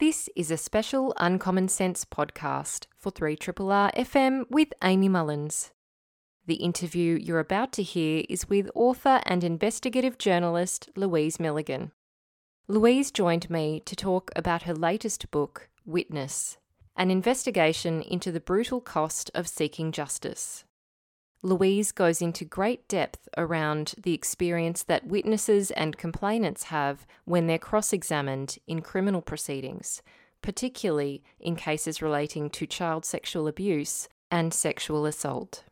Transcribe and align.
This 0.00 0.30
is 0.34 0.50
a 0.50 0.56
special 0.56 1.12
Uncommon 1.18 1.68
Sense 1.68 2.06
podcast 2.06 2.86
for 2.96 3.12
3RRR 3.12 3.94
FM 3.94 4.44
with 4.48 4.72
Amy 4.82 5.10
Mullins. 5.10 5.72
The 6.46 6.54
interview 6.54 7.18
you're 7.20 7.38
about 7.38 7.70
to 7.72 7.82
hear 7.82 8.24
is 8.26 8.48
with 8.48 8.70
author 8.74 9.20
and 9.26 9.44
investigative 9.44 10.16
journalist 10.16 10.88
Louise 10.96 11.38
Milligan. 11.38 11.92
Louise 12.66 13.10
joined 13.10 13.50
me 13.50 13.82
to 13.84 13.94
talk 13.94 14.30
about 14.34 14.62
her 14.62 14.72
latest 14.72 15.30
book, 15.30 15.68
Witness, 15.84 16.56
an 16.96 17.10
investigation 17.10 18.00
into 18.00 18.32
the 18.32 18.40
brutal 18.40 18.80
cost 18.80 19.30
of 19.34 19.46
seeking 19.46 19.92
justice. 19.92 20.64
Louise 21.42 21.90
goes 21.90 22.20
into 22.20 22.44
great 22.44 22.86
depth 22.86 23.26
around 23.38 23.94
the 23.96 24.12
experience 24.12 24.82
that 24.82 25.06
witnesses 25.06 25.70
and 25.70 25.96
complainants 25.96 26.64
have 26.64 27.06
when 27.24 27.46
they're 27.46 27.58
cross 27.58 27.94
examined 27.94 28.58
in 28.66 28.82
criminal 28.82 29.22
proceedings, 29.22 30.02
particularly 30.42 31.22
in 31.38 31.56
cases 31.56 32.02
relating 32.02 32.50
to 32.50 32.66
child 32.66 33.06
sexual 33.06 33.48
abuse 33.48 34.06
and 34.30 34.52
sexual 34.52 35.06
assault. 35.06 35.64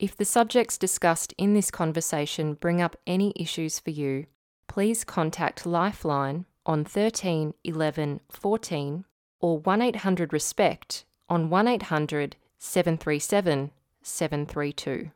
If 0.00 0.16
the 0.16 0.24
subjects 0.24 0.76
discussed 0.76 1.32
in 1.38 1.54
this 1.54 1.70
conversation 1.70 2.54
bring 2.54 2.82
up 2.82 2.96
any 3.06 3.32
issues 3.36 3.78
for 3.78 3.90
you, 3.90 4.26
please 4.66 5.04
contact 5.04 5.64
Lifeline 5.64 6.46
on 6.66 6.84
13 6.84 7.54
11 7.62 8.20
14 8.30 9.04
or 9.40 9.58
1 9.58 9.82
800 9.82 10.32
RESPECT 10.32 11.04
on 11.28 11.50
1 11.50 11.68
800 11.68 12.36
737 12.58 13.70
732. 14.04 15.10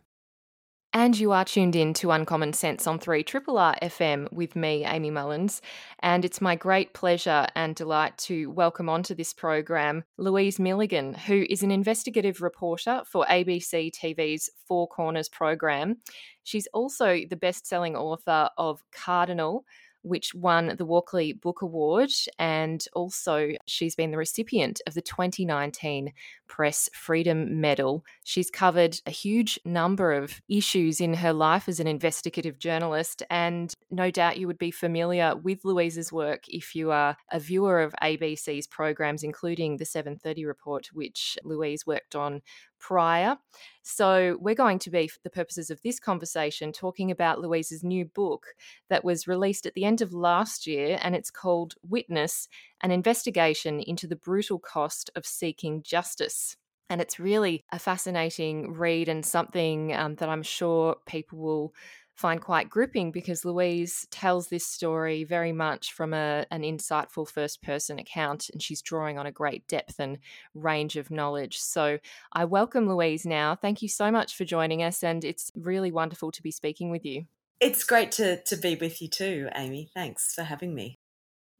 And 0.95 1.19
you 1.19 1.33
are 1.33 1.45
tuned 1.45 1.77
in 1.77 1.93
to 1.95 2.11
Uncommon 2.11 2.55
Sense 2.55 2.87
on 2.87 2.99
3 2.99 3.19
R 3.21 3.77
FM 3.83 4.33
with 4.33 4.57
me, 4.57 4.87
Amy 4.87 5.11
Mullins. 5.11 5.61
And 6.01 6.25
it's 6.25 6.41
my 6.41 6.57
great 6.57 6.95
pleasure 6.95 7.47
and 7.55 7.77
delight 7.77 8.17
to 8.19 8.51
welcome 8.51 8.89
onto 8.89 9.15
this 9.15 9.35
program 9.35 10.05
Louise 10.17 10.59
Milligan, 10.59 11.13
who 11.13 11.45
is 11.51 11.63
an 11.63 11.71
investigative 11.71 12.41
reporter 12.41 13.03
for 13.05 13.27
ABC 13.27 13.93
TV's 13.93 14.49
Four 14.67 14.89
Corners 14.89 15.29
program. 15.29 15.99
She's 16.45 16.67
also 16.73 17.21
the 17.29 17.37
best 17.37 17.67
selling 17.67 17.95
author 17.95 18.49
of 18.57 18.83
Cardinal, 18.91 19.67
which 20.03 20.35
won 20.35 20.75
the 20.77 20.85
Walkley 20.85 21.33
Book 21.33 21.63
Award. 21.63 22.11
And 22.39 22.85
also, 22.95 23.51
she's 23.67 23.95
been 23.95 24.11
the 24.11 24.17
recipient 24.17 24.81
of 24.87 24.95
the 24.95 25.03
2019 25.03 26.13
Press 26.47 26.89
Freedom 26.95 27.61
Medal. 27.61 28.05
She's 28.25 28.51
covered 28.51 29.01
a 29.07 29.11
huge 29.11 29.59
number 29.65 30.13
of 30.13 30.41
issues 30.49 31.01
in 31.01 31.15
her 31.15 31.33
life 31.33 31.69
as 31.69 31.81
an 31.81 31.87
investigative 31.87 32.59
journalist. 32.59 33.23
And 33.31 33.73
no 33.91 34.11
doubt 34.11 34.39
you 34.39 34.47
would 34.47 34.59
be 34.59 34.71
familiar 34.71 35.37
with 35.37 35.65
Louise's 35.65 36.13
work 36.13 36.45
if 36.49 36.75
you 36.75 36.91
are 36.91 37.17
a 37.31 37.39
viewer 37.39 37.81
of 37.81 37.95
ABC's 38.03 38.67
programs, 38.67 39.23
including 39.23 39.77
the 39.77 39.85
730 39.85 40.45
report, 40.45 40.89
which 40.93 41.39
Louise 41.45 41.87
worked 41.87 42.15
on 42.15 42.43
prior. 42.79 43.37
So, 43.83 44.37
we're 44.41 44.55
going 44.55 44.79
to 44.81 44.91
be, 44.91 45.09
for 45.09 45.19
the 45.25 45.31
purposes 45.31 45.71
of 45.71 45.81
this 45.83 45.99
conversation, 45.99 46.73
talking 46.73 47.11
about 47.11 47.41
Louise's 47.41 47.83
new 47.83 48.05
book 48.05 48.47
that 48.91 49.05
was 49.05 49.29
released 49.29 49.67
at 49.67 49.75
the 49.75 49.85
end 49.85 50.01
of 50.03 50.13
last 50.13 50.67
year, 50.67 50.99
and 51.03 51.15
it's 51.15 51.31
called 51.31 51.75
Witness 51.83 52.49
An 52.83 52.91
Investigation 52.91 53.81
into 53.81 54.07
the 54.07 54.17
Brutal 54.17 54.59
Cost 54.59 55.11
of 55.17 55.27
Seeking 55.27 55.83
Justice. 55.83 56.57
And 56.91 57.01
it's 57.01 57.21
really 57.21 57.65
a 57.71 57.79
fascinating 57.79 58.73
read 58.73 59.09
and 59.09 59.25
something 59.25 59.95
um, 59.95 60.15
that 60.17 60.29
I'm 60.29 60.43
sure 60.43 60.97
people 61.07 61.39
will 61.39 61.75
find 62.19 62.41
quite 62.41 62.69
gripping 62.69 63.13
because 63.13 63.45
Louise 63.45 64.07
tells 64.11 64.49
this 64.49 64.67
story 64.67 65.23
very 65.23 65.53
much 65.53 65.93
from 65.93 66.13
a, 66.13 66.45
an 66.51 66.63
insightful 66.63 67.29
first 67.29 67.63
person 67.63 68.01
account 68.01 68.51
and 68.53 68.61
she's 68.61 68.83
drawing 68.83 69.19
on 69.19 69.27
a 69.27 69.33
great 69.33 69.67
depth 69.69 70.01
and 70.01 70.19
range 70.53 70.97
of 70.97 71.13
knowledge. 71.13 71.59
So 71.59 72.01
I 72.33 72.45
welcome 72.45 72.89
Louise 72.89 73.25
now. 73.25 73.55
Thank 73.55 73.83
you 73.83 73.89
so 73.89 74.11
much 74.11 74.35
for 74.37 74.45
joining 74.45 74.83
us 74.83 75.05
and 75.05 75.25
it's 75.25 75.53
really 75.55 75.93
wonderful 75.93 76.33
to 76.33 76.43
be 76.43 76.51
speaking 76.51 76.91
with 76.91 77.05
you. 77.05 77.27
It's 77.61 77.85
great 77.85 78.11
to, 78.13 78.43
to 78.43 78.57
be 78.57 78.75
with 78.75 79.01
you 79.01 79.09
too, 79.09 79.49
Amy. 79.55 79.89
Thanks 79.95 80.35
for 80.35 80.43
having 80.43 80.75
me. 80.75 80.99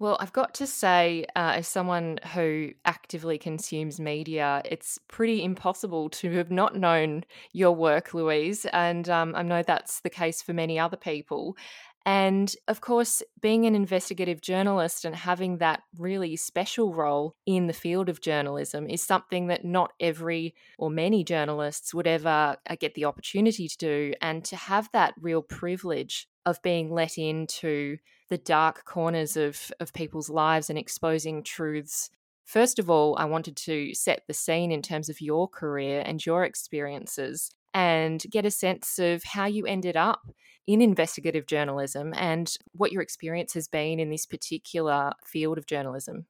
Well, 0.01 0.17
I've 0.21 0.33
got 0.33 0.55
to 0.55 0.67
say, 0.67 1.25
uh, 1.35 1.55
as 1.57 1.67
someone 1.67 2.21
who 2.33 2.71
actively 2.85 3.37
consumes 3.37 3.99
media, 3.99 4.63
it's 4.65 4.99
pretty 5.09 5.43
impossible 5.43 6.09
to 6.21 6.31
have 6.37 6.51
not 6.51 6.77
known 6.77 7.25
your 7.53 7.73
work, 7.73 8.15
Louise. 8.15 8.65
And 8.67 9.09
um, 9.09 9.35
I 9.35 9.43
know 9.43 9.63
that's 9.63 10.01
the 10.01 10.11
case 10.11 10.41
for 10.41 10.53
many 10.53 10.79
other 10.79 10.97
people. 10.97 11.57
And 12.07 12.55
of 12.69 12.81
course, 12.81 13.23
being 13.43 13.67
an 13.67 13.75
investigative 13.75 14.41
journalist 14.41 15.05
and 15.05 15.15
having 15.15 15.59
that 15.59 15.83
really 15.99 16.37
special 16.37 16.95
role 16.95 17.35
in 17.45 17.67
the 17.67 17.73
field 17.75 18.09
of 18.09 18.23
journalism 18.23 18.89
is 18.89 19.03
something 19.03 19.49
that 19.49 19.65
not 19.65 19.93
every 20.01 20.55
or 20.79 20.91
many 20.91 21.23
journalists 21.23 21.93
would 21.93 22.07
ever 22.07 22.57
uh, 22.71 22.77
get 22.79 22.95
the 22.95 23.05
opportunity 23.05 23.69
to 23.69 23.77
do. 23.77 24.15
And 24.23 24.45
to 24.45 24.57
have 24.57 24.89
that 24.93 25.15
real 25.21 25.43
privilege 25.43 26.29
of 26.49 26.63
being 26.63 26.93
let 26.93 27.19
into 27.19 27.99
the 28.29 28.39
dark 28.39 28.85
corners 28.85 29.37
of, 29.37 29.71
of 29.81 29.93
people's 29.93 30.31
lives 30.31 30.71
and 30.71 30.79
exposing 30.79 31.43
truths. 31.43 32.11
First 32.45 32.79
of 32.79 32.89
all, 32.89 33.17
I 33.19 33.25
wanted 33.27 33.57
to 33.57 33.95
set 33.95 34.23
the 34.27 34.35
scene 34.35 34.73
in 34.73 34.83
terms 34.83 35.09
of 35.09 35.21
your 35.21 35.49
career 35.49 36.03
and 36.05 36.25
your 36.25 36.45
experiences 36.45 37.51
and 37.75 38.25
get 38.31 38.47
a 38.47 38.51
sense 38.51 38.99
of 38.99 39.23
how 39.25 39.47
you 39.47 39.67
ended 39.67 39.97
up 39.97 40.23
in 40.67 40.83
investigative 40.83 41.47
journalism 41.47 42.13
and 42.17 42.57
what 42.73 42.93
your 42.93 43.03
experience 43.03 43.55
has 43.55 43.69
been 43.69 44.01
in 44.01 44.11
this 44.11 44.27
particular 44.27 45.13
field 45.25 45.59
of 45.59 45.67
journalism. 45.67 46.27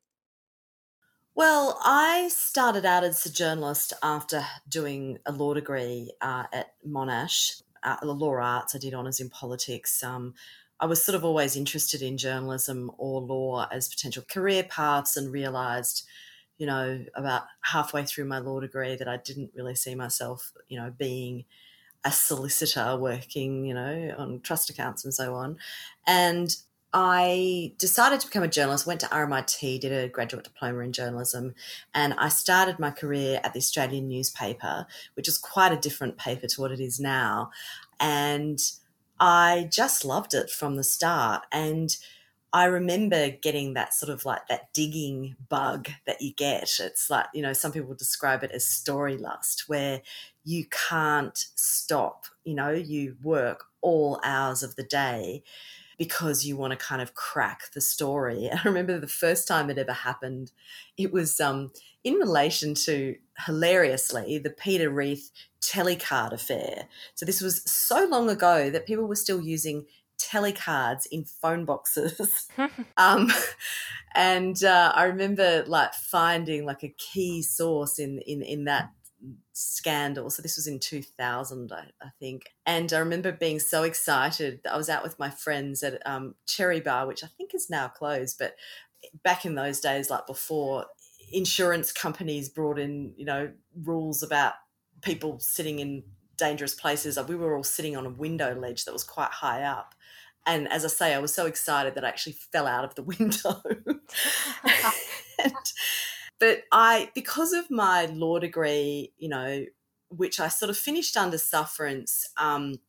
Well, 1.35 1.79
I 1.85 2.31
started 2.33 2.85
out 2.85 3.05
as 3.05 3.25
a 3.25 3.33
journalist 3.33 3.93
after 4.03 4.45
doing 4.69 5.19
a 5.25 5.31
law 5.31 5.55
degree 5.55 6.11
uh, 6.21 6.45
at 6.53 6.73
Monash, 6.85 7.63
uh, 7.83 7.97
the 8.03 8.13
law 8.13 8.35
arts. 8.35 8.75
I 8.75 8.79
did 8.79 8.95
honours 8.95 9.21
in 9.21 9.31
politics. 9.31 10.03
Um, 10.03 10.35
I 10.81 10.87
was 10.87 11.03
sort 11.03 11.17
of 11.17 11.25
always 11.25 11.57
interested 11.57 12.03
in 12.03 12.19
journalism 12.19 12.91
or 12.99 13.21
law 13.21 13.67
as 13.71 13.89
potential 13.89 14.25
career 14.29 14.63
paths 14.63 15.17
and 15.17 15.33
realized, 15.33 16.07
you 16.57 16.67
know, 16.67 17.05
about 17.15 17.43
halfway 17.63 18.05
through 18.05 18.27
my 18.27 18.39
law 18.39 18.61
degree 18.61 18.97
that 18.97 19.09
I 19.09 19.17
didn't 19.17 19.51
really 19.55 19.75
see 19.75 19.95
myself, 19.95 20.53
you 20.69 20.79
know, 20.79 20.93
being 20.97 21.45
a 22.05 22.13
solicitor 22.13 22.97
working, 22.97 23.65
you 23.65 23.75
know, 23.75 24.15
on 24.17 24.41
trust 24.41 24.71
accounts 24.71 25.05
and 25.05 25.13
so 25.13 25.35
on. 25.35 25.59
And 26.07 26.55
I 26.93 27.75
decided 27.77 28.21
to 28.21 28.27
become 28.29 28.43
a 28.43 28.49
journalist, 28.49 28.87
went 28.87 29.01
to 29.01 29.07
RMIT, 29.07 29.81
did 29.81 29.93
a 29.93 30.09
graduate 30.09 30.45
diploma 30.45 30.81
in 30.81 30.93
journalism, 30.93 31.55
and 31.93 32.15
I 32.15 32.29
started 32.31 32.79
my 32.79 32.91
career 32.91 33.41
at 33.45 33.53
the 33.53 33.59
Australian 33.59 34.09
newspaper, 34.09 34.87
which 35.15 35.29
is 35.29 35.37
quite 35.37 35.73
a 35.73 35.77
different 35.77 36.17
paper 36.17 36.47
to 36.47 36.61
what 36.61 36.73
it 36.73 36.81
is 36.81 36.99
now. 36.99 37.51
And 38.01 38.59
I 39.21 39.69
just 39.71 40.05
loved 40.05 40.33
it 40.33 40.49
from 40.49 40.77
the 40.77 40.85
start. 40.85 41.43
And 41.53 41.95
I 42.53 42.65
remember 42.65 43.29
getting 43.29 43.75
that 43.75 43.93
sort 43.93 44.11
of 44.11 44.25
like 44.25 44.49
that 44.49 44.73
digging 44.73 45.37
bug 45.51 45.91
that 46.07 46.23
you 46.23 46.33
get. 46.33 46.79
It's 46.81 47.11
like, 47.11 47.27
you 47.35 47.43
know, 47.43 47.53
some 47.53 47.73
people 47.73 47.95
describe 47.95 48.43
it 48.43 48.53
as 48.53 48.65
story 48.65 49.19
lust, 49.19 49.65
where 49.67 50.01
you 50.45 50.65
can't 50.89 51.37
stop, 51.55 52.25
you 52.45 52.55
know, 52.55 52.71
you 52.71 53.17
work 53.23 53.65
all 53.83 54.19
hours 54.25 54.63
of 54.63 54.77
the 54.77 54.83
day 54.83 55.43
because 55.99 56.47
you 56.47 56.57
want 56.57 56.71
to 56.71 56.77
kind 56.77 57.03
of 57.03 57.15
crack 57.15 57.73
the 57.75 57.81
story. 57.81 58.47
And 58.47 58.61
I 58.65 58.69
remember 58.69 58.99
the 58.99 59.07
first 59.07 59.47
time 59.47 59.69
it 59.69 59.79
ever 59.79 59.93
happened, 59.93 60.53
it 60.97 61.13
was 61.13 61.41
um, 61.41 61.73
in 62.05 62.15
relation 62.15 62.75
to 62.75 63.17
hilariously 63.47 64.39
the 64.39 64.51
Peter 64.51 64.91
Reith 64.91 65.31
telecard 65.61 66.33
affair. 66.33 66.87
So 67.15 67.27
this 67.27 67.41
was 67.41 67.63
so 67.71 68.07
long 68.07 68.31
ago 68.31 68.71
that 68.71 68.87
people 68.87 69.07
were 69.07 69.17
still 69.17 69.41
using 69.41 69.85
telecards 70.19 71.07
in 71.07 71.25
phone 71.25 71.65
boxes. 71.65 72.49
um, 72.97 73.33
and 74.15 74.63
uh, 74.63 74.93
I 74.95 75.05
remember 75.05 75.65
like 75.67 75.95
finding 75.95 76.65
like 76.65 76.83
a 76.83 76.95
key 76.99 77.43
source 77.43 77.99
in 77.99 78.21
in 78.27 78.43
in 78.43 78.65
that 78.65 78.91
scandal. 79.53 80.31
So 80.31 80.43
this 80.43 80.57
was 80.57 80.67
in 80.67 80.79
2000, 80.79 81.73
I, 81.73 81.85
I, 82.01 82.09
think. 82.21 82.45
And 82.67 82.93
I 82.93 82.99
remember 82.99 83.33
being 83.33 83.59
so 83.59 83.83
excited. 83.83 84.61
I 84.71 84.77
was 84.77 84.89
out 84.89 85.03
with 85.03 85.19
my 85.19 85.31
friends 85.31 85.83
at 85.83 86.01
um, 86.07 86.35
Cherry 86.47 86.81
Bar, 86.81 87.07
which 87.07 87.25
I 87.25 87.29
think 87.37 87.55
is 87.55 87.69
now 87.69 87.89
closed, 87.89 88.37
but 88.39 88.55
back 89.25 89.45
in 89.45 89.55
those 89.55 89.81
days, 89.81 90.11
like 90.11 90.27
before 90.27 90.87
insurance 91.33 91.93
companies 91.93 92.49
brought 92.49 92.79
in, 92.79 93.13
you 93.17 93.25
know, 93.25 93.51
rules 93.85 94.23
about 94.23 94.55
people 95.03 95.39
sitting 95.41 95.79
in 95.79 96.03
dangerous 96.37 96.75
places. 96.75 97.19
We 97.29 97.37
were 97.37 97.57
all 97.57 97.65
sitting 97.65 97.97
on 97.97 98.07
a 98.07 98.11
window 98.11 98.55
ledge 98.55 98.85
that 98.85 98.93
was 98.93 99.05
quite 99.05 99.31
high 99.31 99.63
up. 99.63 99.95
And 100.47 100.71
as 100.73 100.85
I 100.85 100.89
say, 100.89 101.15
I 101.15 101.19
was 101.19 101.35
so 101.35 101.47
excited 101.47 101.95
that 101.95 102.05
I 102.05 102.09
actually 102.09 102.37
fell 102.53 102.67
out 102.67 102.85
of 102.85 102.95
the 102.95 103.03
window. 103.19 103.61
and, 105.45 105.55
but 106.41 106.65
I, 106.73 107.11
because 107.15 107.53
of 107.53 107.71
my 107.71 108.07
law 108.07 108.39
degree, 108.39 109.13
you 109.19 109.29
know, 109.29 109.65
which 110.11 110.41
I 110.41 110.49
sort 110.49 110.71
of 110.71 110.77
finished 110.77 111.17
under 111.17 111.39
sufferance, 111.39 112.29
um, 112.37 112.81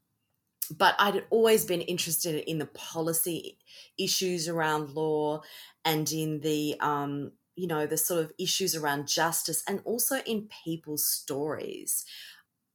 but 0.75 0.95
I'd 0.99 1.25
always 1.29 1.65
been 1.65 1.81
interested 1.81 2.35
in 2.49 2.59
the 2.59 2.67
policy 2.67 3.57
issues 3.97 4.47
around 4.47 4.91
law 4.91 5.41
and 5.83 6.09
in 6.11 6.41
the 6.41 6.79
um, 6.79 7.31
you 7.59 7.67
know, 7.67 7.85
the 7.85 7.97
sort 7.97 8.21
of 8.21 8.31
issues 8.39 8.73
around 8.73 9.09
justice 9.09 9.63
and 9.67 9.81
also 9.83 10.19
in 10.25 10.47
people's 10.63 11.05
stories. 11.05 12.05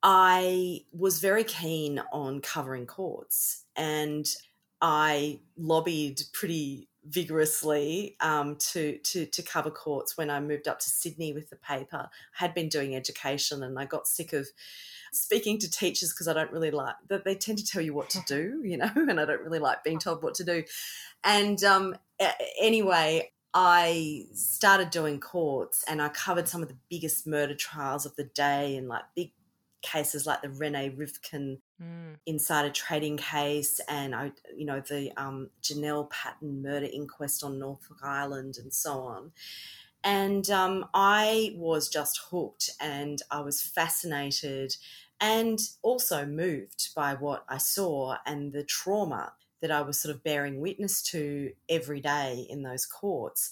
I 0.03 0.83
was 0.93 1.21
very 1.21 1.45
keen 1.45 2.03
on 2.13 2.43
covering 2.43 2.85
courts 2.85 3.65
and 3.75 4.27
I 4.83 5.41
lobbied 5.57 6.21
pretty 6.35 6.89
vigorously 7.07 8.17
um, 8.21 8.57
to, 8.57 8.99
to 8.99 9.27
to 9.27 9.43
cover 9.43 9.71
courts 9.71 10.17
when 10.17 10.31
I 10.31 10.41
moved 10.41 10.69
up 10.69 10.79
to 10.81 10.91
Sydney 10.91 11.33
with 11.33 11.51
the 11.51 11.57
paper. 11.57 12.09
I 12.11 12.45
had 12.45 12.55
been 12.55 12.69
doing 12.69 12.97
education 12.97 13.63
and 13.63 13.79
I 13.79 13.85
got 13.85 14.07
sick 14.07 14.33
of 14.33 14.49
speaking 15.13 15.59
to 15.59 15.71
teachers 15.71 16.13
because 16.13 16.29
I 16.29 16.33
don't 16.33 16.51
really 16.51 16.71
like 16.71 16.97
that 17.09 17.25
they 17.25 17.35
tend 17.35 17.59
to 17.59 17.67
tell 17.67 17.83
you 17.83 17.95
what 17.95 18.11
to 18.11 18.21
do, 18.27 18.63
you 18.65 18.77
know, 18.77 18.91
and 18.97 19.21
I 19.21 19.25
don't 19.25 19.43
really 19.43 19.59
like 19.59 19.85
being 19.85 19.99
told 19.99 20.23
what 20.23 20.35
to 20.35 20.45
do. 20.45 20.65
And 21.23 21.63
um, 21.65 21.97
anyway, 22.61 23.31
I 23.53 24.27
started 24.35 24.91
doing 24.91 25.21
courts 25.21 25.85
and 25.87 26.03
I 26.03 26.09
covered 26.09 26.49
some 26.49 26.63
of 26.63 26.69
the 26.69 26.77
biggest 26.91 27.27
murder 27.27 27.55
trials 27.55 28.05
of 28.05 28.17
the 28.17 28.25
day 28.25 28.77
and 28.77 28.89
like 28.89 29.05
big 29.15 29.31
cases 29.81 30.27
like 30.27 30.43
the 30.43 30.49
Rene 30.49 30.91
Rivkin 30.91 31.59
mm. 31.83 32.17
a 32.67 32.71
trading 32.71 33.17
case 33.17 33.81
and 33.89 34.15
I, 34.15 34.33
you 34.57 34.65
know, 34.65 34.81
the 34.81 35.13
um, 35.17 35.51
Janelle 35.63 36.11
Patton 36.11 36.63
murder 36.63 36.89
inquest 36.93 37.43
on 37.43 37.59
Norfolk 37.59 37.99
Island 38.03 38.59
and 38.59 38.73
so 38.73 39.01
on. 39.01 39.33
And 40.03 40.51
um, 40.51 40.87
I 40.93 41.55
was 41.57 41.89
just 41.89 42.21
hooked 42.31 42.71
and 42.81 43.23
I 43.31 43.41
was 43.41 43.63
fascinated 43.63 44.77
and 45.21 45.59
also 45.83 46.27
moved 46.27 46.91
by 46.95 47.15
what 47.15 47.45
I 47.49 47.59
saw 47.59 48.17
and 48.27 48.53
the 48.53 48.65
trauma 48.65 49.33
that 49.63 49.71
I 49.71 49.81
was 49.81 49.99
sort 49.99 50.15
of 50.15 50.23
bearing 50.23 50.61
witness 50.61 51.03
to 51.05 51.53
every 51.71 52.01
day 52.01 52.47
in 52.51 52.63
those 52.63 52.85
courts. 52.85 53.51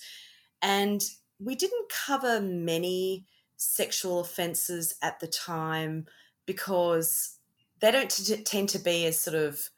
And 0.61 1.03
we 1.39 1.55
didn't 1.55 1.89
cover 1.89 2.41
many 2.41 3.25
sexual 3.57 4.21
offences 4.21 4.97
at 5.01 5.21
the 5.21 5.27
time 5.27 6.07
because 6.45 7.39
they 7.83 7.91
don't 7.91 8.11
t- 8.11 8.43
tend 8.43 8.71
to 8.71 8.79
be 8.79 9.05
as 9.07 9.21
sort 9.21 9.37
of 9.37 9.69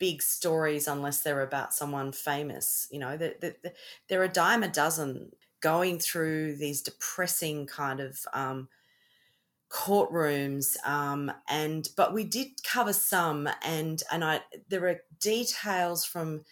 big 0.00 0.20
stories 0.22 0.88
unless 0.88 1.20
they're 1.20 1.42
about 1.42 1.72
someone 1.72 2.10
famous. 2.10 2.88
You 2.90 2.98
know, 2.98 3.16
there, 3.16 3.34
there 4.08 4.20
are 4.20 4.24
a 4.24 4.28
dime 4.28 4.64
a 4.64 4.68
dozen 4.68 5.30
going 5.60 6.00
through 6.00 6.56
these 6.56 6.82
depressing 6.82 7.66
kind 7.66 8.00
of 8.00 8.18
um, 8.32 8.68
courtrooms 9.70 10.76
um, 10.86 11.30
and 11.48 11.88
but 11.96 12.12
we 12.12 12.24
did 12.24 12.48
cover 12.64 12.92
some 12.92 13.48
and 13.62 14.02
and 14.10 14.24
I 14.24 14.40
there 14.68 14.86
are 14.86 15.00
details 15.18 16.04
from 16.04 16.44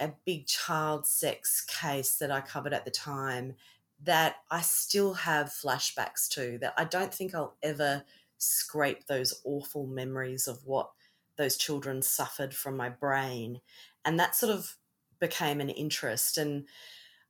a 0.00 0.12
big 0.24 0.46
child 0.46 1.06
sex 1.06 1.64
case 1.64 2.16
that 2.16 2.32
I 2.32 2.40
covered 2.40 2.72
at 2.72 2.84
the 2.84 2.90
time 2.90 3.54
that 4.02 4.36
I 4.50 4.60
still 4.62 5.14
have 5.14 5.48
flashbacks 5.48 6.28
to 6.30 6.58
that 6.58 6.74
I 6.76 6.84
don't 6.84 7.14
think 7.14 7.32
I'll 7.32 7.56
ever 7.62 8.02
scrape 8.38 9.06
those 9.06 9.40
awful 9.44 9.86
memories 9.86 10.46
of 10.46 10.58
what 10.64 10.90
those 11.36 11.56
children 11.56 12.02
suffered 12.02 12.54
from 12.54 12.76
my 12.76 12.88
brain. 12.88 13.60
And 14.04 14.18
that 14.20 14.36
sort 14.36 14.52
of 14.52 14.76
became 15.20 15.60
an 15.60 15.70
interest. 15.70 16.38
And 16.38 16.66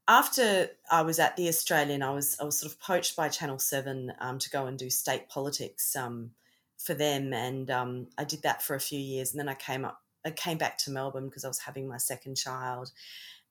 after 0.06 0.68
I 0.90 1.02
was 1.02 1.18
at 1.18 1.36
the 1.36 1.48
Australian, 1.48 2.02
I 2.02 2.10
was 2.10 2.36
I 2.40 2.44
was 2.44 2.58
sort 2.58 2.72
of 2.72 2.80
poached 2.80 3.16
by 3.16 3.28
Channel 3.28 3.58
Seven 3.58 4.12
um, 4.20 4.38
to 4.38 4.50
go 4.50 4.66
and 4.66 4.78
do 4.78 4.90
state 4.90 5.28
politics 5.28 5.96
um, 5.96 6.32
for 6.78 6.94
them, 6.94 7.32
and 7.32 7.70
um, 7.70 8.08
I 8.18 8.24
did 8.24 8.42
that 8.42 8.62
for 8.62 8.74
a 8.74 8.80
few 8.80 8.98
years, 8.98 9.30
and 9.30 9.40
then 9.40 9.48
I 9.48 9.54
came 9.54 9.84
up, 9.84 10.02
I 10.24 10.30
came 10.30 10.58
back 10.58 10.76
to 10.78 10.90
Melbourne 10.90 11.28
because 11.28 11.44
I 11.44 11.48
was 11.48 11.60
having 11.60 11.88
my 11.88 11.96
second 11.96 12.36
child, 12.36 12.90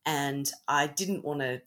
and 0.05 0.49
I 0.67 0.87
didn't 0.87 1.25
want 1.25 1.39
to 1.39 1.61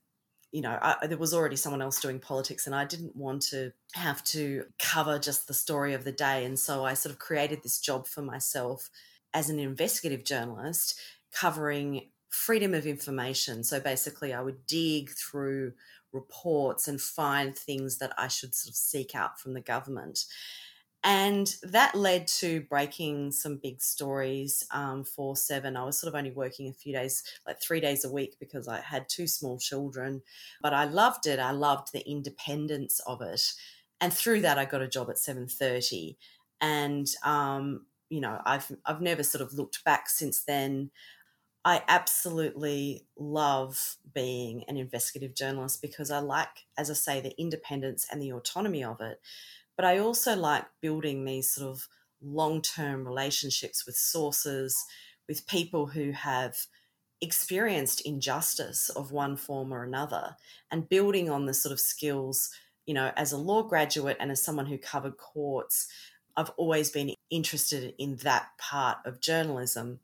you 0.57 0.63
know, 0.63 0.79
I, 0.81 1.07
there 1.07 1.19
was 1.19 1.35
already 1.35 1.57
someone 1.57 1.83
else 1.83 2.01
doing 2.01 2.19
politics, 2.19 2.65
and 2.65 2.75
I 2.75 2.87
didn't 2.87 3.15
want 3.15 3.43
to 3.51 3.73
have 3.93 4.25
to 4.25 4.65
cover 4.79 5.19
just 5.19 5.47
the 5.47 5.53
story 5.53 5.93
of 5.93 6.05
the 6.05 6.13
day. 6.13 6.47
And 6.47 6.59
so 6.59 6.83
I 6.83 6.95
sort 6.95 7.13
of 7.13 7.19
created 7.19 7.63
this 7.63 7.79
job 7.79 8.07
for 8.07 8.23
myself 8.23 8.89
as 9.35 9.51
an 9.51 9.59
investigative 9.59 10.25
journalist 10.25 10.99
covering 11.31 12.09
freedom 12.31 12.73
of 12.73 12.87
information. 12.87 13.65
So 13.65 13.81
basically, 13.81 14.33
I 14.33 14.41
would 14.41 14.67
dig 14.67 15.11
through 15.11 15.75
reports 16.11 16.89
and 16.89 17.03
find 17.03 17.55
things 17.55 17.99
that 17.99 18.15
I 18.17 18.29
should 18.29 18.55
sort 18.55 18.71
of 18.71 18.77
seek 18.77 19.15
out 19.15 19.39
from 19.39 19.53
the 19.53 19.61
government. 19.61 20.25
And 21.09 21.55
that 21.63 21.95
led 21.95 22.27
to 22.41 22.63
breaking 22.63 23.31
some 23.31 23.59
big 23.63 23.81
stories 23.81 24.67
um, 24.73 25.05
for 25.05 25.37
Seven. 25.37 25.77
I 25.77 25.85
was 25.85 26.01
sort 26.01 26.13
of 26.13 26.19
only 26.19 26.33
working 26.33 26.69
a 26.69 26.73
few 26.73 26.93
days, 26.93 27.23
like 27.47 27.63
three 27.63 27.79
days 27.79 28.05
a 28.05 28.13
week, 28.13 28.37
because 28.41 28.67
I 28.67 28.81
had 28.81 29.09
two 29.09 29.29
small 29.29 29.57
children. 29.57 30.23
But 30.61 30.75
I 30.75 30.85
loved 30.85 31.29
it. 31.29 31.39
I 31.39 31.53
loved 31.53 31.93
the 31.93 32.05
independence 32.11 32.99
of 33.07 33.23
it, 33.23 33.41
and 34.01 34.13
through 34.13 34.41
that, 34.41 34.59
I 34.59 34.65
got 34.65 34.83
a 34.83 34.89
job 34.89 35.09
at 35.09 35.19
Seven 35.19 35.47
Thirty. 35.47 36.19
And 36.61 37.07
um, 37.25 37.87
you 38.11 38.21
know, 38.21 38.43
I've 38.45 38.73
I've 38.85 39.01
never 39.01 39.23
sort 39.23 39.43
of 39.43 39.55
looked 39.55 39.85
back 39.85 40.09
since 40.09 40.43
then. 40.43 40.91
I 41.65 41.83
absolutely 41.89 43.07
love 43.19 43.97
being 44.15 44.65
an 44.69 44.77
investigative 44.77 45.35
journalist 45.35 45.83
because 45.83 46.13
I 46.13 46.21
like, 46.21 46.67
as 46.79 46.91
I 46.91 46.95
say, 46.95 47.21
the 47.21 47.35
independence 47.41 48.07
and 48.11 48.23
the 48.23 48.33
autonomy 48.33 48.85
of 48.85 49.01
it. 49.01 49.21
But 49.77 49.85
I 49.85 49.99
also 49.99 50.35
like 50.35 50.65
building 50.81 51.25
these 51.25 51.51
sort 51.51 51.71
of 51.71 51.89
long 52.23 52.63
term 52.63 53.07
relationships 53.07 53.87
with 53.87 53.97
sources, 53.97 54.77
with 55.29 55.47
people 55.47 55.87
who 55.87 56.13
have 56.13 56.57
experienced 57.21 58.03
injustice 58.03 58.89
of 58.91 59.13
one 59.13 59.37
form 59.37 59.73
or 59.73 59.85
another, 59.85 60.37
and 60.71 60.89
building 60.89 61.31
on 61.31 61.47
the 61.47 61.55
sort 61.55 61.73
of 61.73 61.81
skills, 61.81 62.51
you 62.87 62.95
know, 62.95 63.13
as 63.17 63.33
a 63.33 63.39
law 63.39 63.63
graduate 63.63 64.17
and 64.21 64.31
as 64.31 64.43
someone 64.43 64.67
who 64.67 64.79
covered 64.79 65.17
courts, 65.17 65.89
I've 66.37 66.51
always 66.57 66.91
been 66.91 67.15
interested 67.31 67.95
in 67.99 68.17
that 68.17 68.49
part 68.59 68.99
of 69.05 69.21
journalism. 69.21 70.01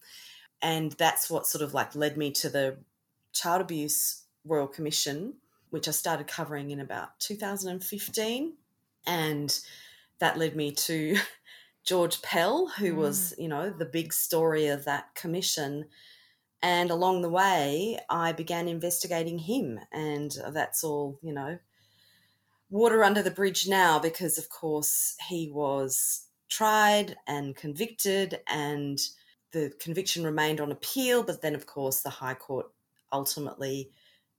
And 0.62 0.92
that's 0.92 1.28
what 1.30 1.46
sort 1.46 1.62
of 1.62 1.74
like 1.74 1.94
led 1.94 2.16
me 2.16 2.30
to 2.32 2.48
the 2.48 2.78
Child 3.32 3.62
Abuse 3.62 4.22
Royal 4.44 4.66
Commission, 4.68 5.34
which 5.70 5.88
I 5.88 5.90
started 5.90 6.26
covering 6.26 6.70
in 6.70 6.80
about 6.80 7.18
2015 7.20 8.54
and 9.06 9.58
that 10.18 10.38
led 10.38 10.56
me 10.56 10.72
to 10.72 11.16
George 11.84 12.22
Pell, 12.22 12.68
who 12.78 12.92
mm. 12.92 12.96
was, 12.96 13.34
you 13.38 13.48
know, 13.48 13.70
the 13.70 13.84
big 13.84 14.12
story 14.12 14.68
of 14.68 14.84
that 14.84 15.14
commission. 15.14 15.86
And 16.62 16.90
along 16.90 17.22
the 17.22 17.28
way, 17.28 17.98
I 18.08 18.32
began 18.32 18.68
investigating 18.68 19.38
him. 19.38 19.80
And 19.92 20.32
that's 20.52 20.84
all, 20.84 21.18
you 21.22 21.32
know, 21.32 21.58
water 22.70 23.02
under 23.02 23.22
the 23.22 23.30
bridge 23.30 23.68
now 23.68 23.98
because, 23.98 24.38
of 24.38 24.48
course, 24.48 25.16
he 25.28 25.50
was 25.52 26.26
tried 26.48 27.16
and 27.26 27.56
convicted, 27.56 28.40
and 28.46 29.00
the 29.52 29.72
conviction 29.80 30.24
remained 30.24 30.60
on 30.60 30.70
appeal. 30.70 31.22
But 31.22 31.42
then, 31.42 31.54
of 31.54 31.66
course, 31.66 32.02
the 32.02 32.10
High 32.10 32.34
Court 32.34 32.66
ultimately 33.12 33.90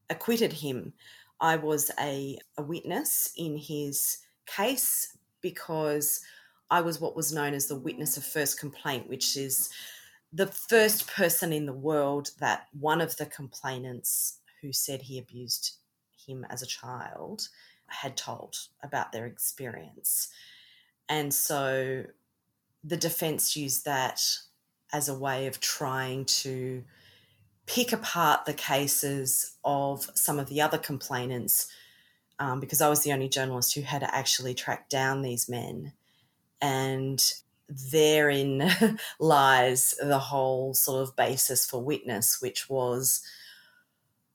acquitted 0.10 0.54
him. 0.54 0.94
I 1.42 1.58
was 1.58 1.92
a, 2.00 2.38
a 2.58 2.64
witness 2.64 3.34
in 3.36 3.58
his 3.58 4.20
case 4.46 5.18
because 5.42 6.22
I 6.70 6.82
was 6.82 7.00
what 7.00 7.16
was 7.16 7.34
known 7.34 7.54
as 7.54 7.68
the 7.68 7.76
witness 7.76 8.18
of 8.18 8.24
first 8.24 8.60
complaint, 8.60 9.10
which 9.10 9.38
is 9.38 9.70
the 10.32 10.48
first 10.48 11.08
person 11.08 11.54
in 11.54 11.66
the 11.66 11.74
world 11.74 12.32
that 12.40 12.68
one 12.80 13.02
of 13.02 13.16
the 13.18 13.28
complainants 13.28 14.40
who 14.62 14.74
said 14.74 15.02
he 15.02 15.20
abused 15.20 15.78
him 16.26 16.46
as 16.50 16.62
a 16.62 16.68
child 16.68 17.48
had 17.88 18.18
told 18.18 18.56
about 18.82 19.12
their 19.12 19.28
experience. 19.28 20.30
And 21.10 21.34
so 21.34 22.06
the 22.84 22.98
defense 22.98 23.56
used 23.56 23.86
that 23.86 24.22
as 24.92 25.10
a 25.10 25.18
way 25.18 25.48
of 25.48 25.60
trying 25.60 26.26
to 26.26 26.84
pick 27.66 27.94
apart 27.94 28.46
the 28.46 28.54
cases 28.54 29.56
of 29.64 30.10
some 30.16 30.40
of 30.40 30.50
the 30.50 30.62
other 30.62 30.78
complainants 30.78 31.68
um, 32.40 32.60
because 32.60 32.82
I 32.82 32.90
was 32.90 33.04
the 33.04 33.14
only 33.14 33.30
journalist 33.30 33.76
who 33.76 33.82
had 33.82 34.00
to 34.00 34.16
actually 34.16 34.54
tracked 34.54 34.90
down 34.90 35.22
these 35.22 35.50
men. 35.50 35.94
And 36.62 37.24
therein 37.68 38.70
lies 39.20 39.96
the 40.02 40.20
whole 40.20 40.74
sort 40.74 41.04
of 41.04 41.16
basis 41.16 41.66
for 41.66 41.84
witness, 41.84 42.42
which 42.42 42.70
was 42.70 43.22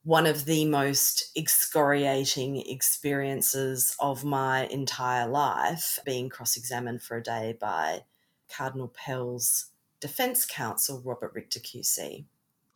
one 0.03 0.25
of 0.25 0.45
the 0.45 0.65
most 0.65 1.29
excoriating 1.37 2.57
experiences 2.67 3.95
of 3.99 4.23
my 4.23 4.65
entire 4.67 5.27
life 5.27 5.99
being 6.05 6.29
cross 6.29 6.55
examined 6.55 7.01
for 7.01 7.17
a 7.17 7.23
day 7.23 7.55
by 7.59 8.03
Cardinal 8.49 8.87
Pell's 8.87 9.67
defense 9.99 10.45
counsel, 10.45 11.01
Robert 11.03 11.33
Richter 11.33 11.59
QC. 11.59 12.25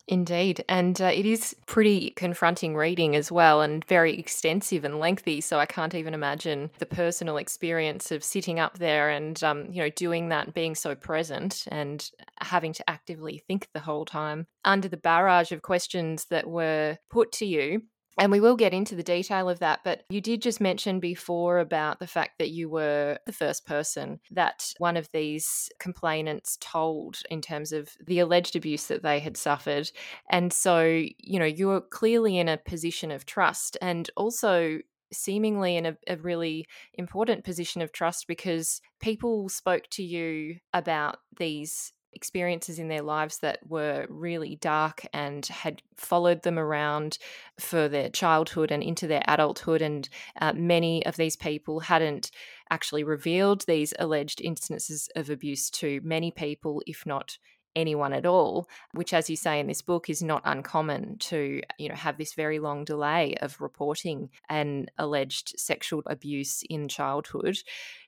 Indeed. 0.06 0.62
And 0.68 1.00
uh, 1.00 1.06
it 1.06 1.24
is 1.24 1.56
pretty 1.66 2.10
confronting 2.10 2.76
reading 2.76 3.16
as 3.16 3.32
well 3.32 3.62
and 3.62 3.82
very 3.86 4.18
extensive 4.18 4.84
and 4.84 5.00
lengthy. 5.00 5.40
So 5.40 5.58
I 5.58 5.64
can't 5.64 5.94
even 5.94 6.12
imagine 6.12 6.70
the 6.78 6.84
personal 6.84 7.38
experience 7.38 8.10
of 8.10 8.22
sitting 8.22 8.60
up 8.60 8.78
there 8.78 9.08
and, 9.08 9.42
um, 9.42 9.72
you 9.72 9.82
know, 9.82 9.88
doing 9.88 10.28
that, 10.28 10.52
being 10.52 10.74
so 10.74 10.94
present 10.94 11.64
and 11.68 12.10
having 12.38 12.74
to 12.74 12.90
actively 12.90 13.42
think 13.48 13.68
the 13.72 13.80
whole 13.80 14.04
time 14.04 14.46
under 14.62 14.88
the 14.88 14.98
barrage 14.98 15.52
of 15.52 15.62
questions 15.62 16.26
that 16.26 16.46
were 16.46 16.98
put 17.08 17.32
to 17.32 17.46
you. 17.46 17.82
And 18.18 18.30
we 18.30 18.40
will 18.40 18.56
get 18.56 18.72
into 18.72 18.94
the 18.94 19.02
detail 19.02 19.48
of 19.48 19.58
that. 19.58 19.80
But 19.84 20.04
you 20.08 20.20
did 20.20 20.42
just 20.42 20.60
mention 20.60 21.00
before 21.00 21.58
about 21.58 21.98
the 21.98 22.06
fact 22.06 22.38
that 22.38 22.50
you 22.50 22.68
were 22.68 23.18
the 23.26 23.32
first 23.32 23.66
person 23.66 24.20
that 24.30 24.72
one 24.78 24.96
of 24.96 25.10
these 25.12 25.68
complainants 25.78 26.56
told 26.60 27.22
in 27.30 27.40
terms 27.40 27.72
of 27.72 27.90
the 28.06 28.20
alleged 28.20 28.56
abuse 28.56 28.86
that 28.86 29.02
they 29.02 29.18
had 29.18 29.36
suffered. 29.36 29.90
And 30.30 30.52
so, 30.52 30.84
you 31.18 31.38
know, 31.38 31.44
you 31.44 31.68
were 31.68 31.80
clearly 31.80 32.38
in 32.38 32.48
a 32.48 32.56
position 32.58 33.10
of 33.10 33.26
trust 33.26 33.76
and 33.82 34.08
also 34.16 34.78
seemingly 35.12 35.76
in 35.76 35.86
a, 35.86 35.96
a, 36.08 36.16
really 36.16 36.66
important 36.94 37.44
position 37.44 37.80
of 37.82 37.92
trust 37.92 38.26
because 38.26 38.80
people 39.00 39.48
spoke 39.48 39.84
to 39.90 40.02
you 40.02 40.56
about 40.72 41.18
these 41.38 41.92
experiences 42.14 42.78
in 42.78 42.88
their 42.88 43.02
lives 43.02 43.38
that 43.38 43.58
were 43.68 44.06
really 44.08 44.56
dark 44.56 45.06
and 45.12 45.46
had 45.46 45.82
followed 45.96 46.42
them 46.42 46.58
around 46.58 47.18
for 47.58 47.88
their 47.88 48.08
childhood 48.08 48.70
and 48.70 48.82
into 48.82 49.06
their 49.06 49.22
adulthood. 49.28 49.82
And 49.82 50.08
uh, 50.40 50.52
many 50.54 51.04
of 51.06 51.16
these 51.16 51.36
people 51.36 51.80
hadn't 51.80 52.30
actually 52.70 53.04
revealed 53.04 53.64
these 53.66 53.94
alleged 53.98 54.40
instances 54.40 55.08
of 55.16 55.30
abuse 55.30 55.70
to 55.70 56.00
many 56.02 56.30
people, 56.30 56.82
if 56.86 57.04
not 57.06 57.38
anyone 57.76 58.12
at 58.12 58.26
all 58.26 58.68
which 58.92 59.12
as 59.12 59.28
you 59.28 59.36
say 59.36 59.58
in 59.58 59.66
this 59.66 59.82
book 59.82 60.08
is 60.08 60.22
not 60.22 60.42
uncommon 60.44 61.16
to 61.18 61.60
you 61.78 61.88
know 61.88 61.94
have 61.94 62.16
this 62.16 62.34
very 62.34 62.58
long 62.58 62.84
delay 62.84 63.34
of 63.40 63.60
reporting 63.60 64.30
an 64.48 64.86
alleged 64.98 65.54
sexual 65.56 66.02
abuse 66.06 66.62
in 66.70 66.88
childhood 66.88 67.58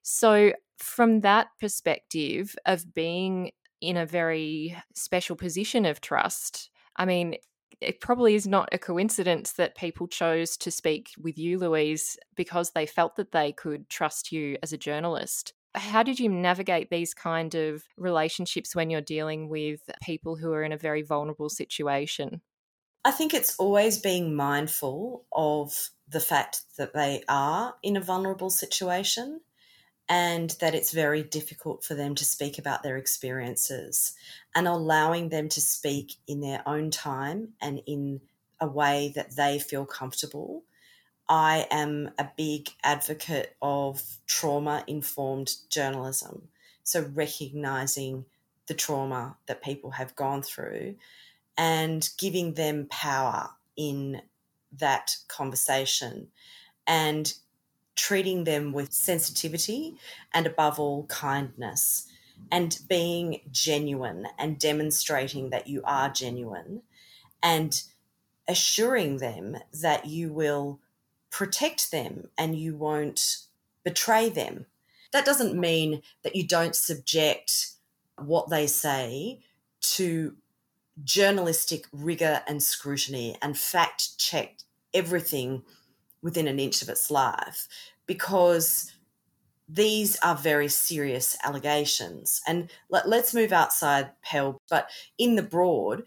so 0.02 0.52
from 0.78 1.20
that 1.20 1.48
perspective 1.58 2.54
of 2.66 2.94
being 2.94 3.50
in 3.86 3.96
a 3.96 4.04
very 4.04 4.76
special 4.94 5.36
position 5.36 5.86
of 5.86 6.00
trust. 6.00 6.70
I 6.96 7.04
mean, 7.04 7.36
it 7.80 8.00
probably 8.00 8.34
is 8.34 8.46
not 8.46 8.68
a 8.72 8.78
coincidence 8.78 9.52
that 9.52 9.76
people 9.76 10.08
chose 10.08 10.56
to 10.56 10.70
speak 10.72 11.10
with 11.18 11.38
you, 11.38 11.58
Louise, 11.58 12.18
because 12.34 12.70
they 12.70 12.86
felt 12.86 13.14
that 13.16 13.30
they 13.30 13.52
could 13.52 13.88
trust 13.88 14.32
you 14.32 14.56
as 14.62 14.72
a 14.72 14.78
journalist. 14.78 15.52
How 15.74 16.02
did 16.02 16.18
you 16.18 16.28
navigate 16.28 16.90
these 16.90 17.14
kind 17.14 17.54
of 17.54 17.84
relationships 17.96 18.74
when 18.74 18.90
you're 18.90 19.02
dealing 19.02 19.48
with 19.48 19.80
people 20.02 20.34
who 20.34 20.52
are 20.52 20.64
in 20.64 20.72
a 20.72 20.78
very 20.78 21.02
vulnerable 21.02 21.50
situation? 21.50 22.40
I 23.04 23.12
think 23.12 23.34
it's 23.34 23.54
always 23.56 23.98
being 23.98 24.34
mindful 24.34 25.26
of 25.30 25.90
the 26.08 26.18
fact 26.18 26.62
that 26.76 26.92
they 26.92 27.22
are 27.28 27.74
in 27.82 27.96
a 27.96 28.00
vulnerable 28.00 28.50
situation 28.50 29.42
and 30.08 30.50
that 30.60 30.74
it's 30.74 30.92
very 30.92 31.22
difficult 31.22 31.84
for 31.84 31.94
them 31.94 32.14
to 32.14 32.24
speak 32.24 32.58
about 32.58 32.82
their 32.82 32.96
experiences 32.96 34.14
and 34.54 34.68
allowing 34.68 35.28
them 35.28 35.48
to 35.48 35.60
speak 35.60 36.14
in 36.28 36.40
their 36.40 36.62
own 36.66 36.90
time 36.90 37.48
and 37.60 37.82
in 37.86 38.20
a 38.60 38.66
way 38.68 39.12
that 39.14 39.34
they 39.36 39.58
feel 39.58 39.84
comfortable. 39.84 40.62
I 41.28 41.66
am 41.70 42.10
a 42.18 42.28
big 42.36 42.70
advocate 42.84 43.56
of 43.60 44.02
trauma 44.26 44.84
informed 44.86 45.56
journalism. 45.70 46.48
So, 46.84 47.10
recognizing 47.14 48.26
the 48.68 48.74
trauma 48.74 49.36
that 49.46 49.62
people 49.62 49.90
have 49.92 50.14
gone 50.14 50.42
through 50.42 50.96
and 51.58 52.08
giving 52.18 52.54
them 52.54 52.86
power 52.90 53.50
in 53.76 54.22
that 54.78 55.16
conversation 55.28 56.28
and 56.86 57.32
treating 57.96 58.44
them 58.44 58.72
with 58.72 58.92
sensitivity 58.92 59.96
and 60.32 60.46
above 60.46 60.78
all 60.78 61.06
kindness 61.06 62.06
and 62.52 62.78
being 62.88 63.40
genuine 63.50 64.26
and 64.38 64.58
demonstrating 64.58 65.50
that 65.50 65.66
you 65.66 65.82
are 65.84 66.10
genuine 66.10 66.82
and 67.42 67.82
assuring 68.46 69.18
them 69.18 69.56
that 69.72 70.06
you 70.06 70.32
will 70.32 70.78
protect 71.30 71.90
them 71.90 72.28
and 72.38 72.56
you 72.56 72.76
won't 72.76 73.38
betray 73.82 74.28
them. 74.28 74.66
That 75.12 75.24
doesn't 75.24 75.58
mean 75.58 76.02
that 76.22 76.36
you 76.36 76.46
don't 76.46 76.76
subject 76.76 77.70
what 78.18 78.50
they 78.50 78.66
say 78.66 79.40
to 79.80 80.36
journalistic 81.04 81.86
rigor 81.92 82.42
and 82.46 82.62
scrutiny 82.62 83.36
and 83.42 83.56
fact 83.56 84.18
check 84.18 84.58
everything 84.94 85.62
within 86.26 86.48
an 86.48 86.58
inch 86.58 86.82
of 86.82 86.88
its 86.88 87.08
life 87.08 87.68
because 88.04 88.92
these 89.68 90.16
are 90.24 90.34
very 90.34 90.66
serious 90.66 91.36
allegations. 91.44 92.40
And 92.48 92.68
let, 92.90 93.06
us 93.06 93.32
move 93.32 93.52
outside 93.52 94.10
Pell, 94.22 94.60
but 94.68 94.90
in 95.18 95.36
the 95.36 95.44
broad, 95.44 96.02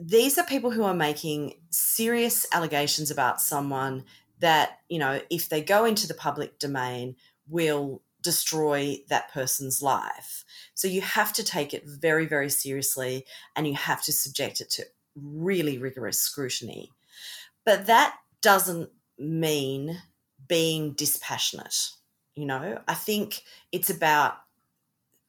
these 0.00 0.38
are 0.38 0.44
people 0.44 0.70
who 0.70 0.84
are 0.84 0.94
making 0.94 1.54
serious 1.70 2.46
allegations 2.52 3.10
about 3.10 3.40
someone 3.40 4.04
that, 4.38 4.78
you 4.88 5.00
know, 5.00 5.20
if 5.28 5.48
they 5.48 5.60
go 5.60 5.84
into 5.84 6.06
the 6.06 6.14
public 6.14 6.60
domain, 6.60 7.16
will 7.48 8.00
destroy 8.22 8.98
that 9.08 9.32
person's 9.32 9.82
life. 9.82 10.44
So 10.74 10.86
you 10.86 11.00
have 11.00 11.32
to 11.32 11.42
take 11.42 11.74
it 11.74 11.84
very, 11.84 12.26
very 12.26 12.48
seriously 12.48 13.26
and 13.56 13.66
you 13.66 13.74
have 13.74 14.04
to 14.04 14.12
subject 14.12 14.60
it 14.60 14.70
to 14.70 14.84
really 15.16 15.78
rigorous 15.78 16.20
scrutiny. 16.20 16.92
But 17.64 17.86
that 17.86 18.14
doesn't 18.40 18.90
mean 19.18 20.02
being 20.48 20.92
dispassionate. 20.92 21.90
You 22.34 22.46
know, 22.46 22.80
I 22.88 22.94
think 22.94 23.42
it's 23.72 23.90
about 23.90 24.36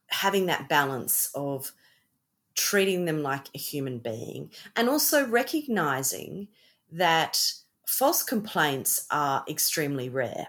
having 0.07 0.47
that 0.47 0.69
balance 0.69 1.29
of 1.35 1.71
treating 2.55 3.05
them 3.05 3.21
like 3.21 3.47
a 3.53 3.57
human 3.57 3.99
being 3.99 4.49
and 4.75 4.89
also 4.89 5.27
recognizing 5.27 6.47
that 6.91 7.53
false 7.85 8.23
complaints 8.23 9.05
are 9.11 9.43
extremely 9.47 10.09
rare. 10.09 10.47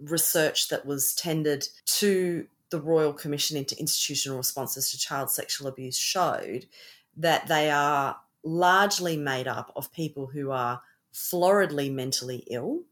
Research 0.00 0.68
that 0.68 0.84
was 0.84 1.14
tendered 1.14 1.64
to 1.86 2.46
the 2.70 2.80
Royal 2.80 3.12
Commission 3.12 3.56
into 3.56 3.78
Institutional 3.78 4.38
Responses 4.38 4.90
to 4.90 4.98
Child 4.98 5.30
Sexual 5.30 5.68
Abuse 5.68 5.96
showed 5.96 6.66
that 7.16 7.46
they 7.46 7.70
are 7.70 8.16
largely 8.42 9.16
made 9.16 9.46
up 9.46 9.72
of 9.76 9.92
people 9.92 10.26
who 10.26 10.50
are 10.50 10.82
floridly 11.12 11.90
mentally 11.90 12.44
ill 12.48 12.82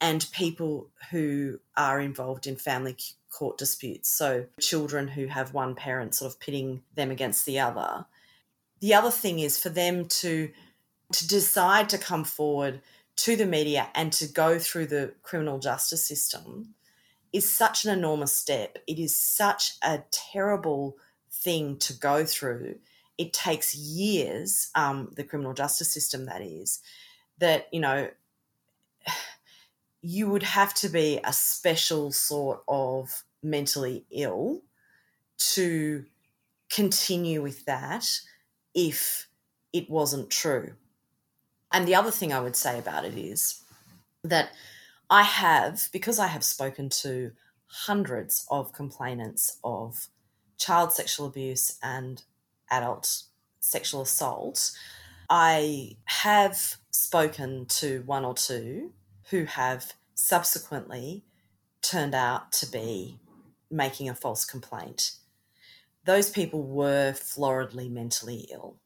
and 0.00 0.26
people 0.32 0.88
who 1.10 1.60
are 1.76 2.00
involved 2.00 2.46
in 2.46 2.56
family 2.56 2.96
court 3.30 3.56
disputes. 3.56 4.08
So, 4.08 4.46
children 4.60 5.08
who 5.08 5.26
have 5.26 5.54
one 5.54 5.74
parent 5.74 6.14
sort 6.14 6.32
of 6.32 6.40
pitting 6.40 6.82
them 6.94 7.10
against 7.10 7.46
the 7.46 7.60
other. 7.60 8.06
The 8.80 8.94
other 8.94 9.10
thing 9.10 9.38
is 9.38 9.58
for 9.58 9.68
them 9.68 10.06
to 10.06 10.50
to 11.12 11.28
decide 11.28 11.88
to 11.90 11.98
come 11.98 12.24
forward 12.24 12.80
to 13.16 13.36
the 13.36 13.46
media 13.46 13.88
and 13.94 14.12
to 14.14 14.26
go 14.26 14.58
through 14.58 14.86
the 14.86 15.12
criminal 15.22 15.58
justice 15.58 16.04
system 16.04 16.74
is 17.32 17.48
such 17.48 17.84
an 17.84 17.96
enormous 17.96 18.32
step. 18.32 18.78
It 18.86 18.98
is 18.98 19.14
such 19.14 19.74
a 19.82 20.02
terrible 20.10 20.96
thing 21.30 21.78
to 21.78 21.92
go 21.92 22.24
through. 22.24 22.76
It 23.18 23.32
takes 23.32 23.74
years, 23.74 24.70
um, 24.74 25.12
the 25.14 25.24
criminal 25.24 25.54
justice 25.54 25.90
system, 25.90 26.26
that 26.26 26.42
is, 26.42 26.80
that, 27.42 27.66
you 27.72 27.80
know, 27.80 28.08
you 30.00 30.30
would 30.30 30.44
have 30.44 30.72
to 30.74 30.88
be 30.88 31.20
a 31.24 31.32
special 31.32 32.10
sort 32.12 32.62
of 32.66 33.24
mentally 33.42 34.06
ill 34.10 34.62
to 35.54 36.04
continue 36.70 37.42
with 37.42 37.64
that 37.66 38.06
if 38.74 39.28
it 39.72 39.90
wasn't 39.90 40.30
true. 40.30 40.72
And 41.72 41.86
the 41.86 41.94
other 41.94 42.10
thing 42.10 42.32
I 42.32 42.40
would 42.40 42.56
say 42.56 42.78
about 42.78 43.04
it 43.04 43.16
is 43.16 43.60
that 44.22 44.50
I 45.10 45.22
have, 45.22 45.88
because 45.92 46.18
I 46.18 46.28
have 46.28 46.44
spoken 46.44 46.88
to 47.00 47.32
hundreds 47.66 48.46
of 48.50 48.72
complainants 48.72 49.58
of 49.64 50.06
child 50.58 50.92
sexual 50.92 51.26
abuse 51.26 51.78
and 51.82 52.22
adult 52.70 53.24
sexual 53.58 54.02
assault, 54.02 54.70
I 55.34 55.96
have 56.04 56.76
spoken 56.90 57.64
to 57.80 58.02
one 58.04 58.22
or 58.22 58.34
two 58.34 58.92
who 59.30 59.46
have 59.46 59.94
subsequently 60.14 61.24
turned 61.80 62.14
out 62.14 62.52
to 62.52 62.70
be 62.70 63.18
making 63.70 64.10
a 64.10 64.14
false 64.14 64.44
complaint. 64.44 65.12
Those 66.04 66.28
people 66.28 66.62
were 66.62 67.14
floridly 67.14 67.90
mentally 67.90 68.46
ill. 68.52 68.76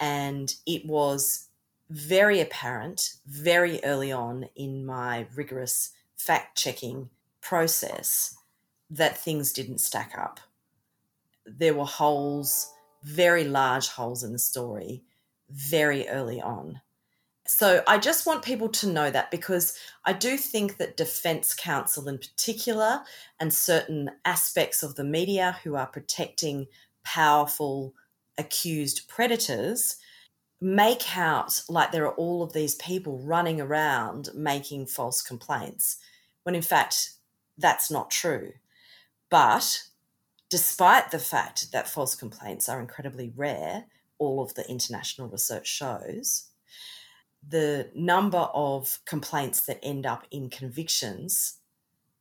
And 0.00 0.54
it 0.66 0.86
was 0.86 1.50
very 1.90 2.40
apparent 2.40 3.16
very 3.26 3.84
early 3.84 4.10
on 4.10 4.46
in 4.56 4.86
my 4.86 5.26
rigorous 5.34 5.90
fact 6.16 6.56
checking 6.56 7.10
process 7.42 8.34
that 8.88 9.18
things 9.18 9.52
didn't 9.52 9.82
stack 9.82 10.14
up. 10.16 10.40
There 11.44 11.74
were 11.74 11.84
holes, 11.84 12.72
very 13.02 13.44
large 13.44 13.88
holes 13.88 14.24
in 14.24 14.32
the 14.32 14.38
story, 14.38 15.02
very 15.54 16.08
early 16.08 16.40
on. 16.40 16.80
So 17.46 17.82
I 17.86 17.98
just 17.98 18.26
want 18.26 18.42
people 18.42 18.68
to 18.70 18.88
know 18.88 19.10
that 19.10 19.30
because 19.30 19.78
I 20.04 20.14
do 20.14 20.36
think 20.38 20.78
that 20.78 20.96
Defence 20.96 21.54
Counsel 21.54 22.08
in 22.08 22.18
particular 22.18 23.02
and 23.38 23.52
certain 23.52 24.10
aspects 24.24 24.82
of 24.82 24.94
the 24.94 25.04
media 25.04 25.58
who 25.62 25.76
are 25.76 25.86
protecting 25.86 26.66
powerful 27.04 27.94
accused 28.38 29.08
predators 29.08 29.96
make 30.60 31.16
out 31.16 31.60
like 31.68 31.92
there 31.92 32.06
are 32.06 32.14
all 32.14 32.42
of 32.42 32.54
these 32.54 32.76
people 32.76 33.18
running 33.18 33.60
around 33.60 34.30
making 34.34 34.86
false 34.86 35.20
complaints, 35.20 35.98
when 36.44 36.54
in 36.54 36.62
fact, 36.62 37.10
that's 37.58 37.90
not 37.90 38.10
true. 38.10 38.52
But 39.28 39.82
despite 40.48 41.10
the 41.10 41.18
fact 41.18 41.72
that 41.72 41.88
false 41.88 42.14
complaints 42.14 42.68
are 42.70 42.80
incredibly 42.80 43.32
rare, 43.36 43.84
all 44.18 44.42
of 44.42 44.54
the 44.54 44.68
international 44.68 45.28
research 45.28 45.66
shows, 45.66 46.48
the 47.46 47.90
number 47.94 48.48
of 48.54 48.98
complaints 49.04 49.60
that 49.66 49.80
end 49.82 50.06
up 50.06 50.26
in 50.30 50.48
convictions 50.48 51.58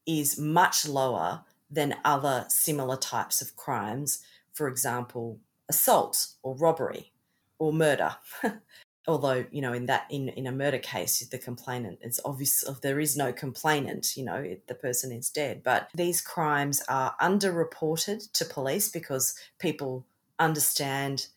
is 0.05 0.37
much 0.37 0.87
lower 0.87 1.41
than 1.69 1.95
other 2.03 2.45
similar 2.49 2.97
types 2.97 3.41
of 3.41 3.55
crimes, 3.55 4.23
for 4.51 4.67
example, 4.67 5.39
assault 5.69 6.27
or 6.43 6.55
robbery 6.55 7.11
or 7.57 7.73
murder. 7.73 8.15
Although, 9.07 9.45
you 9.51 9.61
know, 9.61 9.73
in 9.73 9.85
that 9.87 10.05
in, 10.09 10.29
in 10.29 10.47
a 10.47 10.51
murder 10.51 10.77
case, 10.77 11.19
the 11.27 11.37
complainant 11.37 11.99
it's 12.01 12.21
obvious 12.23 12.63
if 12.63 12.79
there 12.79 13.01
is 13.01 13.17
no 13.17 13.33
complainant, 13.33 14.15
you 14.15 14.23
know, 14.23 14.55
the 14.67 14.75
person 14.75 15.11
is 15.11 15.29
dead. 15.29 15.61
But 15.61 15.89
these 15.93 16.21
crimes 16.21 16.81
are 16.87 17.15
underreported 17.21 18.31
to 18.31 18.45
police 18.45 18.89
because 18.89 19.35
people 19.59 20.05
understand 20.39 21.27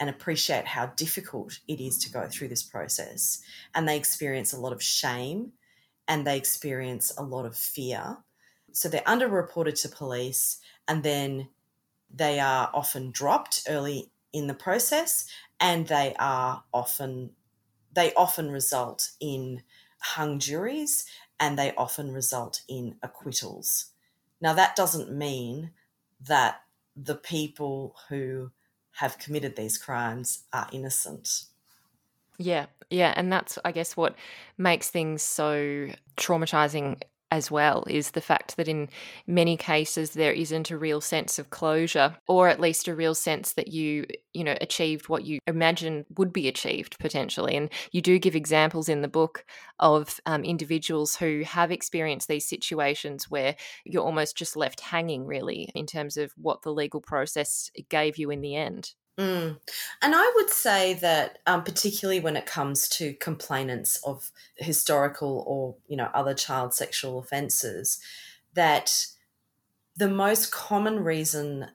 and 0.00 0.08
appreciate 0.08 0.66
how 0.66 0.86
difficult 0.86 1.60
it 1.68 1.78
is 1.78 1.98
to 1.98 2.10
go 2.10 2.26
through 2.26 2.48
this 2.48 2.62
process. 2.62 3.42
And 3.74 3.86
they 3.86 3.98
experience 3.98 4.52
a 4.52 4.58
lot 4.58 4.72
of 4.72 4.82
shame 4.82 5.52
and 6.08 6.26
they 6.26 6.38
experience 6.38 7.12
a 7.16 7.22
lot 7.22 7.44
of 7.44 7.54
fear. 7.54 8.16
So 8.72 8.88
they're 8.88 9.02
underreported 9.02 9.80
to 9.82 9.88
police 9.90 10.58
and 10.88 11.02
then 11.02 11.48
they 12.12 12.40
are 12.40 12.70
often 12.72 13.10
dropped 13.10 13.62
early 13.68 14.10
in 14.32 14.46
the 14.46 14.54
process 14.54 15.26
and 15.60 15.86
they 15.86 16.14
are 16.18 16.64
often 16.72 17.30
they 17.92 18.14
often 18.14 18.50
result 18.50 19.10
in 19.20 19.62
hung 20.00 20.38
juries 20.38 21.04
and 21.40 21.58
they 21.58 21.74
often 21.74 22.12
result 22.12 22.62
in 22.68 22.96
acquittals. 23.02 23.86
Now 24.40 24.54
that 24.54 24.76
doesn't 24.76 25.12
mean 25.12 25.72
that 26.22 26.62
the 26.96 27.16
people 27.16 27.96
who 28.08 28.50
have 29.00 29.18
committed 29.18 29.56
these 29.56 29.78
crimes 29.78 30.44
are 30.52 30.68
innocent. 30.72 31.44
Yeah, 32.38 32.66
yeah, 32.90 33.14
and 33.16 33.32
that's 33.32 33.58
I 33.64 33.72
guess 33.72 33.96
what 33.96 34.14
makes 34.58 34.90
things 34.90 35.22
so 35.22 35.88
traumatizing 36.18 37.00
as 37.30 37.50
well 37.50 37.84
is 37.88 38.10
the 38.10 38.20
fact 38.20 38.56
that 38.56 38.68
in 38.68 38.88
many 39.26 39.56
cases 39.56 40.10
there 40.10 40.32
isn't 40.32 40.70
a 40.70 40.78
real 40.78 41.00
sense 41.00 41.38
of 41.38 41.50
closure 41.50 42.16
or 42.26 42.48
at 42.48 42.60
least 42.60 42.88
a 42.88 42.94
real 42.94 43.14
sense 43.14 43.52
that 43.52 43.68
you 43.68 44.06
you 44.32 44.44
know 44.44 44.56
achieved 44.60 45.08
what 45.08 45.24
you 45.24 45.38
imagined 45.46 46.04
would 46.16 46.32
be 46.32 46.48
achieved 46.48 46.98
potentially. 46.98 47.56
And 47.56 47.70
you 47.92 48.00
do 48.00 48.18
give 48.18 48.36
examples 48.36 48.88
in 48.88 49.02
the 49.02 49.08
book 49.08 49.44
of 49.78 50.20
um, 50.26 50.44
individuals 50.44 51.16
who 51.16 51.42
have 51.44 51.70
experienced 51.70 52.28
these 52.28 52.48
situations 52.48 53.30
where 53.30 53.56
you're 53.84 54.04
almost 54.04 54.36
just 54.36 54.56
left 54.56 54.80
hanging 54.80 55.26
really 55.26 55.70
in 55.74 55.86
terms 55.86 56.16
of 56.16 56.32
what 56.36 56.62
the 56.62 56.72
legal 56.72 57.00
process 57.00 57.70
gave 57.88 58.18
you 58.18 58.30
in 58.30 58.40
the 58.40 58.56
end 58.56 58.94
Mm. 59.18 59.58
And 60.00 60.14
I 60.14 60.32
would 60.36 60.50
say 60.50 60.94
that, 60.94 61.40
um, 61.46 61.62
particularly 61.62 62.20
when 62.20 62.36
it 62.36 62.46
comes 62.46 62.88
to 62.90 63.14
complainants 63.14 64.02
of 64.04 64.30
historical 64.56 65.44
or 65.46 65.76
you 65.88 65.96
know 65.96 66.10
other 66.14 66.34
child 66.34 66.72
sexual 66.74 67.18
offences, 67.18 68.00
that 68.54 69.06
the 69.96 70.08
most 70.08 70.50
common 70.50 71.04
reason 71.04 71.66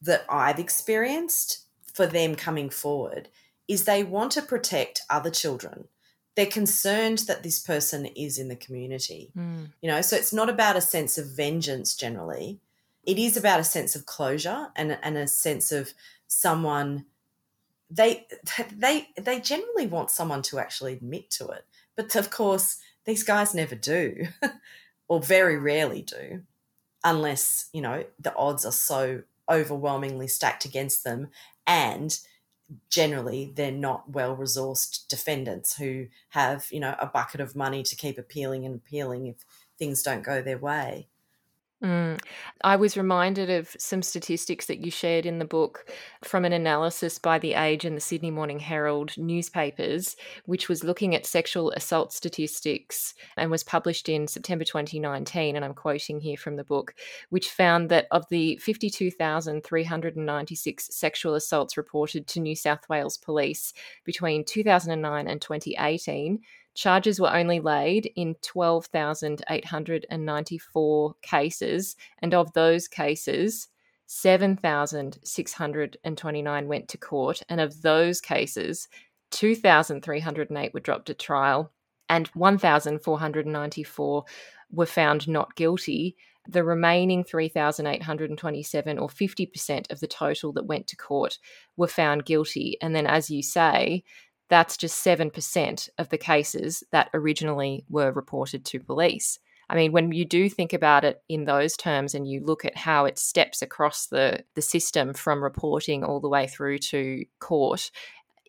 that 0.00 0.24
I've 0.28 0.58
experienced 0.58 1.64
for 1.92 2.06
them 2.06 2.36
coming 2.36 2.70
forward 2.70 3.28
is 3.66 3.84
they 3.84 4.04
want 4.04 4.32
to 4.32 4.42
protect 4.42 5.02
other 5.10 5.30
children. 5.30 5.88
They're 6.36 6.46
concerned 6.46 7.18
that 7.26 7.42
this 7.42 7.58
person 7.58 8.06
is 8.06 8.38
in 8.38 8.48
the 8.48 8.56
community. 8.56 9.32
Mm. 9.36 9.72
You 9.82 9.90
know, 9.90 10.00
so 10.00 10.16
it's 10.16 10.32
not 10.32 10.48
about 10.48 10.76
a 10.76 10.80
sense 10.80 11.18
of 11.18 11.26
vengeance 11.26 11.96
generally. 11.96 12.60
It 13.04 13.18
is 13.18 13.36
about 13.36 13.58
a 13.58 13.64
sense 13.64 13.96
of 13.96 14.06
closure 14.06 14.68
and, 14.76 14.96
and 15.02 15.16
a 15.16 15.26
sense 15.26 15.72
of 15.72 15.92
someone 16.28 17.06
they 17.90 18.26
they 18.76 19.08
they 19.16 19.40
generally 19.40 19.86
want 19.86 20.10
someone 20.10 20.42
to 20.42 20.58
actually 20.58 20.92
admit 20.92 21.30
to 21.30 21.48
it. 21.48 21.64
But 21.96 22.14
of 22.14 22.30
course 22.30 22.78
these 23.04 23.24
guys 23.24 23.54
never 23.54 23.74
do 23.74 24.28
or 25.08 25.20
very 25.20 25.58
rarely 25.58 26.02
do 26.02 26.42
unless 27.02 27.68
you 27.72 27.80
know 27.80 28.04
the 28.20 28.34
odds 28.36 28.64
are 28.64 28.72
so 28.72 29.22
overwhelmingly 29.50 30.28
stacked 30.28 30.64
against 30.64 31.02
them. 31.02 31.28
And 31.66 32.18
generally 32.90 33.50
they're 33.54 33.72
not 33.72 34.10
well 34.10 34.36
resourced 34.36 35.08
defendants 35.08 35.78
who 35.78 36.06
have 36.30 36.66
you 36.70 36.80
know 36.80 36.94
a 36.98 37.06
bucket 37.06 37.40
of 37.40 37.56
money 37.56 37.82
to 37.82 37.96
keep 37.96 38.18
appealing 38.18 38.66
and 38.66 38.74
appealing 38.74 39.26
if 39.26 39.36
things 39.78 40.02
don't 40.02 40.22
go 40.22 40.42
their 40.42 40.58
way 40.58 41.08
Mm. 41.82 42.20
I 42.64 42.74
was 42.74 42.96
reminded 42.96 43.50
of 43.50 43.76
some 43.78 44.02
statistics 44.02 44.66
that 44.66 44.84
you 44.84 44.90
shared 44.90 45.24
in 45.24 45.38
the 45.38 45.44
book 45.44 45.86
from 46.24 46.44
an 46.44 46.52
analysis 46.52 47.20
by 47.20 47.38
The 47.38 47.54
Age 47.54 47.84
and 47.84 47.96
the 47.96 48.00
Sydney 48.00 48.32
Morning 48.32 48.58
Herald 48.58 49.16
newspapers, 49.16 50.16
which 50.46 50.68
was 50.68 50.82
looking 50.82 51.14
at 51.14 51.24
sexual 51.24 51.70
assault 51.70 52.12
statistics 52.12 53.14
and 53.36 53.48
was 53.48 53.62
published 53.62 54.08
in 54.08 54.26
September 54.26 54.64
2019. 54.64 55.54
And 55.54 55.64
I'm 55.64 55.72
quoting 55.72 56.18
here 56.18 56.36
from 56.36 56.56
the 56.56 56.64
book, 56.64 56.94
which 57.30 57.48
found 57.48 57.90
that 57.90 58.08
of 58.10 58.28
the 58.28 58.56
52,396 58.56 60.88
sexual 60.90 61.36
assaults 61.36 61.76
reported 61.76 62.26
to 62.26 62.40
New 62.40 62.56
South 62.56 62.88
Wales 62.88 63.16
police 63.16 63.72
between 64.04 64.44
2009 64.44 65.28
and 65.28 65.40
2018, 65.40 66.40
Charges 66.78 67.20
were 67.20 67.34
only 67.34 67.58
laid 67.58 68.12
in 68.14 68.36
12,894 68.40 71.14
cases, 71.22 71.96
and 72.20 72.32
of 72.32 72.52
those 72.52 72.86
cases, 72.86 73.66
7,629 74.06 76.68
went 76.68 76.88
to 76.88 76.96
court, 76.96 77.42
and 77.48 77.60
of 77.60 77.82
those 77.82 78.20
cases, 78.20 78.86
2,308 79.32 80.72
were 80.72 80.78
dropped 80.78 81.10
at 81.10 81.18
trial, 81.18 81.72
and 82.08 82.28
1,494 82.28 84.24
were 84.70 84.86
found 84.86 85.26
not 85.26 85.56
guilty. 85.56 86.14
The 86.46 86.62
remaining 86.62 87.24
3,827, 87.24 88.98
or 89.00 89.08
50% 89.08 89.90
of 89.90 89.98
the 89.98 90.06
total 90.06 90.52
that 90.52 90.66
went 90.66 90.86
to 90.86 90.96
court, 90.96 91.40
were 91.76 91.88
found 91.88 92.24
guilty. 92.24 92.76
And 92.80 92.94
then, 92.94 93.08
as 93.08 93.30
you 93.30 93.42
say, 93.42 94.04
that's 94.48 94.76
just 94.76 95.04
7% 95.04 95.88
of 95.98 96.08
the 96.08 96.18
cases 96.18 96.82
that 96.90 97.10
originally 97.12 97.84
were 97.88 98.12
reported 98.12 98.64
to 98.66 98.80
police. 98.80 99.38
I 99.70 99.74
mean, 99.74 99.92
when 99.92 100.12
you 100.12 100.24
do 100.24 100.48
think 100.48 100.72
about 100.72 101.04
it 101.04 101.22
in 101.28 101.44
those 101.44 101.76
terms 101.76 102.14
and 102.14 102.26
you 102.26 102.40
look 102.42 102.64
at 102.64 102.76
how 102.76 103.04
it 103.04 103.18
steps 103.18 103.60
across 103.60 104.06
the, 104.06 104.44
the 104.54 104.62
system 104.62 105.12
from 105.12 105.42
reporting 105.42 106.02
all 106.02 106.20
the 106.20 106.28
way 106.28 106.46
through 106.46 106.78
to 106.78 107.24
court, 107.38 107.90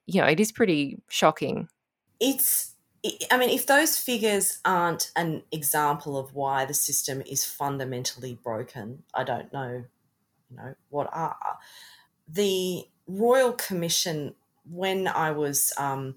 you 0.06 0.22
know, 0.22 0.28
it 0.28 0.40
is 0.40 0.54
pretty 0.54 1.02
shocking. 1.10 1.68
It's, 2.22 2.76
I 3.30 3.38
mean, 3.38 3.50
if 3.50 3.68
those 3.68 3.98
figures 3.98 4.60
aren't 4.64 5.12
an 5.18 5.44
example 5.52 6.18
of 6.18 6.34
why 6.34 6.64
the 6.64 6.74
system 6.74 7.22
is 7.26 7.44
fundamentally 7.44 8.40
broken, 8.42 9.04
I 9.14 9.26
don't 9.26 9.52
know, 9.52 9.84
you 10.50 10.58
know, 10.58 10.74
what 10.90 11.10
are. 11.12 11.58
The 12.30 12.86
Royal 13.08 13.54
Commission 13.54 14.36
when 14.72 15.08
I 15.08 15.32
was 15.32 15.74
um, 15.78 16.16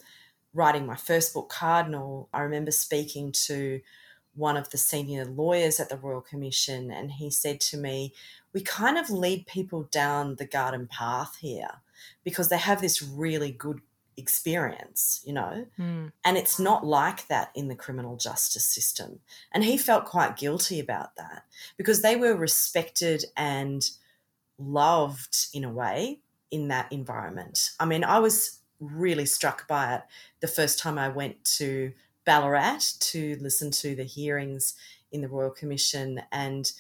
writing 0.55 0.87
my 0.87 0.97
first 0.97 1.35
book, 1.35 1.49
Cardinal, 1.49 2.29
I 2.33 2.41
remember 2.43 2.71
speaking 2.71 3.33
to 3.47 3.81
one 4.35 4.57
of 4.57 4.71
the 4.71 4.79
senior 4.79 5.25
lawyers 5.25 5.79
at 5.79 5.89
the 5.89 5.97
Royal 5.97 6.21
Commission, 6.21 6.91
and 6.91 7.13
he 7.13 7.31
said 7.31 7.61
to 7.61 7.77
me, 7.77 8.15
We 8.53 8.63
kind 8.63 8.97
of 8.97 9.11
lead 9.11 9.47
people 9.47 9.85
down 9.85 10.37
the 10.37 10.47
garden 10.47 10.89
path 10.91 11.37
here 11.41 11.81
because 12.25 12.49
they 12.49 12.59
have 12.59 12.81
this 12.81 13.03
really 13.03 13.51
good 13.51 13.81
experience, 14.17 15.23
you 15.25 15.33
know? 15.33 15.67
Mm. 15.79 16.13
And 16.25 16.37
it's 16.37 16.59
not 16.59 16.85
like 16.85 17.29
that 17.29 17.51
in 17.55 17.69
the 17.69 17.75
criminal 17.75 18.17
justice 18.17 18.65
system. 18.65 19.21
And 19.53 19.65
he 19.65 19.77
felt 19.77 20.05
quite 20.05 20.37
guilty 20.37 20.81
about 20.81 21.17
that 21.17 21.45
because 21.77 22.03
they 22.03 22.17
were 22.17 22.35
respected 22.35 23.25
and 23.37 23.89
loved 24.59 25.49
in 25.55 25.65
a 25.65 25.73
way 25.73 26.21
in 26.53 26.69
that 26.69 26.93
environment. 26.93 27.71
I 27.81 27.87
mean, 27.87 28.05
I 28.05 28.21
was 28.21 28.61
really 28.79 29.27
struck 29.27 29.67
by 29.67 29.97
it 29.97 30.03
the 30.41 30.49
first 30.49 30.79
time 30.79 30.99
I 30.99 31.09
went 31.09 31.43
to 31.57 31.93
Ballarat 32.25 32.79
to 33.01 33.37
listen 33.41 33.73
to 33.73 33.97
the 33.97 34.05
hearings 34.05 34.75
in 35.11 35.23
the 35.23 35.29
Royal 35.29 35.51
Commission 35.51 36.23
and 36.31 36.71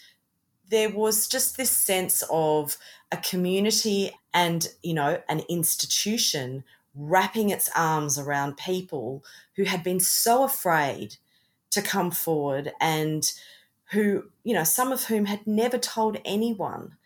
there 0.72 0.88
was 0.88 1.28
just 1.28 1.56
this 1.56 1.70
sense 1.70 2.24
of 2.30 2.78
a 3.12 3.16
community 3.18 4.10
and 4.32 4.68
you 4.82 4.94
know 4.94 5.20
an 5.28 5.42
institution 5.48 6.64
wrapping 6.94 7.50
its 7.50 7.68
arms 7.76 8.18
around 8.18 8.56
people 8.56 9.22
who 9.56 9.64
had 9.64 9.84
been 9.84 10.00
so 10.00 10.44
afraid 10.44 11.16
to 11.70 11.82
come 11.82 12.10
forward 12.10 12.72
and 12.80 13.32
who 13.90 14.24
you 14.44 14.54
know 14.54 14.64
some 14.64 14.92
of 14.92 15.04
whom 15.04 15.26
had 15.26 15.46
never 15.46 15.78
told 15.78 16.18
anyone 16.24 16.96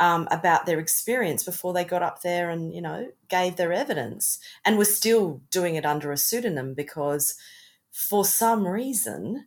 um, 0.00 0.26
about 0.30 0.64
their 0.64 0.80
experience 0.80 1.44
before 1.44 1.74
they 1.74 1.84
got 1.84 2.02
up 2.02 2.22
there 2.22 2.48
and, 2.48 2.74
you 2.74 2.80
know, 2.80 3.12
gave 3.28 3.56
their 3.56 3.72
evidence 3.72 4.40
and 4.64 4.78
were 4.78 4.84
still 4.84 5.42
doing 5.50 5.76
it 5.76 5.84
under 5.84 6.10
a 6.10 6.16
pseudonym 6.16 6.72
because 6.74 7.34
for 7.92 8.24
some 8.24 8.66
reason, 8.66 9.46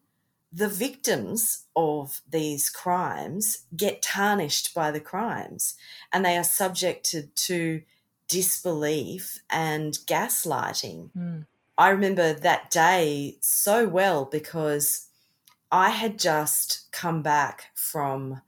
the 0.52 0.70
victims 0.70 1.66
of 1.76 2.22
these 2.30 2.70
crimes 2.70 3.64
get 3.76 4.04
tarnished 4.04 4.76
by 4.76 4.92
the 4.92 5.00
crimes 5.00 5.74
and 6.14 6.24
they 6.24 6.38
are 6.38 6.44
subjected 6.44 7.36
to 7.36 7.82
disbelief 8.28 9.40
and 9.50 9.98
gaslighting. 10.06 11.10
Mm. 11.18 11.46
I 11.76 11.90
remember 11.90 12.34
that 12.34 12.70
day 12.70 13.38
so 13.42 13.88
well 13.88 14.26
because 14.26 15.08
I 15.72 15.90
had 15.90 16.20
just 16.20 16.92
come 16.92 17.24
back 17.24 17.66
from 17.74 18.42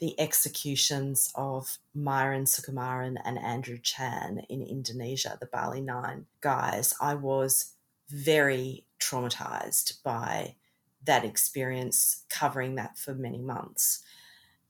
the 0.00 0.18
executions 0.18 1.30
of 1.34 1.78
Myuran 1.96 2.46
Sukumaran 2.48 3.16
and 3.24 3.38
Andrew 3.38 3.78
Chan 3.78 4.42
in 4.48 4.62
Indonesia, 4.62 5.36
the 5.38 5.46
Bali 5.46 5.82
Nine 5.82 6.26
guys. 6.40 6.94
I 7.00 7.14
was 7.14 7.74
very 8.08 8.84
traumatized 8.98 10.02
by 10.02 10.56
that 11.04 11.24
experience, 11.24 12.24
covering 12.30 12.74
that 12.76 12.98
for 12.98 13.14
many 13.14 13.38
months. 13.38 14.02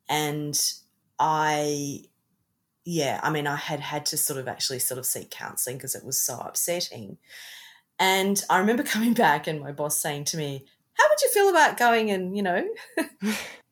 And 0.08 0.60
I, 1.18 2.04
yeah, 2.84 3.20
I 3.22 3.30
mean, 3.30 3.46
I 3.46 3.56
had 3.56 3.80
had 3.80 4.06
to 4.06 4.16
sort 4.16 4.38
of 4.40 4.48
actually 4.48 4.80
sort 4.80 4.98
of 4.98 5.06
seek 5.06 5.30
counseling 5.30 5.76
because 5.76 5.94
it 5.94 6.04
was 6.04 6.20
so 6.20 6.38
upsetting. 6.38 7.18
And 8.00 8.42
I 8.50 8.58
remember 8.58 8.82
coming 8.84 9.14
back 9.14 9.46
and 9.46 9.60
my 9.60 9.70
boss 9.70 9.96
saying 9.96 10.24
to 10.26 10.36
me, 10.36 10.66
how 10.94 11.08
would 11.08 11.20
you 11.22 11.30
feel 11.30 11.48
about 11.48 11.78
going 11.78 12.10
and, 12.10 12.36
you 12.36 12.42
know, 12.42 12.68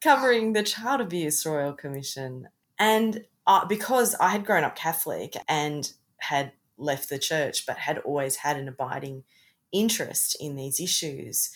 covering 0.03 0.53
the 0.53 0.63
Child 0.63 1.01
Abuse 1.01 1.45
Royal 1.45 1.73
Commission? 1.73 2.49
And 2.79 3.25
uh, 3.47 3.65
because 3.65 4.15
I 4.21 4.29
had 4.29 4.45
grown 4.45 4.65
up 4.65 4.77
Catholic 4.77 5.35
and 5.49 5.93
had 6.19 6.53
left 6.77 7.09
the 7.09 7.19
church, 7.19 7.67
but 7.67 7.79
had 7.79 7.99
always 7.99 8.37
had 8.37 8.57
an 8.57 8.69
abiding 8.69 9.25
interest 9.73 10.37
in 10.41 10.57
these 10.57 10.81
issues. 10.81 11.51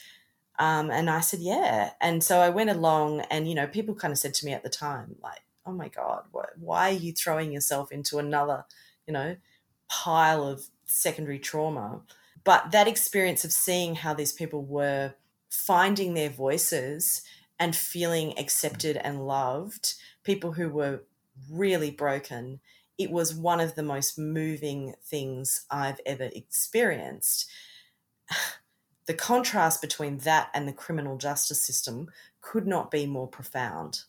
Um, 0.59 0.91
and 0.91 1.09
I 1.09 1.21
said, 1.21 1.41
yeah. 1.41 1.91
And 2.01 2.23
so 2.23 2.39
I 2.39 2.51
went 2.51 2.71
along, 2.71 3.21
and, 3.31 3.49
you 3.49 3.55
know, 3.55 3.67
people 3.67 3.95
kind 3.95 4.13
of 4.13 4.19
said 4.19 4.35
to 4.35 4.47
me 4.47 4.53
at 4.53 4.63
the 4.63 4.69
time, 4.69 5.17
like, 5.23 5.43
oh 5.65 5.73
my 5.73 5.89
God, 5.89 6.25
what, 6.33 6.51
why 6.59 6.91
are 6.91 6.99
you 6.99 7.13
throwing 7.13 7.53
yourself 7.53 7.93
into 7.93 8.19
another, 8.19 8.65
you 9.07 9.13
know, 9.13 9.37
pile 9.89 10.47
of 10.47 10.65
secondary 10.85 11.39
trauma? 11.39 12.03
But 12.45 12.73
that 12.73 12.89
experience 12.89 13.45
of 13.45 13.53
seeing 13.53 13.95
how 13.95 14.15
these 14.15 14.33
people 14.33 14.65
were 14.65 15.15
finding 15.49 16.15
their 16.15 16.31
voices 16.31 17.23
and 17.63 17.77
feeling 17.77 18.37
accepted 18.41 18.97
and 18.97 19.25
loved, 19.25 19.95
people 20.25 20.51
who 20.51 20.69
were 20.69 21.05
really 21.49 21.93
broken, 21.93 22.59
it 22.99 23.09
was 23.09 23.37
one 23.37 23.61
of 23.61 23.77
the 23.77 23.85
most 23.85 24.19
moving 24.19 24.95
things 25.05 25.65
I've 25.71 26.01
ever 26.05 26.29
experienced. 26.35 27.49
The 29.07 29.15
contrast 29.15 29.83
between 29.83 30.19
that 30.19 30.49
and 30.55 30.69
the 30.69 30.73
criminal 30.73 31.19
justice 31.19 31.61
system 31.61 32.09
could 32.41 32.69
not 32.69 32.89
be 32.89 33.05
more 33.05 33.27
profound. 33.27 34.05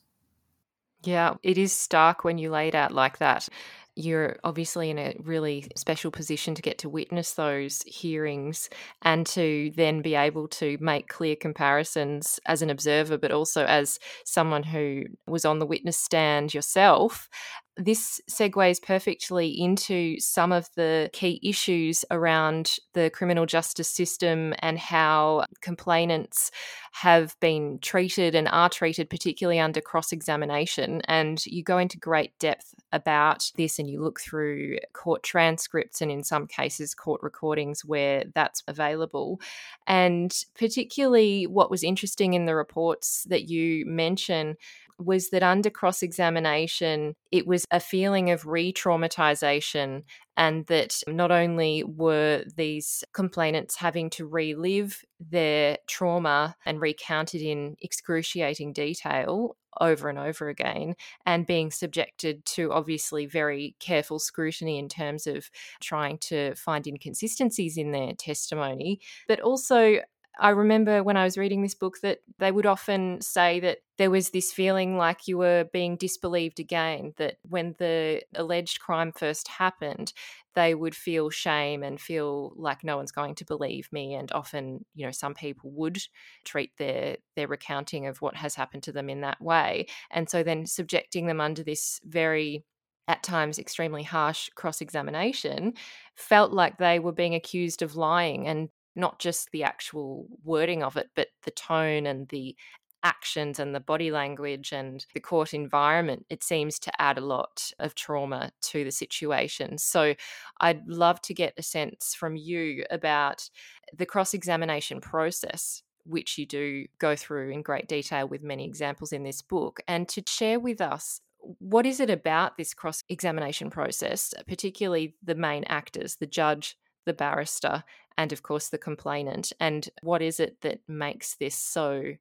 Yeah, 1.04 1.34
it 1.42 1.58
is 1.58 1.74
stark 1.74 2.24
when 2.24 2.38
you 2.38 2.52
lay 2.52 2.68
it 2.68 2.76
out 2.76 2.92
like 2.92 3.18
that 3.18 3.50
you're 3.96 4.38
obviously 4.44 4.90
in 4.90 4.98
a 4.98 5.16
really 5.20 5.68
special 5.76 6.12
position 6.12 6.56
to 6.56 6.62
get 6.62 6.78
to 6.80 6.90
witness 6.90 7.34
those 7.34 7.82
hearings 7.84 8.70
and 9.04 9.26
to 9.28 9.72
then 9.76 10.02
be 10.02 10.16
able 10.16 10.48
to 10.48 10.78
make 10.82 11.08
clear 11.08 11.36
comparisons 11.36 12.40
as 12.46 12.62
an 12.62 12.70
observer, 12.70 13.18
but 13.18 13.32
also 13.32 13.66
as 13.66 14.00
someone 14.26 14.64
who 14.64 15.04
was 15.28 15.46
on 15.46 15.60
the 15.60 15.66
witness 15.66 15.98
stand 15.98 16.54
yourself 16.54 17.30
this 17.78 18.22
segues 18.30 18.82
perfectly 18.82 19.50
into 19.50 20.20
some 20.20 20.52
of 20.52 20.70
the 20.76 21.10
key 21.12 21.40
issues 21.42 22.06
around 22.12 22.76
the 22.94 23.10
criminal 23.10 23.46
justice 23.46 23.90
system 23.90 24.54
and 24.60 24.78
how 24.78 25.46
complainants 25.62 26.52
have 26.92 27.36
been 27.40 27.80
treated 27.80 28.36
and 28.36 28.48
are 28.50 28.70
treated, 28.70 29.10
particularly 29.10 29.60
under 29.60 29.82
cross 29.82 30.12
examination. 30.12 31.02
And 31.06 31.44
you 31.48 31.64
go 31.64 31.80
into 31.80 31.98
great 31.98 32.38
depth 32.38 32.76
about 32.92 33.52
this 33.56 33.80
and 33.80 33.90
you 33.90 34.04
look 34.04 34.20
through 34.20 34.78
court 34.94 35.24
transcripts 35.24 36.02
and, 36.02 36.12
in 36.12 36.24
some 36.24 36.46
cases, 36.46 36.94
court 36.94 37.24
recordings 37.24 37.84
where 37.84 38.26
that's 38.36 38.62
available. 38.68 39.42
And 39.88 40.32
particularly, 40.56 41.48
what 41.48 41.72
was 41.72 41.84
interesting 41.84 42.36
in 42.36 42.46
the 42.46 42.56
reports 42.56 43.26
that 43.30 43.50
you 43.50 43.86
mention 43.88 44.58
was 45.00 45.30
that 45.30 45.44
under 45.44 45.70
cross 45.70 46.04
examination, 46.04 47.16
it 47.32 47.48
was 47.48 47.66
a 47.72 47.80
feeling 47.80 48.30
of 48.32 48.46
re 48.46 48.72
traumatization, 48.74 50.04
and 50.38 50.66
that 50.68 51.02
not 51.08 51.32
only 51.32 51.84
were 51.84 52.44
these 52.56 53.04
complainants 53.14 53.76
having 53.76 54.10
to 54.12 54.26
relive 54.26 55.04
their 55.20 55.78
trauma 55.88 56.56
and 56.66 56.82
recount 56.82 57.36
it 57.36 57.42
in 57.42 57.76
excruciating 57.82 58.74
detail 58.74 59.56
over 59.82 60.08
and 60.10 60.20
over 60.20 60.50
again, 60.50 60.96
and 61.26 61.48
being 61.48 61.72
subjected 61.72 62.46
to 62.46 62.72
obviously 62.72 63.26
very 63.26 63.76
careful 63.80 64.20
scrutiny 64.20 64.78
in 64.78 64.88
terms 64.88 65.26
of 65.26 65.50
trying 65.82 66.18
to 66.20 66.54
find 66.56 66.86
inconsistencies 66.86 67.78
in 67.78 67.92
their 67.92 68.14
testimony, 68.14 69.00
but 69.28 69.40
also 69.40 70.00
I 70.40 70.50
remember 70.50 71.04
when 71.04 71.16
I 71.16 71.24
was 71.24 71.38
reading 71.38 71.62
this 71.62 71.76
book 71.76 72.00
that 72.02 72.20
they 72.40 72.52
would 72.52 72.66
often 72.66 73.22
say 73.22 73.60
that 73.60 73.80
there 73.98 74.10
was 74.10 74.32
this 74.32 74.52
feeling 74.52 74.98
like 74.98 75.28
you 75.28 75.38
were 75.38 75.66
being 75.72 75.96
disbelieved 75.96 76.60
again, 76.60 77.14
that 77.18 77.36
when 77.48 77.76
the 77.78 78.24
alleged 78.36 78.80
crime 78.80 79.12
first 79.12 79.48
happened, 79.48 80.12
they 80.56 80.74
would 80.74 80.96
feel 80.96 81.30
shame 81.30 81.84
and 81.84 82.02
feel 82.02 82.54
like 82.56 82.84
no 82.84 82.98
one's 82.98 83.12
going 83.12 83.36
to 83.36 83.46
believe 83.46 83.88
me. 83.92 84.16
And 84.16 84.32
often, 84.32 84.86
you 84.96 85.06
know, 85.06 85.12
some 85.12 85.36
people 85.36 85.70
would 85.72 86.00
treat 86.46 86.72
their 86.78 87.18
their 87.36 87.48
recounting 87.48 88.08
of 88.08 88.22
what 88.22 88.36
has 88.36 88.56
happened 88.56 88.84
to 88.84 88.92
them 88.92 89.10
in 89.10 89.22
that 89.22 89.42
way. 89.42 89.86
And 90.10 90.28
so 90.30 90.42
then 90.42 90.66
subjecting 90.66 91.28
them 91.28 91.42
under 91.42 91.64
this 91.64 92.00
very 92.04 92.66
at 93.08 93.22
times 93.22 93.60
extremely 93.60 94.04
harsh 94.04 94.50
cross 94.56 94.82
examination, 94.82 95.74
felt 96.16 96.52
like 96.54 96.78
they 96.78 97.00
were 97.00 97.12
being 97.12 97.36
accused 97.36 97.82
of 97.82 97.96
lying 97.96 98.48
and 98.48 98.70
not 98.96 99.20
just 99.20 99.52
the 99.52 99.64
actual 99.64 100.28
wording 100.44 100.84
of 100.84 100.98
it, 100.98 101.10
but 101.16 101.28
the 101.44 101.52
tone 101.52 102.06
and 102.06 102.28
the 102.30 102.56
actions 103.04 103.60
and 103.60 103.76
the 103.76 103.80
body 103.80 104.12
language 104.12 104.72
and 104.72 105.06
the 105.14 105.20
court 105.20 105.54
environment, 105.54 106.26
it 106.30 106.44
seems 106.44 106.80
to 106.80 107.02
add 107.02 107.18
a 107.18 107.26
lot 107.26 107.72
of 107.80 107.96
trauma 107.96 108.52
to 108.62 108.84
the 108.84 108.92
situation. 108.92 109.78
So 109.78 110.16
I'd 110.62 110.88
love 110.88 111.22
to 111.24 111.34
get 111.34 111.54
a 111.58 111.64
sense 111.64 112.16
from 112.16 112.36
you 112.36 112.86
about 112.90 113.50
the 113.98 114.06
cross 114.06 114.34
examination 114.34 115.02
process. 115.02 115.84
Which 116.06 116.38
you 116.38 116.46
do 116.46 116.86
go 117.00 117.16
through 117.16 117.52
in 117.52 117.62
great 117.62 117.88
detail 117.88 118.28
with 118.28 118.44
many 118.44 118.66
examples 118.66 119.14
in 119.14 119.24
this 119.24 119.42
book, 119.42 119.80
and 119.88 120.06
to 120.10 120.22
share 120.28 120.60
with 120.60 120.82
us 120.82 121.22
what 121.60 121.86
is 121.86 122.02
it 122.02 122.10
about 122.10 122.58
this 122.58 122.74
cross 122.74 123.06
examination 123.08 123.70
process, 123.70 124.34
particularly 124.46 125.16
the 125.24 125.36
main 125.36 125.64
actors, 125.64 126.18
the 126.18 126.26
judge, 126.26 126.78
the 127.06 127.14
barrister, 127.14 127.86
and 128.18 128.32
of 128.32 128.44
course 128.44 128.70
the 128.70 128.78
complainant. 128.78 129.54
And 129.60 129.90
what 130.02 130.22
is 130.22 130.40
it 130.40 130.62
that 130.62 130.80
makes 130.88 131.36
this 131.36 131.56
so 131.56 132.14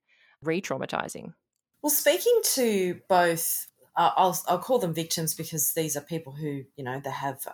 re 0.43 0.61
traumatizing? 0.61 1.35
Well, 1.83 1.91
speaking 1.91 2.41
to 2.55 3.01
both, 3.09 3.67
uh, 3.97 4.11
I'll, 4.17 4.39
I'll 4.47 4.59
call 4.59 4.79
them 4.79 4.95
victims 4.95 5.35
because 5.35 5.73
these 5.73 5.97
are 5.97 6.01
people 6.01 6.33
who, 6.33 6.65
you 6.77 6.85
know, 6.85 7.01
they 7.03 7.11
have 7.11 7.47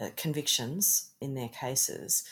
uh, 0.00 0.08
convictions 0.16 1.10
in 1.20 1.34
their 1.34 1.48
cases. 1.48 2.24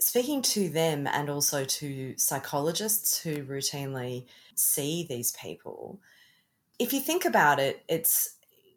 Speaking 0.00 0.42
to 0.42 0.68
them 0.68 1.06
and 1.06 1.28
also 1.28 1.64
to 1.64 2.14
psychologists 2.16 3.20
who 3.20 3.44
routinely 3.44 4.26
see 4.54 5.06
these 5.08 5.32
people, 5.32 6.00
if 6.78 6.92
you 6.92 7.00
think 7.00 7.24
about 7.24 7.60
it, 7.60 7.82
it's 7.88 8.36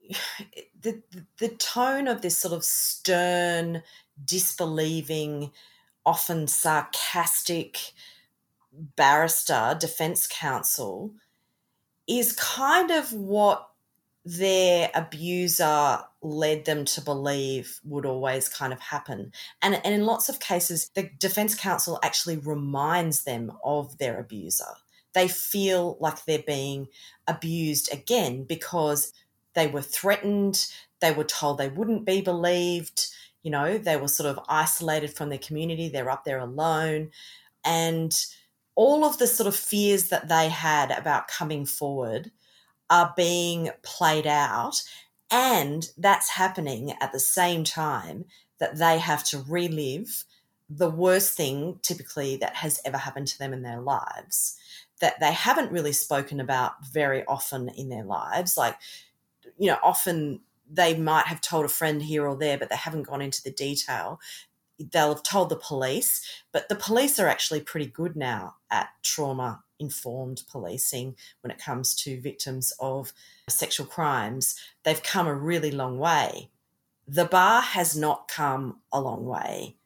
the 0.81 1.01
the 1.39 1.49
tone 1.49 2.07
of 2.07 2.21
this 2.21 2.37
sort 2.37 2.53
of 2.53 2.63
stern, 2.63 3.81
disbelieving, 4.23 5.51
often 6.05 6.47
sarcastic 6.47 7.93
barrister, 8.71 9.75
defense 9.79 10.27
counsel, 10.27 11.13
is 12.07 12.33
kind 12.33 12.91
of 12.91 13.11
what 13.13 13.69
their 14.25 14.89
abuser 14.95 15.99
led 16.21 16.65
them 16.65 16.83
to 16.83 17.01
believe 17.01 17.79
would 17.83 18.05
always 18.05 18.49
kind 18.49 18.73
of 18.73 18.79
happen. 18.79 19.31
And, 19.61 19.79
and 19.85 19.93
in 19.93 20.05
lots 20.05 20.29
of 20.29 20.39
cases, 20.39 20.89
the 20.95 21.09
defense 21.19 21.53
counsel 21.53 21.99
actually 22.03 22.37
reminds 22.37 23.23
them 23.23 23.51
of 23.63 23.97
their 23.99 24.19
abuser. 24.19 24.65
They 25.13 25.27
feel 25.27 25.97
like 25.99 26.25
they're 26.25 26.39
being 26.39 26.87
abused 27.27 27.93
again 27.93 28.43
because 28.43 29.13
they 29.53 29.67
were 29.67 29.81
threatened, 29.81 30.67
they 30.99 31.11
were 31.11 31.23
told 31.23 31.57
they 31.57 31.69
wouldn't 31.69 32.05
be 32.05 32.21
believed, 32.21 33.07
you 33.45 33.51
know, 33.51 33.77
they 33.77 33.95
were 33.95 34.07
sort 34.07 34.27
of 34.27 34.43
isolated 34.49 35.13
from 35.13 35.29
their 35.29 35.37
community, 35.37 35.87
they're 35.87 36.09
up 36.09 36.25
there 36.25 36.39
alone. 36.39 37.11
And 37.63 38.11
all 38.73 39.05
of 39.05 39.19
the 39.19 39.27
sort 39.27 39.45
of 39.45 39.55
fears 39.55 40.09
that 40.09 40.27
they 40.27 40.49
had 40.49 40.89
about 40.89 41.27
coming 41.27 41.67
forward 41.67 42.31
are 42.89 43.13
being 43.15 43.69
played 43.83 44.25
out. 44.25 44.81
And 45.29 45.87
that's 45.95 46.31
happening 46.31 46.95
at 46.99 47.11
the 47.11 47.19
same 47.19 47.63
time 47.63 48.25
that 48.57 48.79
they 48.79 48.97
have 48.97 49.23
to 49.25 49.43
relive 49.47 50.25
the 50.67 50.89
worst 50.89 51.37
thing 51.37 51.77
typically 51.83 52.37
that 52.37 52.55
has 52.55 52.81
ever 52.83 52.97
happened 52.97 53.27
to 53.27 53.37
them 53.37 53.53
in 53.53 53.61
their 53.61 53.79
lives 53.79 54.57
that 55.01 55.19
they 55.19 55.31
haven't 55.31 55.71
really 55.71 55.91
spoken 55.91 56.39
about 56.39 56.83
very 56.87 57.23
often 57.25 57.69
in 57.69 57.89
their 57.89 58.05
lives. 58.05 58.57
Like, 58.57 58.77
you 59.59 59.67
know, 59.67 59.77
often 59.83 60.39
they 60.69 60.95
might 60.95 61.27
have 61.27 61.41
told 61.41 61.65
a 61.65 61.69
friend 61.69 62.01
here 62.01 62.27
or 62.27 62.35
there, 62.35 62.57
but 62.57 62.69
they 62.69 62.75
haven't 62.75 63.03
gone 63.03 63.21
into 63.21 63.43
the 63.43 63.51
detail. 63.51 64.19
They'll 64.79 65.13
have 65.13 65.23
told 65.23 65.49
the 65.49 65.55
police, 65.55 66.21
but 66.51 66.67
the 66.69 66.75
police 66.75 67.19
are 67.19 67.27
actually 67.27 67.61
pretty 67.61 67.85
good 67.87 68.15
now 68.15 68.55
at 68.69 68.89
trauma 69.03 69.63
informed 69.79 70.43
policing 70.49 71.15
when 71.41 71.51
it 71.51 71.61
comes 71.61 71.95
to 71.95 72.19
victims 72.21 72.73
of 72.79 73.13
sexual 73.49 73.85
crimes. 73.85 74.59
They've 74.83 75.01
come 75.01 75.27
a 75.27 75.33
really 75.33 75.71
long 75.71 75.99
way. 75.99 76.49
The 77.07 77.25
bar 77.25 77.61
has 77.61 77.95
not 77.95 78.27
come 78.27 78.81
a 78.91 78.99
long 78.99 79.25
way 79.25 79.77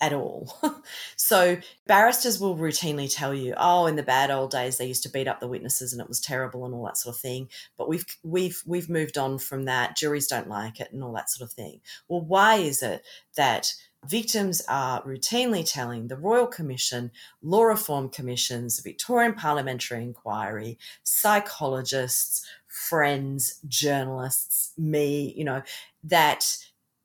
at 0.00 0.12
all. 0.12 0.56
so 1.16 1.58
barristers 1.86 2.40
will 2.40 2.56
routinely 2.56 3.12
tell 3.12 3.34
you, 3.34 3.54
"Oh, 3.56 3.86
in 3.86 3.96
the 3.96 4.02
bad 4.02 4.30
old 4.30 4.50
days 4.50 4.76
they 4.76 4.86
used 4.86 5.02
to 5.04 5.10
beat 5.10 5.28
up 5.28 5.40
the 5.40 5.48
witnesses 5.48 5.92
and 5.92 6.00
it 6.00 6.08
was 6.08 6.20
terrible 6.20 6.64
and 6.64 6.74
all 6.74 6.84
that 6.84 6.96
sort 6.96 7.16
of 7.16 7.20
thing." 7.20 7.48
But 7.76 7.88
we've 7.88 8.06
we've 8.22 8.62
we've 8.66 8.88
moved 8.88 9.18
on 9.18 9.38
from 9.38 9.64
that. 9.64 9.96
Juries 9.96 10.28
don't 10.28 10.48
like 10.48 10.80
it 10.80 10.92
and 10.92 11.02
all 11.02 11.12
that 11.12 11.30
sort 11.30 11.48
of 11.48 11.54
thing. 11.54 11.80
Well, 12.08 12.20
why 12.20 12.56
is 12.56 12.82
it 12.82 13.02
that 13.36 13.74
victims 14.06 14.62
are 14.68 15.02
routinely 15.02 15.68
telling 15.68 16.06
the 16.06 16.16
Royal 16.16 16.46
Commission, 16.46 17.10
law 17.42 17.64
reform 17.64 18.08
commissions, 18.08 18.76
the 18.76 18.88
Victorian 18.88 19.34
Parliamentary 19.34 20.02
Inquiry, 20.02 20.78
psychologists, 21.02 22.46
friends, 22.68 23.60
journalists, 23.66 24.72
me, 24.78 25.34
you 25.36 25.44
know, 25.44 25.62
that 26.04 26.56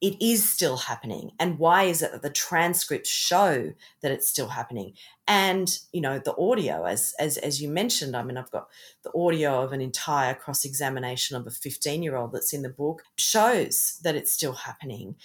it 0.04 0.22
is 0.22 0.48
still 0.48 0.76
happening. 0.76 1.32
And 1.40 1.58
why 1.58 1.84
is 1.84 2.02
it 2.02 2.12
that 2.12 2.22
the 2.22 2.30
transcripts 2.30 3.10
show 3.10 3.74
that 4.02 4.12
it's 4.12 4.28
still 4.28 4.50
happening? 4.50 4.96
And 5.30 5.80
you 5.94 6.02
know 6.02 6.20
the 6.20 6.36
audio 6.36 6.84
as 6.84 7.16
as 7.18 7.38
as 7.38 7.62
you 7.62 7.70
mentioned 7.70 8.14
i 8.14 8.22
mean 8.22 8.36
i've 8.36 8.52
got 8.52 8.68
the 9.06 9.12
audio 9.18 9.62
of 9.64 9.72
an 9.72 9.80
entire 9.80 10.34
cross 10.34 10.66
examination 10.66 11.38
of 11.38 11.48
a 11.48 11.50
15 11.50 12.04
year 12.04 12.18
old 12.18 12.34
that's 12.34 12.52
in 12.52 12.62
the 12.62 12.68
book 12.68 13.04
shows 13.18 14.00
that 14.04 14.16
it's 14.16 14.34
still 14.34 14.52
happening. 14.52 15.16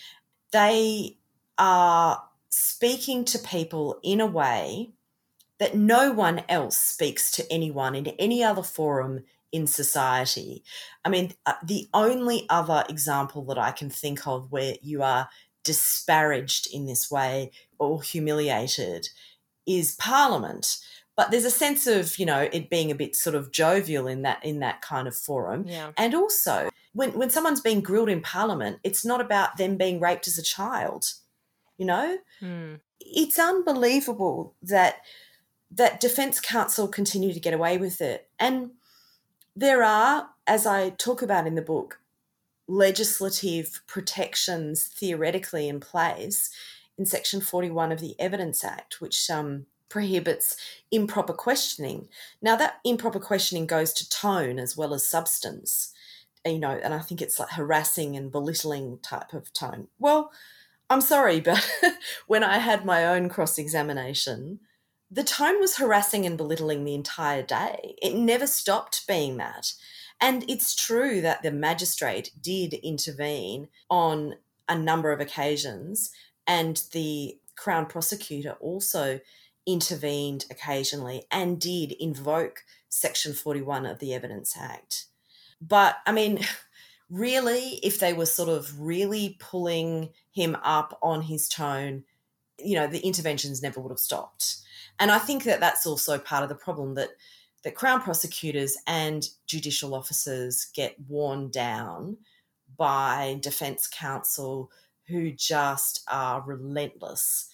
They 0.52 1.18
are 1.58 2.22
speaking 2.48 3.24
to 3.24 3.38
people 3.40 3.98
in 4.04 4.20
a 4.20 4.26
way 4.26 4.92
that 5.58 5.74
no 5.74 6.12
one 6.12 6.44
else 6.48 6.78
speaks 6.78 7.32
to 7.32 7.52
anyone 7.52 7.96
in 7.96 8.06
any 8.20 8.44
other 8.44 8.62
forum 8.62 9.24
in 9.52 9.66
society. 9.66 10.62
I 11.04 11.08
mean, 11.08 11.34
uh, 11.46 11.54
the 11.64 11.88
only 11.94 12.46
other 12.48 12.84
example 12.88 13.44
that 13.46 13.58
I 13.58 13.70
can 13.70 13.90
think 13.90 14.26
of 14.26 14.52
where 14.52 14.74
you 14.82 15.02
are 15.02 15.28
disparaged 15.64 16.68
in 16.72 16.86
this 16.86 17.10
way 17.10 17.50
or 17.78 18.02
humiliated 18.02 19.08
is 19.66 19.96
Parliament. 19.96 20.78
But 21.16 21.30
there's 21.30 21.44
a 21.44 21.50
sense 21.50 21.86
of, 21.86 22.18
you 22.18 22.26
know, 22.26 22.48
it 22.52 22.70
being 22.70 22.90
a 22.90 22.94
bit 22.94 23.16
sort 23.16 23.34
of 23.34 23.50
jovial 23.50 24.06
in 24.06 24.22
that 24.22 24.44
in 24.44 24.60
that 24.60 24.82
kind 24.82 25.08
of 25.08 25.16
forum. 25.16 25.64
Yeah. 25.66 25.90
And 25.96 26.14
also, 26.14 26.70
when 26.92 27.10
when 27.18 27.30
someone's 27.30 27.60
being 27.60 27.80
grilled 27.80 28.08
in 28.08 28.20
Parliament, 28.20 28.78
it's 28.84 29.04
not 29.04 29.20
about 29.20 29.56
them 29.56 29.76
being 29.76 30.00
raped 30.00 30.28
as 30.28 30.38
a 30.38 30.42
child. 30.42 31.12
You 31.76 31.86
know, 31.86 32.18
mm. 32.40 32.80
it's 33.00 33.38
unbelievable 33.38 34.54
that 34.62 34.96
that 35.70 36.00
defense 36.00 36.40
counsel 36.40 36.88
continue 36.88 37.32
to 37.32 37.40
get 37.40 37.54
away 37.54 37.78
with 37.78 38.00
it. 38.00 38.28
And 38.38 38.70
there 39.58 39.82
are, 39.82 40.30
as 40.46 40.66
I 40.66 40.90
talk 40.90 41.20
about 41.20 41.48
in 41.48 41.56
the 41.56 41.62
book, 41.62 41.98
legislative 42.68 43.80
protections 43.88 44.84
theoretically 44.84 45.68
in 45.68 45.80
place 45.80 46.50
in 46.96 47.06
Section 47.06 47.40
41 47.40 47.90
of 47.90 47.98
the 47.98 48.14
Evidence 48.20 48.62
Act, 48.62 49.00
which 49.00 49.28
um, 49.28 49.66
prohibits 49.88 50.56
improper 50.92 51.32
questioning. 51.32 52.08
Now, 52.40 52.54
that 52.54 52.76
improper 52.84 53.18
questioning 53.18 53.66
goes 53.66 53.92
to 53.94 54.08
tone 54.08 54.60
as 54.60 54.76
well 54.76 54.94
as 54.94 55.04
substance, 55.04 55.92
you 56.46 56.60
know, 56.60 56.78
and 56.80 56.94
I 56.94 57.00
think 57.00 57.20
it's 57.20 57.40
like 57.40 57.50
harassing 57.50 58.16
and 58.16 58.30
belittling 58.30 59.00
type 59.02 59.32
of 59.32 59.52
tone. 59.52 59.88
Well, 59.98 60.30
I'm 60.88 61.00
sorry, 61.00 61.40
but 61.40 61.68
when 62.28 62.44
I 62.44 62.58
had 62.58 62.84
my 62.84 63.04
own 63.04 63.28
cross 63.28 63.58
examination, 63.58 64.60
the 65.10 65.24
tone 65.24 65.60
was 65.60 65.76
harassing 65.76 66.26
and 66.26 66.36
belittling 66.36 66.84
the 66.84 66.94
entire 66.94 67.42
day. 67.42 67.96
It 68.02 68.14
never 68.14 68.46
stopped 68.46 69.06
being 69.06 69.38
that. 69.38 69.72
And 70.20 70.44
it's 70.48 70.74
true 70.74 71.20
that 71.20 71.42
the 71.42 71.52
magistrate 71.52 72.32
did 72.40 72.74
intervene 72.74 73.68
on 73.88 74.34
a 74.68 74.76
number 74.76 75.12
of 75.12 75.20
occasions, 75.20 76.10
and 76.46 76.82
the 76.92 77.38
Crown 77.56 77.86
prosecutor 77.86 78.56
also 78.60 79.20
intervened 79.66 80.44
occasionally 80.50 81.24
and 81.30 81.60
did 81.60 81.92
invoke 81.92 82.64
Section 82.88 83.34
41 83.34 83.86
of 83.86 83.98
the 83.98 84.14
Evidence 84.14 84.56
Act. 84.58 85.06
But 85.60 85.96
I 86.06 86.12
mean, 86.12 86.40
really, 87.10 87.80
if 87.82 88.00
they 88.00 88.12
were 88.12 88.26
sort 88.26 88.48
of 88.48 88.80
really 88.80 89.36
pulling 89.38 90.10
him 90.32 90.56
up 90.62 90.98
on 91.02 91.22
his 91.22 91.48
tone, 91.48 92.04
you 92.58 92.74
know, 92.74 92.86
the 92.86 93.00
interventions 93.00 93.62
never 93.62 93.80
would 93.80 93.90
have 93.90 93.98
stopped. 93.98 94.56
And 94.98 95.10
I 95.10 95.18
think 95.18 95.44
that 95.44 95.60
that's 95.60 95.86
also 95.86 96.18
part 96.18 96.42
of 96.42 96.48
the 96.48 96.54
problem 96.54 96.94
that 96.94 97.10
that 97.64 97.74
Crown 97.74 98.00
prosecutors 98.00 98.76
and 98.86 99.28
judicial 99.46 99.94
officers 99.94 100.68
get 100.74 100.94
worn 101.08 101.50
down 101.50 102.16
by 102.76 103.38
defence 103.42 103.88
counsel 103.88 104.70
who 105.08 105.32
just 105.32 106.04
are 106.08 106.40
relentless. 106.42 107.48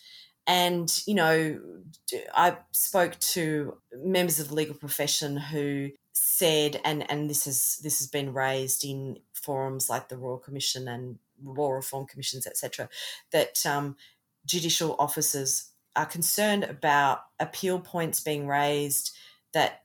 And, 0.46 1.02
you 1.06 1.14
know, 1.14 1.60
I 2.34 2.58
spoke 2.72 3.18
to 3.18 3.78
members 3.96 4.40
of 4.40 4.48
the 4.48 4.54
legal 4.54 4.74
profession 4.74 5.38
who 5.38 5.90
said, 6.12 6.80
and, 6.84 7.10
and 7.10 7.30
this 7.30 7.46
has 7.46 7.80
this 7.82 7.98
has 7.98 8.08
been 8.08 8.34
raised 8.34 8.84
in 8.84 9.18
forums 9.32 9.88
like 9.88 10.08
the 10.08 10.18
Royal 10.18 10.38
Commission 10.38 10.86
and 10.86 11.18
law 11.42 11.70
reform 11.72 12.06
commissions, 12.06 12.46
etc., 12.46 12.88
that 13.32 13.64
um, 13.64 13.96
judicial 14.44 14.96
officers 14.98 15.70
are 15.96 16.06
concerned 16.06 16.64
about 16.64 17.20
appeal 17.38 17.78
points 17.78 18.20
being 18.20 18.46
raised 18.46 19.16
that 19.52 19.82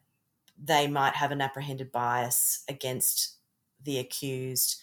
they 0.62 0.88
might 0.88 1.16
have 1.16 1.32
an 1.32 1.42
apprehended 1.42 1.92
bias 1.92 2.64
against 2.68 3.36
the 3.84 3.98
accused. 4.00 4.80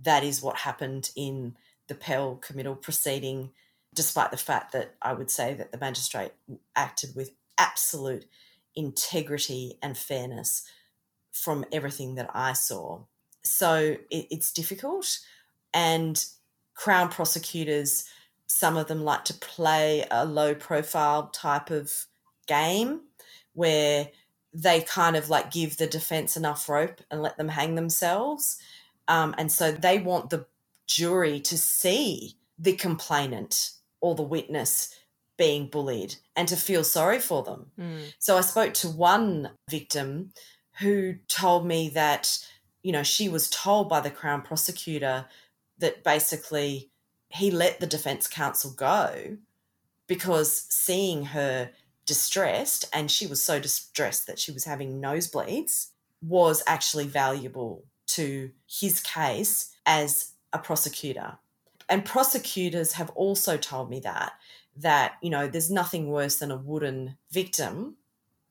That 0.00 0.24
is 0.24 0.42
what 0.42 0.56
happened 0.56 1.10
in 1.16 1.56
the 1.86 1.94
Pell 1.94 2.36
committal 2.36 2.76
proceeding, 2.76 3.50
despite 3.94 4.30
the 4.30 4.36
fact 4.36 4.72
that 4.72 4.94
I 5.00 5.14
would 5.14 5.30
say 5.30 5.54
that 5.54 5.72
the 5.72 5.78
magistrate 5.78 6.32
acted 6.76 7.14
with 7.14 7.30
absolute 7.56 8.26
integrity 8.74 9.78
and 9.82 9.96
fairness 9.96 10.64
from 11.32 11.64
everything 11.72 12.16
that 12.16 12.30
I 12.34 12.52
saw. 12.52 13.00
So 13.42 13.96
it, 14.10 14.26
it's 14.30 14.52
difficult. 14.52 15.18
And 15.72 16.22
Crown 16.74 17.08
prosecutors 17.08 18.04
some 18.48 18.76
of 18.76 18.88
them 18.88 19.04
like 19.04 19.24
to 19.26 19.34
play 19.34 20.04
a 20.10 20.24
low 20.24 20.54
profile 20.54 21.28
type 21.28 21.70
of 21.70 22.06
game 22.46 23.02
where 23.52 24.08
they 24.52 24.80
kind 24.80 25.16
of 25.16 25.28
like 25.28 25.50
give 25.50 25.76
the 25.76 25.86
defense 25.86 26.36
enough 26.36 26.68
rope 26.68 27.00
and 27.10 27.22
let 27.22 27.36
them 27.36 27.48
hang 27.48 27.74
themselves. 27.74 28.58
Um, 29.06 29.34
and 29.38 29.52
so 29.52 29.70
they 29.70 29.98
want 29.98 30.30
the 30.30 30.46
jury 30.86 31.38
to 31.40 31.58
see 31.58 32.36
the 32.58 32.72
complainant 32.72 33.70
or 34.00 34.14
the 34.14 34.22
witness 34.22 34.94
being 35.36 35.66
bullied 35.66 36.16
and 36.34 36.48
to 36.48 36.56
feel 36.56 36.82
sorry 36.82 37.20
for 37.20 37.42
them. 37.42 37.70
Mm. 37.78 38.12
So 38.18 38.36
I 38.36 38.40
spoke 38.40 38.74
to 38.74 38.88
one 38.88 39.50
victim 39.70 40.32
who 40.80 41.16
told 41.28 41.66
me 41.66 41.90
that, 41.90 42.38
you 42.82 42.92
know, 42.92 43.02
she 43.02 43.28
was 43.28 43.50
told 43.50 43.88
by 43.88 44.00
the 44.00 44.10
Crown 44.10 44.42
prosecutor 44.42 45.26
that 45.78 46.02
basically 46.02 46.90
he 47.28 47.50
let 47.50 47.80
the 47.80 47.86
defense 47.86 48.26
counsel 48.26 48.70
go 48.70 49.36
because 50.06 50.66
seeing 50.70 51.26
her 51.26 51.70
distressed 52.06 52.86
and 52.92 53.10
she 53.10 53.26
was 53.26 53.44
so 53.44 53.60
distressed 53.60 54.26
that 54.26 54.38
she 54.38 54.50
was 54.50 54.64
having 54.64 55.00
nosebleeds 55.00 55.88
was 56.22 56.62
actually 56.66 57.06
valuable 57.06 57.84
to 58.06 58.50
his 58.66 59.00
case 59.00 59.74
as 59.84 60.32
a 60.52 60.58
prosecutor. 60.58 61.38
And 61.88 62.04
prosecutors 62.04 62.94
have 62.94 63.10
also 63.10 63.56
told 63.56 63.90
me 63.90 64.00
that 64.00 64.32
that 64.76 65.14
you 65.22 65.30
know 65.30 65.48
there's 65.48 65.70
nothing 65.70 66.08
worse 66.08 66.36
than 66.36 66.50
a 66.50 66.56
wooden 66.56 67.16
victim. 67.30 67.96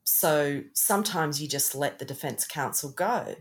So 0.03 0.63
sometimes 0.73 1.41
you 1.41 1.47
just 1.47 1.73
let 1.75 1.99
the 1.99 2.05
defense 2.05 2.45
counsel 2.45 2.91
go. 2.91 3.35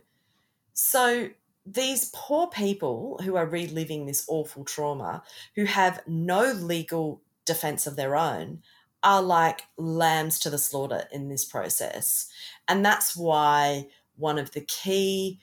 So 0.73 1.31
these 1.67 2.11
poor 2.15 2.47
people 2.47 3.21
who 3.25 3.37
are 3.37 3.47
reliving 3.47 4.07
this 4.07 4.25
awful 4.29 4.65
trauma, 4.65 5.23
who 5.57 5.65
have 5.65 6.01
no 6.07 6.53
legal 6.53 7.21
defense 7.45 7.87
of 7.87 7.97
their 7.97 8.17
own, 8.17 8.63
are 9.03 9.23
like 9.23 9.63
lambs 9.77 10.39
to 10.41 10.51
the 10.51 10.59
slaughter 10.59 11.05
in 11.13 11.29
this 11.29 11.45
process. 11.45 12.29
And 12.69 12.85
that's 12.85 13.17
why 13.17 13.89
one 14.17 14.39
of 14.39 14.53
the 14.53 14.63
key 14.63 15.41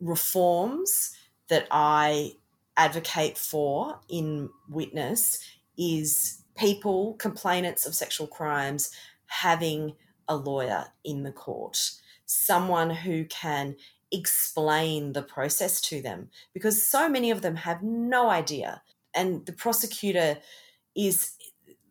reforms 0.00 1.16
that 1.48 1.66
I 1.70 2.32
advocate 2.76 3.36
for 3.36 4.00
in 4.08 4.50
witness 4.68 5.44
is 5.76 6.42
people, 6.56 7.14
complainants 7.14 7.86
of 7.86 7.94
sexual 7.94 8.26
crimes, 8.26 8.90
having 9.26 9.94
a 10.28 10.36
lawyer 10.36 10.86
in 11.04 11.22
the 11.22 11.32
court, 11.32 11.90
someone 12.26 12.90
who 12.90 13.24
can 13.26 13.76
explain 14.12 15.12
the 15.12 15.22
process 15.22 15.80
to 15.80 16.02
them 16.02 16.28
because 16.52 16.82
so 16.82 17.08
many 17.08 17.30
of 17.30 17.42
them 17.42 17.56
have 17.56 17.82
no 17.82 18.28
idea 18.28 18.82
and 19.14 19.46
the 19.46 19.52
prosecutor 19.52 20.38
is 20.94 21.32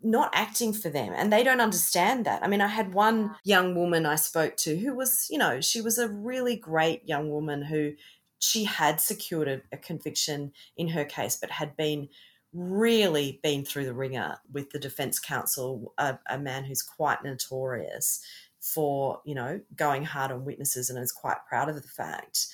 not 0.04 0.32
acting 0.34 0.74
for 0.74 0.90
them 0.90 1.14
and 1.16 1.32
they 1.32 1.44
don't 1.44 1.62
understand 1.62 2.26
that. 2.26 2.44
I 2.44 2.48
mean, 2.48 2.62
I 2.62 2.68
had 2.68 2.94
one 2.94 3.36
young 3.44 3.76
woman 3.76 4.06
I 4.06 4.16
spoke 4.16 4.58
to 4.58 4.78
who 4.78 4.96
was, 4.96 5.28
you 5.30 5.38
know, 5.38 5.62
she 5.62 5.82
was 5.82 5.98
a 5.98 6.08
really 6.08 6.56
great 6.56 7.08
young 7.08 7.30
woman 7.30 7.64
who 7.64 7.94
she 8.40 8.64
had 8.64 9.00
secured 9.00 9.48
a, 9.48 9.62
a 9.72 9.78
conviction 9.78 10.52
in 10.76 10.90
her 10.90 11.06
case 11.06 11.38
but 11.40 11.52
had 11.52 11.78
been 11.78 12.10
really 12.54 13.40
been 13.44 13.64
through 13.64 13.86
the 13.86 13.94
ringer 13.94 14.38
with 14.52 14.72
the 14.72 14.80
defense 14.80 15.20
counsel, 15.20 15.94
a, 15.98 16.18
a, 16.30 16.38
man 16.38 16.66
who's 16.66 16.82
quite 16.82 17.24
notorious 17.24 18.22
for, 18.62 19.20
you 19.26 19.36
know, 19.36 19.60
going 19.76 20.06
hard 20.06 20.32
on 20.32 20.46
witnesses 20.46 20.90
and 20.90 21.00
is 21.00 21.12
quite 21.12 21.46
proud 21.48 21.68
of 21.68 21.76
the 21.76 21.82
fact. 21.82 22.48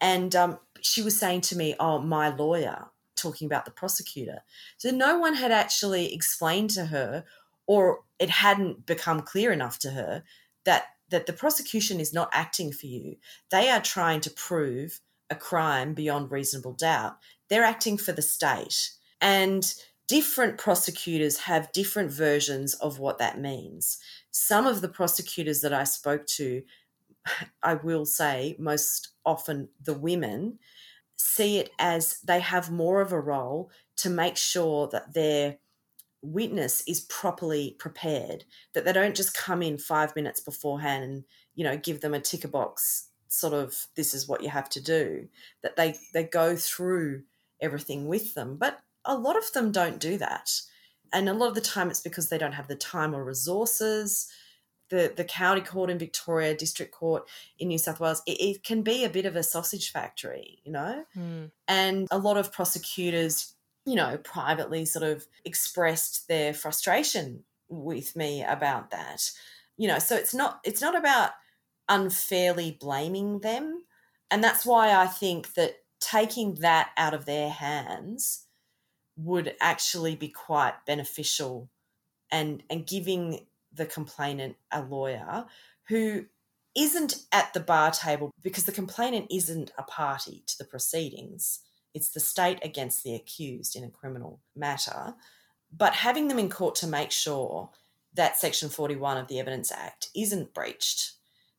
And 0.00 0.34
um, 0.34 0.58
she 0.80 1.02
was 1.02 1.18
saying 1.18 1.42
to 1.42 1.56
me, 1.56 1.74
Oh, 1.78 1.98
my 1.98 2.28
lawyer, 2.28 2.86
talking 3.16 3.46
about 3.46 3.64
the 3.64 3.70
prosecutor. 3.70 4.40
So 4.78 4.90
no 4.90 5.18
one 5.18 5.34
had 5.34 5.52
actually 5.52 6.14
explained 6.14 6.70
to 6.70 6.86
her, 6.86 7.24
or 7.66 8.00
it 8.18 8.30
hadn't 8.30 8.86
become 8.86 9.20
clear 9.20 9.52
enough 9.52 9.78
to 9.80 9.90
her, 9.90 10.22
that, 10.64 10.84
that 11.10 11.26
the 11.26 11.32
prosecution 11.32 12.00
is 12.00 12.14
not 12.14 12.30
acting 12.32 12.72
for 12.72 12.86
you. 12.86 13.16
They 13.50 13.68
are 13.68 13.82
trying 13.82 14.20
to 14.22 14.30
prove 14.30 15.00
a 15.28 15.34
crime 15.34 15.94
beyond 15.94 16.30
reasonable 16.30 16.72
doubt. 16.72 17.18
They're 17.48 17.64
acting 17.64 17.98
for 17.98 18.12
the 18.12 18.22
state 18.22 18.92
and 19.20 19.74
different 20.08 20.58
prosecutors 20.58 21.38
have 21.38 21.70
different 21.72 22.10
versions 22.10 22.74
of 22.74 22.98
what 22.98 23.18
that 23.18 23.40
means. 23.40 23.98
Some 24.30 24.66
of 24.66 24.80
the 24.80 24.88
prosecutors 24.88 25.60
that 25.60 25.72
I 25.72 25.84
spoke 25.84 26.26
to, 26.26 26.62
I 27.62 27.74
will 27.74 28.04
say, 28.04 28.56
most 28.58 29.08
often 29.24 29.68
the 29.82 29.94
women, 29.94 30.58
see 31.16 31.58
it 31.58 31.70
as 31.78 32.20
they 32.20 32.40
have 32.40 32.70
more 32.70 33.00
of 33.00 33.12
a 33.12 33.20
role 33.20 33.70
to 33.96 34.08
make 34.08 34.36
sure 34.36 34.88
that 34.88 35.12
their 35.12 35.58
witness 36.22 36.82
is 36.86 37.00
properly 37.02 37.76
prepared, 37.78 38.44
that 38.74 38.84
they 38.84 38.92
don't 38.92 39.16
just 39.16 39.36
come 39.36 39.62
in 39.62 39.78
five 39.78 40.14
minutes 40.16 40.40
beforehand 40.40 41.04
and, 41.04 41.24
you 41.54 41.64
know, 41.64 41.76
give 41.76 42.00
them 42.00 42.14
a 42.14 42.20
ticker 42.20 42.48
box 42.48 43.08
sort 43.28 43.54
of 43.54 43.86
this 43.94 44.12
is 44.12 44.26
what 44.26 44.42
you 44.42 44.48
have 44.48 44.68
to 44.68 44.80
do, 44.80 45.28
that 45.62 45.76
they, 45.76 45.94
they 46.12 46.24
go 46.24 46.56
through 46.56 47.22
everything 47.60 48.06
with 48.06 48.34
them. 48.34 48.56
But 48.56 48.80
a 49.04 49.16
lot 49.16 49.36
of 49.36 49.52
them 49.52 49.72
don't 49.72 50.00
do 50.00 50.18
that. 50.18 50.50
And 51.12 51.28
a 51.28 51.34
lot 51.34 51.48
of 51.48 51.54
the 51.54 51.60
time 51.60 51.90
it's 51.90 52.00
because 52.00 52.28
they 52.28 52.38
don't 52.38 52.52
have 52.52 52.68
the 52.68 52.76
time 52.76 53.14
or 53.14 53.24
resources. 53.24 54.28
The, 54.90 55.12
the 55.16 55.24
county 55.24 55.60
court 55.60 55.88
in 55.88 55.98
Victoria, 55.98 56.54
district 56.54 56.92
court 56.92 57.28
in 57.58 57.68
New 57.68 57.78
South 57.78 58.00
Wales, 58.00 58.22
it, 58.26 58.40
it 58.40 58.64
can 58.64 58.82
be 58.82 59.04
a 59.04 59.10
bit 59.10 59.24
of 59.24 59.36
a 59.36 59.42
sausage 59.42 59.92
factory, 59.92 60.60
you 60.64 60.72
know? 60.72 61.04
Mm. 61.16 61.52
And 61.68 62.08
a 62.10 62.18
lot 62.18 62.36
of 62.36 62.52
prosecutors, 62.52 63.54
you 63.86 63.94
know, 63.94 64.18
privately 64.18 64.84
sort 64.84 65.04
of 65.04 65.26
expressed 65.44 66.26
their 66.26 66.52
frustration 66.52 67.44
with 67.68 68.16
me 68.16 68.42
about 68.42 68.90
that. 68.90 69.30
You 69.76 69.88
know, 69.88 70.00
so 70.00 70.16
it's 70.16 70.34
not 70.34 70.60
it's 70.64 70.82
not 70.82 70.96
about 70.96 71.30
unfairly 71.88 72.76
blaming 72.80 73.40
them. 73.40 73.84
And 74.30 74.42
that's 74.42 74.66
why 74.66 74.94
I 74.94 75.06
think 75.06 75.54
that 75.54 75.76
taking 76.00 76.56
that 76.56 76.90
out 76.96 77.14
of 77.14 77.26
their 77.26 77.50
hands 77.50 78.46
would 79.24 79.54
actually 79.60 80.16
be 80.16 80.28
quite 80.28 80.74
beneficial 80.86 81.68
and 82.30 82.62
and 82.70 82.86
giving 82.86 83.46
the 83.72 83.86
complainant 83.86 84.56
a 84.72 84.82
lawyer 84.82 85.46
who 85.88 86.24
isn't 86.76 87.24
at 87.32 87.52
the 87.52 87.60
bar 87.60 87.90
table 87.90 88.30
because 88.42 88.64
the 88.64 88.72
complainant 88.72 89.26
isn't 89.30 89.72
a 89.76 89.82
party 89.82 90.42
to 90.46 90.56
the 90.58 90.64
proceedings. 90.64 91.60
It's 91.94 92.10
the 92.10 92.20
state 92.20 92.58
against 92.62 93.02
the 93.02 93.14
accused 93.14 93.74
in 93.74 93.84
a 93.84 93.90
criminal 93.90 94.40
matter. 94.54 95.14
But 95.72 95.94
having 95.94 96.28
them 96.28 96.38
in 96.38 96.48
court 96.48 96.76
to 96.76 96.86
make 96.86 97.10
sure 97.10 97.70
that 98.14 98.38
section 98.38 98.68
41 98.68 99.16
of 99.16 99.28
the 99.28 99.38
evidence 99.38 99.70
act 99.72 100.08
isn't 100.14 100.54
breached 100.54 101.12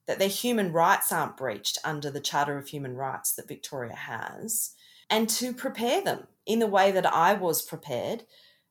that 0.08 0.20
their 0.20 0.28
human 0.28 0.74
rights 0.74 1.12
aren't 1.12 1.38
breached 1.38 1.78
under 1.84 2.10
the 2.10 2.20
charter 2.20 2.58
of 2.58 2.68
human 2.68 2.96
rights 2.96 3.34
that 3.34 3.48
victoria 3.48 3.96
has 3.96 4.74
and 5.10 5.30
to 5.30 5.54
prepare 5.54 6.02
them 6.02 6.28
in 6.52 6.60
the 6.60 6.68
way 6.68 6.92
that 6.92 7.06
I 7.06 7.34
was 7.34 7.62
prepared. 7.62 8.26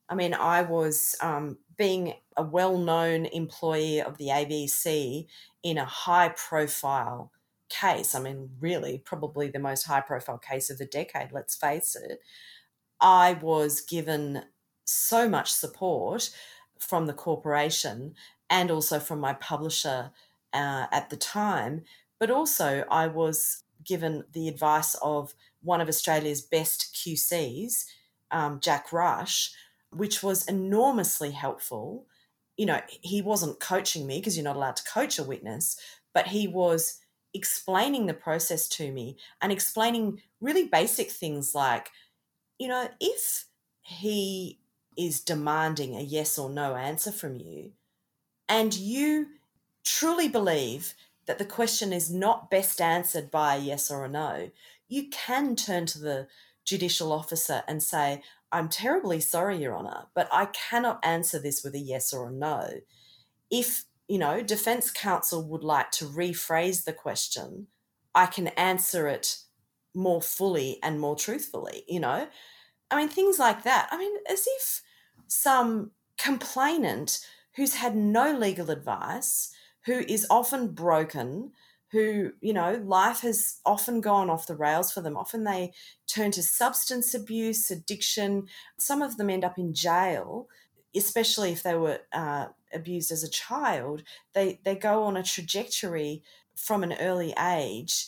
I 0.07 0.15
mean, 0.15 0.35
I 0.35 0.61
was 0.61 1.17
um, 1.23 1.59
being 1.79 2.15
a 2.37 2.43
well 2.43 2.77
known 2.77 3.25
employee 3.25 4.03
of 4.03 4.19
the 4.19 4.27
ABC 4.27 5.27
in 5.63 5.79
a 5.79 5.87
high 5.87 6.29
profile 6.31 7.33
case. 7.71 8.15
I 8.15 8.21
mean, 8.21 8.51
really, 8.61 8.99
probably 8.99 9.49
the 9.49 9.59
most 9.59 9.85
high 9.85 10.03
profile 10.03 10.37
case 10.37 10.69
of 10.69 10.77
the 10.77 10.85
decade, 10.85 11.33
let's 11.33 11.57
face 11.57 11.97
it. 11.97 12.21
I 13.01 13.33
was 13.35 13.81
given 13.81 14.45
so 14.85 15.27
much 15.27 15.51
support 15.51 16.31
from 16.79 17.07
the 17.07 17.15
corporation 17.15 18.15
and 18.51 18.71
also 18.71 19.01
from 19.01 19.21
my 19.21 19.33
publisher 19.33 20.11
uh, 20.53 20.87
at 20.93 21.09
the 21.09 21.17
time, 21.17 21.85
but 22.19 22.31
also 22.31 22.85
I 22.91 23.07
was 23.07 23.65
given 23.83 24.25
the 24.33 24.49
advice 24.49 24.97
of 24.97 25.35
one 25.63 25.81
of 25.81 25.89
Australia's 25.89 26.43
best 26.43 26.95
QCs, 26.95 27.87
um, 28.31 28.61
Jack 28.61 28.93
Rush, 28.93 29.53
which 29.91 30.23
was 30.23 30.47
enormously 30.47 31.33
helpful. 31.33 32.07
You 32.57 32.67
know, 32.67 32.81
he 32.89 33.23
wasn't 33.23 33.61
coaching 33.61 34.07
me 34.07 34.19
because 34.19 34.37
you're 34.37 34.45
not 34.45 34.57
allowed 34.57 34.77
to 34.77 34.91
coach 34.91 35.19
a 35.19 35.25
witness, 35.25 35.79
but 36.13 36.29
he 36.29 36.47
was 36.47 37.01
explaining 37.33 38.07
the 38.07 38.15
process 38.15 38.69
to 38.69 38.91
me 38.91 39.17
and 39.41 39.53
explaining 39.53 40.21
really 40.41 40.67
basic 40.67 41.11
things 41.11 41.55
like, 41.55 41.91
you 42.59 42.69
know, 42.69 42.89
if 43.01 43.47
he 43.83 44.59
is 44.97 45.21
demanding 45.21 45.97
a 45.97 46.01
yes 46.01 46.39
or 46.39 46.51
no 46.51 46.77
answer 46.77 47.13
from 47.13 47.39
you, 47.39 47.73
and 48.49 48.75
you 48.75 49.29
truly 49.85 50.29
believe 50.29 50.95
that 51.27 51.39
the 51.39 51.45
question 51.45 51.93
is 51.93 52.11
not 52.13 52.51
best 52.51 52.81
answered 52.81 53.31
by 53.31 53.55
a 53.55 53.61
yes 53.61 53.91
or 53.91 54.05
a 54.05 54.09
no, 54.09 54.51
you 54.91 55.09
can 55.11 55.57
turn 55.57 55.87
to 55.87 55.99
the 55.99 56.29
judicial 56.65 57.13
officer 57.13 57.63
and 57.67 57.83
say, 57.83 58.23
I'm 58.53 58.69
terribly 58.69 59.21
sorry, 59.21 59.59
Your 59.59 59.77
Honour, 59.77 60.09
but 60.15 60.29
I 60.33 60.47
cannot 60.47 61.05
answer 61.05 61.39
this 61.39 61.63
with 61.63 61.75
a 61.75 61.79
yes 61.79 62.13
or 62.13 62.29
a 62.29 62.33
no. 62.33 62.69
If, 63.51 63.85
you 64.09 64.19
know, 64.19 64.43
defence 64.43 64.91
counsel 64.91 65.47
would 65.49 65.65
like 65.65 65.91
to 65.93 66.05
rephrase 66.05 66.85
the 66.85 66.93
question, 66.93 67.69
I 68.15 68.27
can 68.27 68.49
answer 68.49 69.07
it 69.07 69.39
more 69.95 70.21
fully 70.21 70.79
and 70.83 71.01
more 71.01 71.17
truthfully, 71.17 71.85
you 71.89 72.01
know? 72.01 72.29
I 72.91 72.97
mean, 72.97 73.09
things 73.09 73.39
like 73.39 73.63
that. 73.63 73.89
I 73.93 73.99
mean, 73.99 74.17
as 74.29 74.47
if 74.47 74.83
some 75.29 75.93
complainant 76.19 77.25
who's 77.55 77.77
had 77.77 77.95
no 77.95 78.37
legal 78.37 78.71
advice, 78.71 79.53
who 79.87 80.01
is 80.01 80.27
often 80.29 80.69
broken, 80.69 81.53
who, 81.93 82.33
you 82.41 82.53
know, 82.53 82.81
life 82.85 83.21
has 83.21 83.61
often 83.67 84.01
gone 84.01 84.31
off 84.31 84.47
the 84.47 84.57
rails 84.57 84.93
for 84.93 85.01
them. 85.01 85.17
Often 85.17 85.45
they 85.45 85.73
turn 86.07 86.31
to 86.33 86.43
substance 86.43 87.15
abuse, 87.15 87.71
addiction. 87.71 88.47
Some 88.79 89.03
of 89.03 89.17
them 89.17 89.31
end 89.31 89.45
up 89.45 89.59
in 89.59 89.75
jail, 89.75 90.49
especially 90.95 91.51
if 91.51 91.63
they 91.63 91.75
were 91.75 92.01
uh, 92.13 92.47
abused 92.73 93.11
as 93.11 93.25
a 93.25 93.31
child. 93.31 94.03
They, 94.35 94.61
they 94.65 94.77
go 94.77 95.03
on 95.03 95.17
a 95.17 95.23
trajectory 95.23 96.23
from 96.55 96.85
an 96.85 96.95
early 97.01 97.35
age 97.39 98.07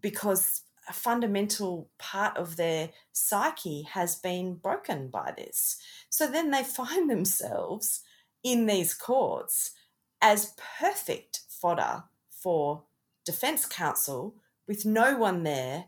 because 0.00 0.62
a 0.88 0.92
fundamental 0.92 1.88
part 1.98 2.36
of 2.36 2.56
their 2.56 2.90
psyche 3.12 3.82
has 3.82 4.16
been 4.16 4.54
broken 4.54 5.08
by 5.08 5.32
this. 5.36 5.78
So 6.10 6.26
then 6.26 6.50
they 6.50 6.64
find 6.64 7.08
themselves 7.10 8.02
in 8.42 8.66
these 8.66 8.92
courts 8.92 9.72
as 10.20 10.54
perfect 10.78 11.40
fodder 11.48 12.04
for 12.30 12.82
defense 13.24 13.66
counsel 13.66 14.34
with 14.66 14.84
no 14.84 15.16
one 15.16 15.42
there 15.42 15.86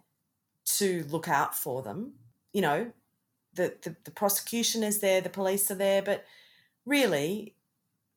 to 0.64 1.05
look 1.09 1.28
out 1.28 1.55
for 1.55 1.82
them. 1.82 2.14
You 2.53 2.62
know, 2.62 2.93
the, 3.55 3.74
the, 3.82 3.97
the 4.05 4.11
prosecution 4.11 4.82
is 4.82 5.01
there, 5.01 5.20
the 5.20 5.28
police 5.28 5.70
are 5.70 5.76
there, 5.76 6.03
but 6.03 6.24
really, 6.85 7.55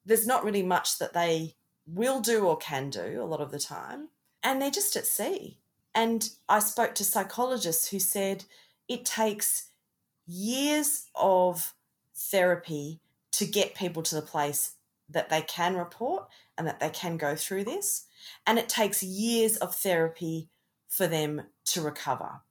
there's 0.06 0.28
not 0.28 0.44
really 0.44 0.64
much 0.64 1.00
that 1.00 1.14
they 1.14 1.56
will 1.86 2.20
do 2.20 2.46
or 2.46 2.58
can 2.58 2.90
do 2.90 3.22
a 3.22 3.26
lot 3.26 3.42
of 3.42 3.52
the 3.52 3.60
time. 3.60 4.10
And 4.44 4.62
they're 4.62 4.72
just 4.72 4.96
at 4.96 5.06
sea. 5.06 5.58
And 5.94 6.30
I 6.48 6.60
spoke 6.60 6.96
to 6.96 7.04
psychologists 7.04 7.90
who 7.90 8.00
said 8.00 8.46
it 8.88 9.06
takes 9.06 9.70
years 10.28 11.08
of 11.16 11.74
therapy 12.16 13.00
to 13.32 13.46
get 13.46 13.76
people 13.76 14.04
to 14.04 14.16
the 14.16 14.22
place 14.22 14.74
that 15.10 15.30
they 15.30 15.42
can 15.42 15.76
report 15.76 16.28
and 16.58 16.68
that 16.68 16.80
they 16.80 16.90
can 16.90 17.18
go 17.18 17.36
through 17.36 17.64
this. 17.64 18.06
And 18.46 18.60
it 18.60 18.70
takes 18.70 19.02
years 19.04 19.58
of 19.58 19.76
therapy 19.76 20.50
for 20.88 21.08
them 21.08 21.44
to 21.66 21.82
recover. 21.82 22.42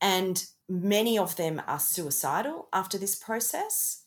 And 0.00 0.44
many 0.68 1.18
of 1.18 1.36
them 1.36 1.62
are 1.66 1.78
suicidal 1.78 2.68
after 2.72 2.98
this 2.98 3.14
process. 3.14 4.04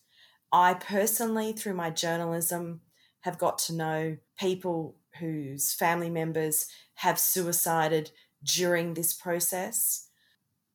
I 0.52 0.74
personally, 0.74 1.52
through 1.52 1.74
my 1.74 1.90
journalism, 1.90 2.80
have 3.20 3.38
got 3.38 3.58
to 3.58 3.74
know 3.74 4.16
people 4.38 4.96
whose 5.18 5.74
family 5.74 6.10
members 6.10 6.66
have 6.94 7.18
suicided 7.18 8.10
during 8.42 8.94
this 8.94 9.12
process. 9.12 10.08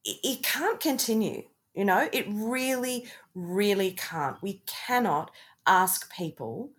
It, 0.03 0.43
can't 0.43 0.79
continue. 0.79 1.43
You 1.73 1.85
know, 1.85 2.07
it 2.13 2.25
really, 2.29 3.07
really 3.33 3.91
can't. 3.91 4.41
We 4.41 4.61
cannot 4.65 5.31
ask 5.65 6.13
people 6.13 6.71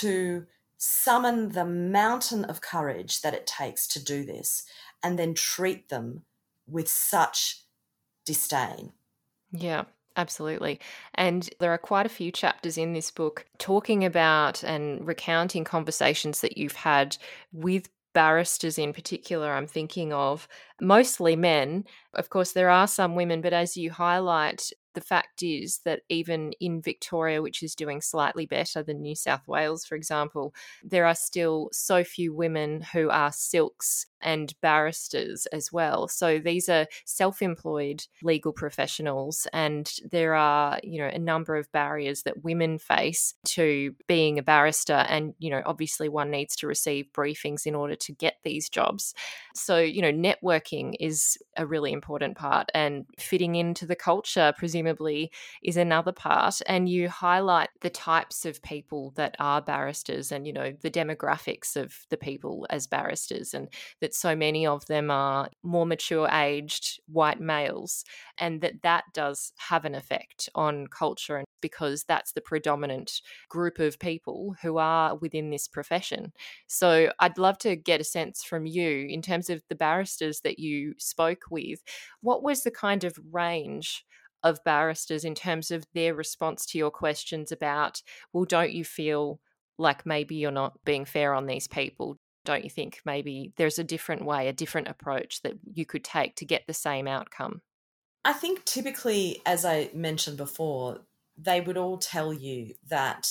to 0.00 0.46
summon 0.76 1.50
the 1.50 1.64
mountain 1.64 2.44
of 2.44 2.60
courage 2.60 3.20
that 3.22 3.34
it 3.34 3.46
takes 3.46 3.86
to 3.88 4.04
do 4.04 4.24
this 4.24 4.64
and 5.02 5.18
then 5.18 5.34
treat 5.34 5.88
them 5.88 6.24
with 6.66 6.88
such 6.88 7.64
disdain. 8.24 8.92
Yeah. 9.52 9.84
Absolutely. 10.16 10.80
And 11.14 11.48
there 11.60 11.70
are 11.70 11.78
quite 11.78 12.04
a 12.04 12.08
few 12.08 12.32
chapters 12.32 12.76
in 12.76 12.92
this 12.92 13.08
book 13.08 13.46
talking 13.58 14.04
about 14.04 14.64
and 14.64 15.06
recounting 15.06 15.62
conversations 15.62 16.40
that 16.40 16.58
you've 16.58 16.72
had 16.74 17.16
with 17.52 17.88
barristers 18.14 18.78
in 18.78 18.92
particular, 18.92 19.52
I'm 19.52 19.68
thinking 19.68 20.12
of, 20.12 20.48
mostly 20.80 21.36
men. 21.36 21.84
Of 22.18 22.30
course, 22.30 22.52
there 22.52 22.70
are 22.70 22.86
some 22.88 23.14
women, 23.14 23.40
but 23.40 23.52
as 23.52 23.76
you 23.76 23.90
highlight, 23.90 24.70
the 24.94 25.00
fact 25.00 25.42
is 25.44 25.78
that 25.84 26.00
even 26.08 26.52
in 26.60 26.82
Victoria, 26.82 27.40
which 27.40 27.62
is 27.62 27.76
doing 27.76 28.00
slightly 28.00 28.46
better 28.46 28.82
than 28.82 29.00
New 29.00 29.14
South 29.14 29.46
Wales, 29.46 29.84
for 29.84 29.94
example, 29.94 30.52
there 30.82 31.06
are 31.06 31.14
still 31.14 31.68
so 31.72 32.02
few 32.02 32.34
women 32.34 32.80
who 32.92 33.08
are 33.08 33.30
silks 33.30 34.06
and 34.20 34.52
barristers 34.60 35.46
as 35.46 35.70
well. 35.72 36.08
So 36.08 36.40
these 36.40 36.68
are 36.68 36.86
self-employed 37.04 38.04
legal 38.24 38.52
professionals 38.52 39.46
and 39.52 39.88
there 40.10 40.34
are, 40.34 40.80
you 40.82 41.00
know, 41.00 41.06
a 41.08 41.18
number 41.20 41.54
of 41.54 41.70
barriers 41.70 42.24
that 42.24 42.42
women 42.42 42.78
face 42.78 43.34
to 43.44 43.94
being 44.08 44.36
a 44.38 44.42
barrister 44.42 45.04
and, 45.08 45.34
you 45.38 45.50
know, 45.50 45.62
obviously 45.64 46.08
one 46.08 46.32
needs 46.32 46.56
to 46.56 46.66
receive 46.66 47.06
briefings 47.12 47.66
in 47.66 47.76
order 47.76 47.94
to 47.94 48.12
get 48.12 48.38
these 48.42 48.68
jobs. 48.68 49.14
So, 49.54 49.78
you 49.78 50.02
know, 50.02 50.12
networking 50.12 50.94
is 50.98 51.38
a 51.56 51.64
really 51.64 51.92
important 51.92 52.07
part 52.36 52.70
and 52.74 53.06
fitting 53.18 53.54
into 53.54 53.86
the 53.86 53.96
culture 53.96 54.52
presumably 54.56 55.30
is 55.62 55.76
another 55.76 56.12
part 56.12 56.60
and 56.66 56.88
you 56.88 57.08
highlight 57.08 57.68
the 57.80 57.90
types 57.90 58.44
of 58.44 58.62
people 58.62 59.12
that 59.16 59.36
are 59.38 59.60
barristers 59.60 60.32
and, 60.32 60.46
you 60.46 60.52
know, 60.52 60.72
the 60.80 60.90
demographics 60.90 61.76
of 61.76 61.94
the 62.10 62.16
people 62.16 62.66
as 62.70 62.86
barristers 62.86 63.54
and 63.54 63.68
that 64.00 64.14
so 64.14 64.34
many 64.34 64.66
of 64.66 64.86
them 64.86 65.10
are 65.10 65.48
more 65.62 65.86
mature 65.86 66.28
aged 66.28 67.00
white 67.06 67.40
males 67.40 68.04
and 68.38 68.60
that 68.60 68.82
that 68.82 69.04
does 69.12 69.52
have 69.56 69.84
an 69.84 69.94
effect 69.94 70.48
on 70.54 70.86
culture 70.86 71.44
because 71.60 72.04
that's 72.04 72.32
the 72.32 72.40
predominant 72.40 73.20
group 73.48 73.78
of 73.78 73.98
people 73.98 74.54
who 74.62 74.78
are 74.78 75.16
within 75.16 75.50
this 75.50 75.66
profession. 75.68 76.32
So 76.66 77.12
I'd 77.18 77.38
love 77.38 77.58
to 77.58 77.76
get 77.76 78.00
a 78.00 78.04
sense 78.04 78.44
from 78.44 78.66
you 78.66 79.06
in 79.08 79.22
terms 79.22 79.50
of 79.50 79.62
the 79.68 79.74
barristers 79.74 80.40
that 80.40 80.58
you 80.58 80.94
spoke 80.98 81.44
with, 81.50 81.82
what 82.20 82.42
was 82.42 82.62
the 82.62 82.70
kind 82.70 83.04
of 83.04 83.18
range 83.30 84.04
of 84.42 84.62
barristers 84.64 85.24
in 85.24 85.34
terms 85.34 85.70
of 85.70 85.84
their 85.94 86.14
response 86.14 86.64
to 86.66 86.78
your 86.78 86.90
questions 86.90 87.50
about, 87.50 88.02
well, 88.32 88.44
don't 88.44 88.72
you 88.72 88.84
feel 88.84 89.40
like 89.78 90.06
maybe 90.06 90.36
you're 90.36 90.50
not 90.50 90.78
being 90.84 91.04
fair 91.04 91.34
on 91.34 91.46
these 91.46 91.66
people? 91.66 92.18
don't 92.48 92.64
you 92.64 92.70
think 92.70 93.02
maybe 93.04 93.52
there's 93.58 93.78
a 93.78 93.84
different 93.84 94.24
way, 94.24 94.48
a 94.48 94.54
different 94.54 94.88
approach 94.88 95.42
that 95.42 95.52
you 95.70 95.84
could 95.84 96.02
take 96.02 96.34
to 96.36 96.46
get 96.46 96.66
the 96.66 96.72
same 96.72 97.06
outcome? 97.06 97.60
I 98.24 98.32
think 98.32 98.64
typically, 98.64 99.42
as 99.44 99.66
I 99.66 99.90
mentioned 99.92 100.38
before, 100.38 101.00
they 101.36 101.60
would 101.60 101.76
all 101.76 101.98
tell 101.98 102.32
you 102.32 102.72
that 102.88 103.28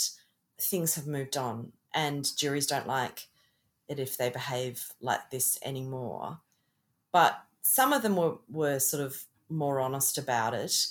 things 0.61 0.93
have 0.93 1.07
moved 1.07 1.35
on 1.35 1.71
and 1.95 2.27
juries 2.37 2.67
don't 2.67 2.85
like 2.85 3.27
it 3.87 3.97
if 3.97 4.17
they 4.17 4.29
behave 4.29 4.91
like 5.01 5.31
this 5.31 5.57
anymore. 5.65 6.41
But 7.11 7.41
some 7.67 7.93
of 7.93 8.01
them 8.01 8.15
were, 8.15 8.37
were 8.49 8.79
sort 8.79 9.03
of 9.03 9.25
more 9.49 9.79
honest 9.79 10.17
about 10.17 10.53
it. 10.53 10.87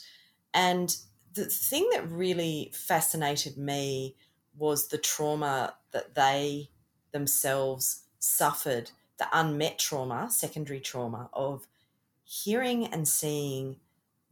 And 0.53 0.95
the 1.33 1.47
thing 1.47 1.89
that 1.93 2.11
really 2.11 2.71
fascinated 2.75 3.57
me 3.57 4.17
was 4.57 4.89
the 4.89 4.99
trauma 4.99 5.75
that 5.93 6.15
they 6.15 6.71
themselves 7.13 8.05
suffered 8.19 8.91
the 9.19 9.27
unmet 9.33 9.79
trauma, 9.79 10.29
secondary 10.31 10.81
trauma 10.81 11.31
of 11.33 11.67
hearing 12.25 12.87
and 12.87 13.09
seeing 13.09 13.77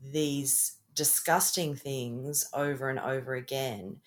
these 0.02 0.76
disgusting 0.94 1.74
things 1.74 2.48
over 2.52 2.90
and 2.90 2.98
over 2.98 3.34
again 3.34 4.00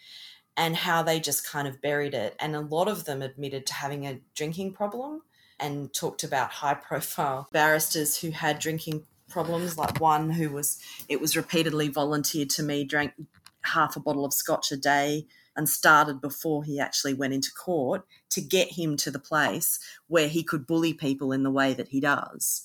and 0.56 0.76
how 0.76 1.02
they 1.04 1.20
just 1.20 1.48
kind 1.48 1.68
of 1.68 1.82
buried 1.82 2.14
it. 2.14 2.36
And 2.40 2.56
a 2.56 2.62
lot 2.62 2.88
of 2.88 3.06
them 3.06 3.22
admitted 3.22 3.66
to 3.68 3.74
having 3.74 4.06
a 4.06 4.22
drinking 4.36 4.74
problem 4.74 5.22
and 5.60 5.94
talked 5.94 6.24
about 6.24 6.52
high 6.52 6.74
profile 6.74 7.48
barristers 7.52 8.18
who 8.18 8.32
had 8.32 8.60
drinking 8.60 9.04
problems 9.30 9.78
like 9.78 10.00
one 10.00 10.30
who 10.30 10.50
was 10.50 10.80
it 11.10 11.20
was 11.20 11.36
repeatedly 11.36 11.90
volunteered 11.90 12.50
to 12.50 12.64
me 12.64 12.84
drank 12.84 13.14
half 13.62 13.96
a 13.96 14.00
bottle 14.00 14.26
of 14.26 14.34
scotch 14.34 14.72
a 14.72 14.78
day 14.78 15.26
and 15.58 15.68
started 15.68 16.22
before 16.22 16.64
he 16.64 16.80
actually 16.80 17.14
went 17.14 17.34
into 17.34 17.52
court 17.52 18.06
to 18.30 18.40
get 18.40 18.74
him 18.74 18.96
to 18.96 19.12
the 19.12 19.20
place 19.20 19.80
where 20.08 20.28
he 20.28 20.44
could 20.44 20.68
bully 20.68 20.94
people 20.94 21.32
in 21.32 21.44
the 21.44 21.52
way 21.52 21.74
that 21.74 21.90
he 21.90 22.00
does. 22.00 22.64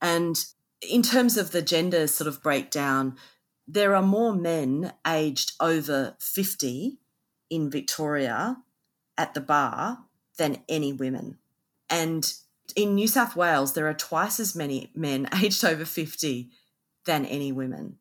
And 0.00 0.44
in 0.82 1.02
terms 1.02 1.38
of 1.38 1.50
the 1.50 1.62
gender 1.62 2.06
sort 2.06 2.28
of 2.28 2.42
breakdown, 2.42 3.16
there 3.66 3.96
are 3.96 4.02
more 4.02 4.34
men 4.34 4.92
aged 5.06 5.52
over 5.58 6.14
50 6.20 6.98
in 7.50 7.70
Victoria 7.70 8.58
at 9.16 9.32
the 9.32 9.40
bar 9.40 10.04
than 10.36 10.62
any 10.68 10.92
women. 10.92 11.38
And 11.90 12.32
in 12.76 12.94
New 12.94 13.08
South 13.08 13.36
Wales, 13.36 13.74
there 13.74 13.88
are 13.88 13.94
twice 13.94 14.38
as 14.40 14.54
many 14.54 14.90
men 14.94 15.28
aged 15.42 15.64
over 15.64 15.84
50 15.84 16.50
than 17.06 17.24
any 17.24 17.52
women. 17.52 17.96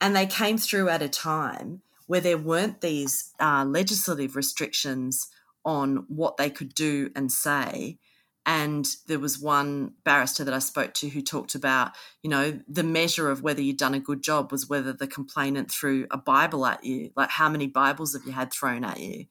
And 0.00 0.16
they 0.16 0.26
came 0.26 0.58
through 0.58 0.88
at 0.88 1.02
a 1.02 1.08
time 1.08 1.82
where 2.06 2.20
there 2.20 2.38
weren't 2.38 2.80
these 2.80 3.32
uh, 3.40 3.64
legislative 3.64 4.36
restrictions 4.36 5.28
on 5.64 6.04
what 6.08 6.36
they 6.36 6.50
could 6.50 6.74
do 6.74 7.10
and 7.14 7.30
say. 7.30 7.98
And 8.44 8.88
there 9.06 9.20
was 9.20 9.38
one 9.38 9.92
barrister 10.04 10.42
that 10.42 10.54
I 10.54 10.58
spoke 10.58 10.94
to 10.94 11.08
who 11.08 11.22
talked 11.22 11.54
about, 11.54 11.92
you 12.22 12.28
know, 12.28 12.60
the 12.68 12.82
measure 12.82 13.30
of 13.30 13.42
whether 13.42 13.62
you'd 13.62 13.76
done 13.76 13.94
a 13.94 14.00
good 14.00 14.22
job 14.22 14.50
was 14.50 14.68
whether 14.68 14.92
the 14.92 15.06
complainant 15.06 15.70
threw 15.70 16.08
a 16.10 16.18
Bible 16.18 16.66
at 16.66 16.82
you. 16.82 17.12
Like, 17.14 17.30
how 17.30 17.48
many 17.48 17.68
Bibles 17.68 18.14
have 18.14 18.24
you 18.26 18.32
had 18.32 18.52
thrown 18.52 18.82
at 18.82 18.98
you? 18.98 19.26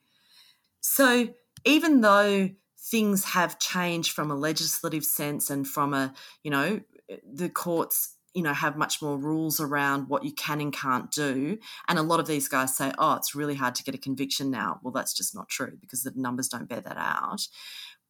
So, 0.80 1.34
even 1.66 2.00
though 2.00 2.50
things 2.82 3.26
have 3.26 3.60
changed 3.60 4.12
from 4.12 4.32
a 4.32 4.36
legislative 4.36 5.06
sense 5.06 5.50
and 5.50 5.68
from 5.68 5.94
a, 5.94 6.14
you 6.44 6.52
know, 6.52 6.82
eh, 7.10 7.18
the 7.32 7.50
courts 7.50 8.16
you 8.34 8.42
know 8.42 8.54
have 8.54 8.78
much 8.78 9.02
more 9.02 9.18
rules 9.18 9.60
around 9.60 10.08
what 10.08 10.24
you 10.24 10.32
can 10.32 10.62
and 10.62 10.74
can't 10.74 11.12
do. 11.12 11.58
And 11.88 12.00
a 12.00 12.04
lot 12.04 12.20
of 12.20 12.28
these 12.28 12.48
guys 12.48 12.76
say 12.76 12.94
oh 12.98 13.16
it's 13.16 13.36
really 13.36 13.56
hard 13.56 13.76
to 13.76 13.84
get 13.84 13.96
a 13.96 14.00
conviction 14.00 14.50
now. 14.50 14.80
Well 14.82 14.94
that's 14.94 15.14
just 15.14 15.36
not 15.36 15.50
true 15.50 15.78
because 15.82 16.04
the 16.04 16.14
numbers 16.16 16.48
don't 16.48 16.70
bear 16.70 16.82
that 16.82 16.98
out. 16.98 17.48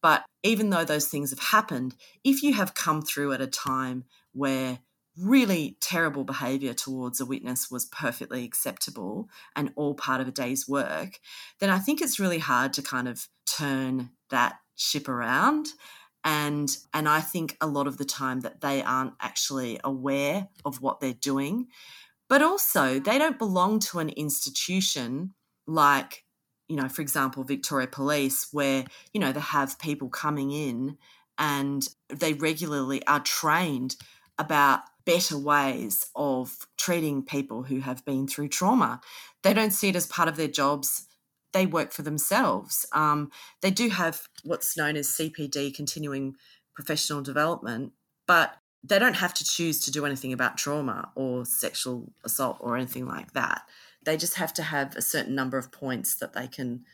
But 0.00 0.24
even 0.42 0.70
though 0.70 0.84
those 0.84 1.08
things 1.08 1.30
have 1.30 1.40
happened 1.40 1.96
if 2.24 2.42
you 2.42 2.54
have 2.54 2.74
come 2.74 3.02
through 3.02 3.32
at 3.32 3.40
a 3.40 3.46
time 3.46 4.04
where 4.32 4.78
really 5.16 5.76
terrible 5.80 6.24
behavior 6.24 6.72
towards 6.72 7.20
a 7.20 7.26
witness 7.26 7.70
was 7.70 7.84
perfectly 7.86 8.44
acceptable 8.44 9.28
and 9.54 9.70
all 9.76 9.94
part 9.94 10.22
of 10.22 10.28
a 10.28 10.30
day's 10.30 10.66
work 10.66 11.20
then 11.60 11.68
i 11.68 11.78
think 11.78 12.00
it's 12.00 12.18
really 12.18 12.38
hard 12.38 12.72
to 12.72 12.80
kind 12.80 13.06
of 13.06 13.28
turn 13.44 14.08
that 14.30 14.54
ship 14.76 15.08
around 15.08 15.68
and 16.24 16.76
and 16.94 17.08
I 17.08 17.20
think 17.20 17.56
a 17.60 17.66
lot 17.66 17.86
of 17.86 17.98
the 17.98 18.04
time 18.04 18.40
that 18.40 18.60
they 18.60 18.82
aren't 18.82 19.14
actually 19.20 19.80
aware 19.82 20.48
of 20.64 20.80
what 20.80 21.00
they're 21.00 21.12
doing. 21.12 21.68
But 22.28 22.42
also 22.42 22.98
they 22.98 23.18
don't 23.18 23.38
belong 23.38 23.80
to 23.80 23.98
an 23.98 24.10
institution 24.10 25.34
like 25.66 26.24
you 26.68 26.76
know 26.76 26.88
for 26.88 27.02
example 27.02 27.44
Victoria 27.44 27.86
Police 27.86 28.48
where 28.52 28.84
you 29.12 29.20
know 29.20 29.32
they 29.32 29.40
have 29.40 29.78
people 29.78 30.08
coming 30.08 30.50
in 30.52 30.96
and 31.38 31.88
they 32.08 32.34
regularly 32.34 33.04
are 33.06 33.20
trained 33.20 33.96
about 34.38 34.80
better 35.04 35.36
ways 35.36 36.06
of 36.14 36.68
treating 36.78 37.24
people 37.24 37.64
who 37.64 37.80
have 37.80 38.04
been 38.04 38.28
through 38.28 38.48
trauma. 38.48 39.00
They 39.42 39.52
don't 39.52 39.72
see 39.72 39.88
it 39.88 39.96
as 39.96 40.06
part 40.06 40.28
of 40.28 40.36
their 40.36 40.48
jobs 40.48 41.08
they 41.52 41.66
work 41.66 41.92
for 41.92 42.02
themselves. 42.02 42.86
Um, 42.92 43.30
they 43.60 43.70
do 43.70 43.88
have 43.90 44.28
what's 44.44 44.76
known 44.76 44.96
as 44.96 45.08
CPD, 45.08 45.74
continuing 45.74 46.36
professional 46.74 47.22
development, 47.22 47.92
but 48.26 48.56
they 48.82 48.98
don't 48.98 49.16
have 49.16 49.34
to 49.34 49.44
choose 49.44 49.80
to 49.82 49.90
do 49.90 50.04
anything 50.04 50.32
about 50.32 50.56
trauma 50.56 51.10
or 51.14 51.44
sexual 51.44 52.12
assault 52.24 52.56
or 52.60 52.76
anything 52.76 53.06
like 53.06 53.32
that. 53.32 53.62
They 54.04 54.16
just 54.16 54.36
have 54.36 54.52
to 54.54 54.62
have 54.62 54.96
a 54.96 55.02
certain 55.02 55.34
number 55.34 55.58
of 55.58 55.70
points 55.70 56.16
that 56.16 56.32
they 56.32 56.48
can 56.48 56.84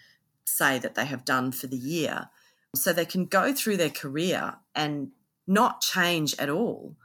say 0.45 0.79
that 0.79 0.95
they 0.95 1.07
have 1.07 1.25
done 1.25 1.53
for 1.53 1.67
the 1.67 1.77
year. 1.77 2.29
So 2.75 2.93
they 2.93 3.07
can 3.07 3.25
go 3.25 3.55
through 3.55 3.79
their 3.79 3.91
career 3.91 4.57
and 4.75 5.13
not 5.47 5.81
change 5.81 6.35
at 6.39 6.51
all. 6.51 6.97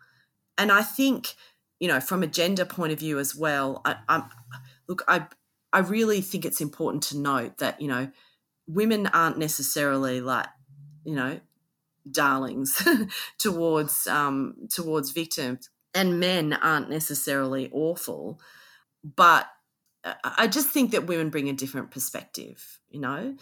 And 0.57 0.71
I 0.71 0.81
think 0.81 1.35
you 1.83 1.89
know, 1.89 1.99
from 1.99 2.23
a 2.23 2.27
gender 2.27 2.63
point 2.63 2.93
of 2.93 2.99
view 2.99 3.19
as 3.19 3.35
well, 3.35 3.81
I, 3.83 3.97
I'm 4.07 4.23
look, 4.87 5.03
I 5.05 5.27
I 5.73 5.79
really 5.79 6.21
think 6.21 6.45
it's 6.45 6.61
important 6.61 7.03
to 7.03 7.17
note 7.17 7.57
that 7.57 7.81
you 7.81 7.87
know, 7.87 8.09
women 8.67 9.07
aren't 9.07 9.37
necessarily 9.37 10.21
like, 10.21 10.47
you 11.03 11.15
know, 11.15 11.39
darlings 12.09 12.81
towards 13.39 14.07
um, 14.07 14.67
towards 14.69 15.11
victims, 15.11 15.69
and 15.93 16.19
men 16.19 16.53
aren't 16.53 16.89
necessarily 16.89 17.69
awful, 17.73 18.39
but 19.03 19.47
I 20.23 20.47
just 20.47 20.69
think 20.69 20.91
that 20.91 21.07
women 21.07 21.29
bring 21.29 21.49
a 21.49 21.53
different 21.53 21.91
perspective, 21.91 22.79
you 22.89 22.99
know, 22.99 23.35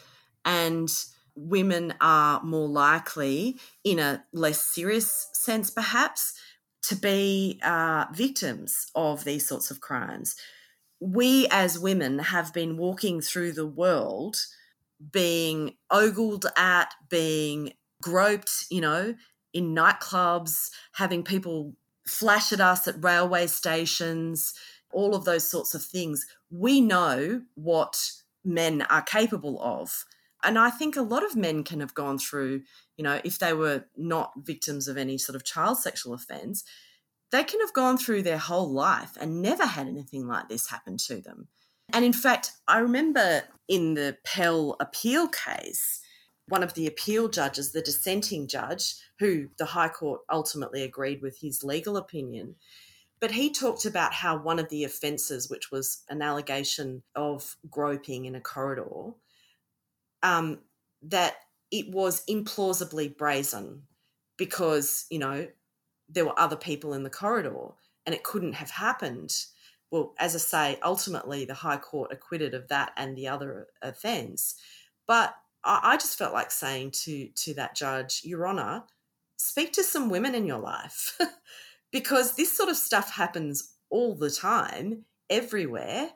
and 0.46 0.90
women 1.36 1.94
are 2.02 2.42
more 2.44 2.68
likely, 2.68 3.60
in 3.84 4.00
a 4.00 4.24
less 4.32 4.60
serious 4.60 5.30
sense, 5.34 5.70
perhaps, 5.70 6.34
to 6.84 6.96
be 6.96 7.60
uh, 7.64 8.06
victims 8.14 8.88
of 8.96 9.24
these 9.24 9.48
sorts 9.48 9.72
of 9.72 9.82
crimes. 9.82 10.36
We 11.02 11.47
as 11.49 11.78
women 11.78 12.20
have 12.20 12.54
been 12.54 12.78
walking 12.78 13.20
through 13.20 13.54
the 13.54 13.68
world 13.68 14.38
being 15.12 15.76
ogled 15.89 16.45
at, 16.56 16.93
being 17.10 17.74
groped, 18.02 18.66
you 18.70 18.82
know, 18.82 19.16
in 19.54 19.76
nightclubs, 19.76 20.70
having 20.93 21.24
people 21.24 21.74
flash 22.06 22.54
at 22.54 22.62
us 22.62 22.88
at 22.88 23.04
railway 23.04 23.47
stations, 23.47 24.54
all 24.91 25.16
of 25.16 25.26
those 25.26 25.43
sorts 25.43 25.74
of 25.74 25.84
things. 25.84 26.26
We 26.49 26.82
know 26.82 27.41
what 27.56 28.12
men 28.43 28.84
are 28.84 29.02
capable 29.02 29.62
of. 29.62 30.06
And 30.43 30.58
I 30.58 30.70
think 30.70 30.95
a 30.95 31.02
lot 31.02 31.24
of 31.24 31.36
men 31.36 31.64
can 31.64 31.80
have 31.80 31.93
gone 31.93 32.18
through, 32.18 32.64
you 32.97 33.04
know, 33.04 33.22
if 33.24 33.38
they 33.39 33.54
were 33.54 33.86
not 33.95 34.34
victims 34.38 34.88
of 34.88 34.97
any 34.97 35.18
sort 35.18 35.36
of 35.36 35.43
child 35.43 35.78
sexual 35.78 36.14
offense, 36.14 36.64
they 37.32 37.44
can 37.44 37.60
have 37.62 37.74
gone 37.74 37.98
through 37.98 38.24
their 38.24 38.38
whole 38.38 38.70
life 38.70 39.18
and 39.20 39.42
never 39.42 39.66
had 39.66 39.88
anything 39.88 40.28
like 40.28 40.50
this 40.50 40.70
happen 40.70 40.98
to 40.98 41.22
them. 41.22 41.48
And 41.94 42.06
in 42.06 42.14
fact, 42.14 42.52
I 42.68 42.80
remember 42.80 43.44
in 43.68 43.94
the 43.94 44.18
Pell 44.26 44.76
appeal 44.80 45.28
case, 45.28 46.02
one 46.48 46.64
of 46.64 46.74
the 46.74 46.88
appeal 46.88 47.30
judges, 47.30 47.72
the 47.72 47.82
dissenting 47.82 48.48
judge, 48.48 48.96
who 49.20 49.48
the 49.58 49.66
High 49.66 49.90
Court 49.90 50.22
ultimately 50.32 50.84
agreed 50.84 51.22
with 51.22 51.40
his 51.40 51.64
legal 51.64 51.98
opinion, 51.98 52.56
but 53.22 53.32
he 53.32 53.52
talked 53.52 53.86
about 53.86 54.14
how 54.14 54.38
one 54.38 54.60
of 54.60 54.70
the 54.70 54.84
offences, 54.84 55.50
which 55.50 55.72
was 55.72 56.04
an 56.10 56.22
allegation 56.22 57.04
of 57.16 57.56
groping 57.70 58.26
in 58.26 58.36
a 58.36 58.42
corridor, 58.42 59.12
um, 60.24 60.60
that 61.04 61.36
it 61.72 61.90
was 61.92 62.26
implausibly 62.26 63.16
brazen 63.16 63.84
because, 64.38 65.06
you 65.10 65.20
know, 65.20 65.48
there 66.12 66.26
were 66.26 66.39
other 66.39 66.55
people 66.55 66.93
in 66.93 67.03
the 67.03 67.09
corridor 67.09 67.70
and 68.05 68.14
it 68.14 68.24
couldn't 68.24 68.53
have 68.53 68.72
happened. 68.72 69.45
Well, 69.91 70.14
as 70.20 70.36
I 70.36 70.39
say, 70.39 70.80
ultimately 70.84 71.45
the 71.45 71.53
High 71.53 71.78
Court 71.78 72.12
acquitted 72.12 72.53
of 72.53 72.68
that 72.70 72.91
and 72.97 73.16
the 73.16 73.28
other 73.28 73.68
offence. 73.82 74.55
But 75.07 75.36
I, 75.64 75.97
just 75.97 76.18
felt 76.18 76.34
like 76.34 76.51
saying 76.51 76.91
to 77.03 77.28
to 77.28 77.53
that 77.55 77.76
judge, 77.76 78.22
Your 78.24 78.47
Honour, 78.47 78.84
speak 79.38 79.74
to 79.74 79.84
some 79.84 80.09
women 80.09 80.34
in 80.34 80.45
your 80.45 80.59
life. 80.59 81.20
because 81.91 82.36
this 82.36 82.55
sort 82.55 82.70
of 82.70 82.78
stuff 82.78 83.12
happens 83.12 83.74
all 83.89 84.16
the 84.16 84.32
time, 84.32 85.05
everywhere. 85.30 86.09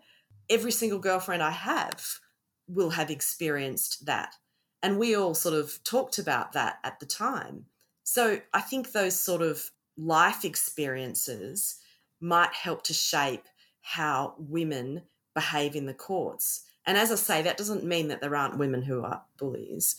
Every 0.50 0.72
single 0.72 1.00
girlfriend 1.00 1.44
I 1.44 1.52
have 1.52 2.20
will 2.68 2.92
have 2.92 3.12
experienced 3.12 4.06
that. 4.06 4.36
And 4.82 4.98
we 4.98 5.16
all 5.16 5.34
sort 5.34 5.56
of 5.56 5.84
talked 5.84 6.18
about 6.18 6.54
that 6.54 6.78
at 6.84 7.00
the 7.00 7.06
time. 7.06 7.66
So 8.04 8.40
I 8.54 8.62
think 8.62 8.92
those 8.92 9.20
sort 9.20 9.42
of 9.42 9.72
life 9.98 10.46
experiences 10.46 11.78
might 12.22 12.54
help 12.54 12.84
to 12.84 12.94
shape 12.94 13.46
how 13.82 14.36
women 14.38 15.04
behave 15.34 15.76
in 15.76 15.86
the 15.86 15.94
courts. 15.94 16.62
And 16.86 16.98
as 16.98 17.12
I 17.12 17.16
say, 17.16 17.42
that 17.42 17.58
doesn't 17.58 17.84
mean 17.84 18.08
that 18.08 18.22
there 18.22 18.36
aren't 18.36 18.58
women 18.58 18.82
who 18.82 19.04
are 19.04 19.24
bullies. 19.38 19.96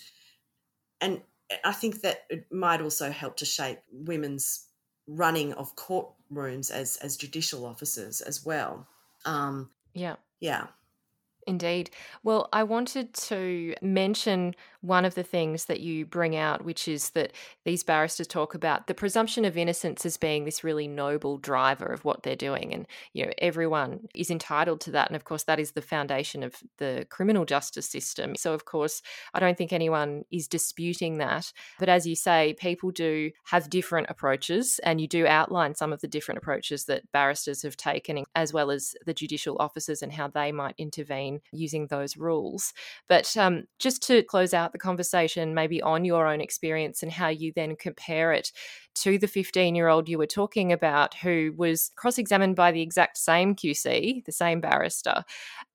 And 1.00 1.20
I 1.64 1.72
think 1.72 2.00
that 2.02 2.24
it 2.30 2.50
might 2.50 2.80
also 2.80 3.10
help 3.10 3.36
to 3.38 3.44
shape 3.44 3.78
women's 3.92 4.66
running 5.06 5.52
of 5.52 5.76
courtrooms 5.76 6.70
as 6.70 6.96
as 6.96 7.16
judicial 7.16 7.64
officers 7.64 8.20
as 8.20 8.44
well. 8.44 8.88
Um, 9.24 9.70
yeah, 9.94 10.16
yeah. 10.40 10.66
Indeed. 11.46 11.90
Well, 12.24 12.48
I 12.52 12.64
wanted 12.64 13.14
to 13.14 13.74
mention 13.80 14.56
one 14.80 15.04
of 15.04 15.14
the 15.14 15.22
things 15.22 15.66
that 15.66 15.80
you 15.80 16.04
bring 16.04 16.34
out, 16.36 16.64
which 16.64 16.88
is 16.88 17.10
that 17.10 17.32
these 17.64 17.84
barristers 17.84 18.26
talk 18.26 18.54
about 18.54 18.86
the 18.86 18.94
presumption 18.94 19.44
of 19.44 19.56
innocence 19.56 20.04
as 20.04 20.16
being 20.16 20.44
this 20.44 20.62
really 20.64 20.86
noble 20.88 21.38
driver 21.38 21.86
of 21.86 22.04
what 22.04 22.22
they're 22.22 22.36
doing. 22.36 22.72
And, 22.72 22.86
you 23.12 23.24
know, 23.26 23.32
everyone 23.38 24.08
is 24.14 24.30
entitled 24.30 24.80
to 24.82 24.90
that. 24.92 25.08
And 25.08 25.16
of 25.16 25.24
course, 25.24 25.44
that 25.44 25.60
is 25.60 25.72
the 25.72 25.82
foundation 25.82 26.42
of 26.42 26.56
the 26.78 27.06
criminal 27.10 27.44
justice 27.44 27.88
system. 27.88 28.34
So, 28.34 28.52
of 28.52 28.64
course, 28.64 29.02
I 29.32 29.40
don't 29.40 29.56
think 29.56 29.72
anyone 29.72 30.24
is 30.32 30.48
disputing 30.48 31.18
that. 31.18 31.52
But 31.78 31.88
as 31.88 32.06
you 32.06 32.16
say, 32.16 32.56
people 32.58 32.90
do 32.90 33.30
have 33.44 33.70
different 33.70 34.08
approaches, 34.10 34.80
and 34.80 35.00
you 35.00 35.06
do 35.06 35.26
outline 35.26 35.74
some 35.76 35.92
of 35.92 36.00
the 36.00 36.08
different 36.08 36.38
approaches 36.38 36.84
that 36.86 37.10
barristers 37.12 37.62
have 37.62 37.76
taken, 37.76 38.24
as 38.34 38.52
well 38.52 38.70
as 38.70 38.94
the 39.04 39.14
judicial 39.14 39.56
officers 39.58 40.02
and 40.02 40.12
how 40.12 40.28
they 40.28 40.50
might 40.52 40.74
intervene 40.78 41.35
using 41.52 41.86
those 41.86 42.16
rules. 42.16 42.72
But 43.08 43.36
um, 43.36 43.64
just 43.78 44.02
to 44.08 44.22
close 44.22 44.54
out 44.54 44.72
the 44.72 44.78
conversation, 44.78 45.54
maybe 45.54 45.82
on 45.82 46.04
your 46.04 46.26
own 46.26 46.40
experience 46.40 47.02
and 47.02 47.12
how 47.12 47.28
you 47.28 47.52
then 47.54 47.76
compare 47.76 48.32
it 48.32 48.52
to 48.96 49.18
the 49.18 49.28
15 49.28 49.74
year 49.74 49.88
old 49.88 50.08
you 50.08 50.18
were 50.18 50.26
talking 50.26 50.72
about 50.72 51.14
who 51.14 51.52
was 51.56 51.92
cross 51.96 52.18
examined 52.18 52.56
by 52.56 52.72
the 52.72 52.82
exact 52.82 53.18
same 53.18 53.54
QC, 53.54 54.24
the 54.24 54.32
same 54.32 54.60
barrister. 54.60 55.24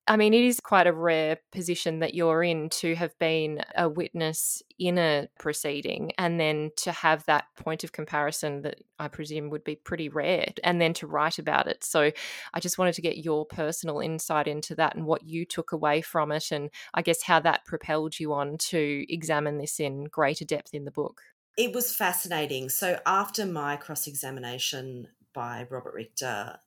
I 0.07 0.17
mean, 0.17 0.33
it 0.33 0.43
is 0.43 0.59
quite 0.59 0.87
a 0.87 0.93
rare 0.93 1.37
position 1.51 1.99
that 1.99 2.15
you're 2.15 2.43
in 2.43 2.69
to 2.69 2.95
have 2.95 3.17
been 3.19 3.63
a 3.77 3.87
witness 3.87 4.63
in 4.79 4.97
a 4.97 5.27
proceeding 5.39 6.11
and 6.17 6.39
then 6.39 6.71
to 6.77 6.91
have 6.91 7.23
that 7.25 7.45
point 7.55 7.83
of 7.83 7.91
comparison 7.91 8.63
that 8.63 8.79
I 8.97 9.07
presume 9.07 9.51
would 9.51 9.63
be 9.63 9.75
pretty 9.75 10.09
rare 10.09 10.47
and 10.63 10.81
then 10.81 10.93
to 10.95 11.07
write 11.07 11.37
about 11.37 11.67
it. 11.67 11.83
So 11.83 12.11
I 12.53 12.59
just 12.59 12.79
wanted 12.79 12.95
to 12.95 13.01
get 13.01 13.23
your 13.23 13.45
personal 13.45 13.99
insight 13.99 14.47
into 14.47 14.73
that 14.75 14.95
and 14.95 15.05
what 15.05 15.23
you 15.23 15.45
took 15.45 15.71
away 15.71 16.01
from 16.01 16.31
it 16.31 16.51
and 16.51 16.71
I 16.95 17.03
guess 17.03 17.21
how 17.21 17.39
that 17.41 17.65
propelled 17.65 18.19
you 18.19 18.33
on 18.33 18.57
to 18.69 19.05
examine 19.07 19.59
this 19.59 19.79
in 19.79 20.05
greater 20.05 20.45
depth 20.45 20.73
in 20.73 20.85
the 20.85 20.91
book. 20.91 21.21
It 21.57 21.73
was 21.73 21.93
fascinating. 21.93 22.69
So 22.69 22.99
after 23.05 23.45
my 23.45 23.75
cross 23.75 24.07
examination 24.07 25.07
by 25.33 25.67
Robert 25.69 25.93
Richter, 25.93 26.59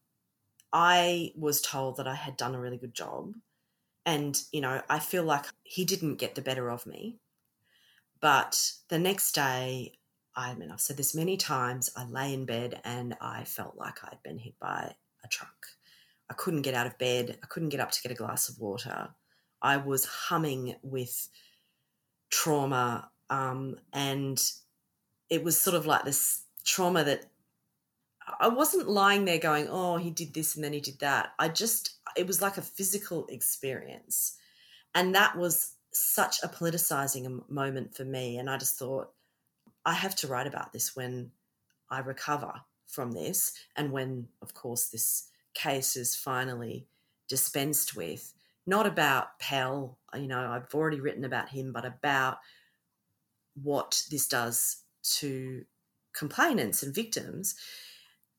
I 0.72 1.32
was 1.36 1.60
told 1.60 1.96
that 1.96 2.08
I 2.08 2.14
had 2.14 2.36
done 2.36 2.54
a 2.54 2.60
really 2.60 2.76
good 2.76 2.94
job. 2.94 3.34
And, 4.06 4.38
you 4.52 4.60
know, 4.60 4.82
I 4.88 4.98
feel 4.98 5.24
like 5.24 5.46
he 5.62 5.84
didn't 5.84 6.16
get 6.16 6.34
the 6.34 6.42
better 6.42 6.70
of 6.70 6.86
me. 6.86 7.16
But 8.20 8.72
the 8.88 8.98
next 8.98 9.32
day, 9.32 9.98
I 10.36 10.54
mean, 10.54 10.70
I've 10.70 10.80
said 10.80 10.96
this 10.96 11.14
many 11.14 11.36
times, 11.36 11.90
I 11.96 12.04
lay 12.04 12.34
in 12.34 12.44
bed 12.44 12.80
and 12.84 13.16
I 13.20 13.44
felt 13.44 13.76
like 13.76 14.04
I'd 14.04 14.22
been 14.22 14.38
hit 14.38 14.54
by 14.60 14.94
a 15.24 15.28
truck. 15.28 15.66
I 16.28 16.34
couldn't 16.34 16.62
get 16.62 16.74
out 16.74 16.86
of 16.86 16.98
bed. 16.98 17.38
I 17.42 17.46
couldn't 17.46 17.68
get 17.70 17.80
up 17.80 17.90
to 17.92 18.02
get 18.02 18.12
a 18.12 18.16
glass 18.16 18.48
of 18.48 18.58
water. 18.58 19.10
I 19.62 19.76
was 19.78 20.04
humming 20.04 20.76
with 20.82 21.28
trauma. 22.30 23.10
Um, 23.30 23.76
and 23.92 24.42
it 25.30 25.42
was 25.42 25.58
sort 25.58 25.76
of 25.76 25.86
like 25.86 26.04
this 26.04 26.42
trauma 26.64 27.04
that 27.04 27.26
I 28.40 28.48
wasn't 28.48 28.88
lying 28.88 29.24
there 29.24 29.38
going, 29.38 29.68
oh, 29.68 29.96
he 29.96 30.10
did 30.10 30.32
this 30.34 30.54
and 30.54 30.64
then 30.64 30.72
he 30.72 30.80
did 30.80 31.00
that. 31.00 31.32
I 31.38 31.48
just, 31.48 31.96
it 32.16 32.26
was 32.26 32.40
like 32.40 32.56
a 32.56 32.62
physical 32.62 33.26
experience. 33.28 34.36
And 34.94 35.14
that 35.14 35.36
was 35.36 35.74
such 35.92 36.42
a 36.42 36.48
politicizing 36.48 37.48
moment 37.50 37.94
for 37.94 38.04
me. 38.04 38.38
And 38.38 38.48
I 38.48 38.56
just 38.56 38.78
thought, 38.78 39.12
I 39.84 39.92
have 39.92 40.16
to 40.16 40.26
write 40.26 40.46
about 40.46 40.72
this 40.72 40.96
when 40.96 41.30
I 41.90 41.98
recover 41.98 42.52
from 42.86 43.12
this. 43.12 43.52
And 43.76 43.92
when, 43.92 44.28
of 44.40 44.54
course, 44.54 44.88
this 44.88 45.28
case 45.52 45.96
is 45.96 46.16
finally 46.16 46.86
dispensed 47.28 47.96
with. 47.96 48.32
Not 48.66 48.86
about 48.86 49.38
Pell, 49.38 49.98
you 50.14 50.26
know, 50.26 50.50
I've 50.50 50.74
already 50.74 51.00
written 51.00 51.24
about 51.24 51.50
him, 51.50 51.72
but 51.72 51.84
about 51.84 52.38
what 53.62 54.02
this 54.10 54.26
does 54.26 54.83
to 55.04 55.64
complainants 56.12 56.82
and 56.82 56.94
victims 56.94 57.56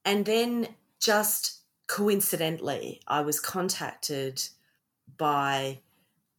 and 0.05 0.25
then 0.25 0.67
just 0.99 1.61
coincidentally, 1.87 3.01
I 3.07 3.21
was 3.21 3.39
contacted 3.39 4.43
by 5.17 5.79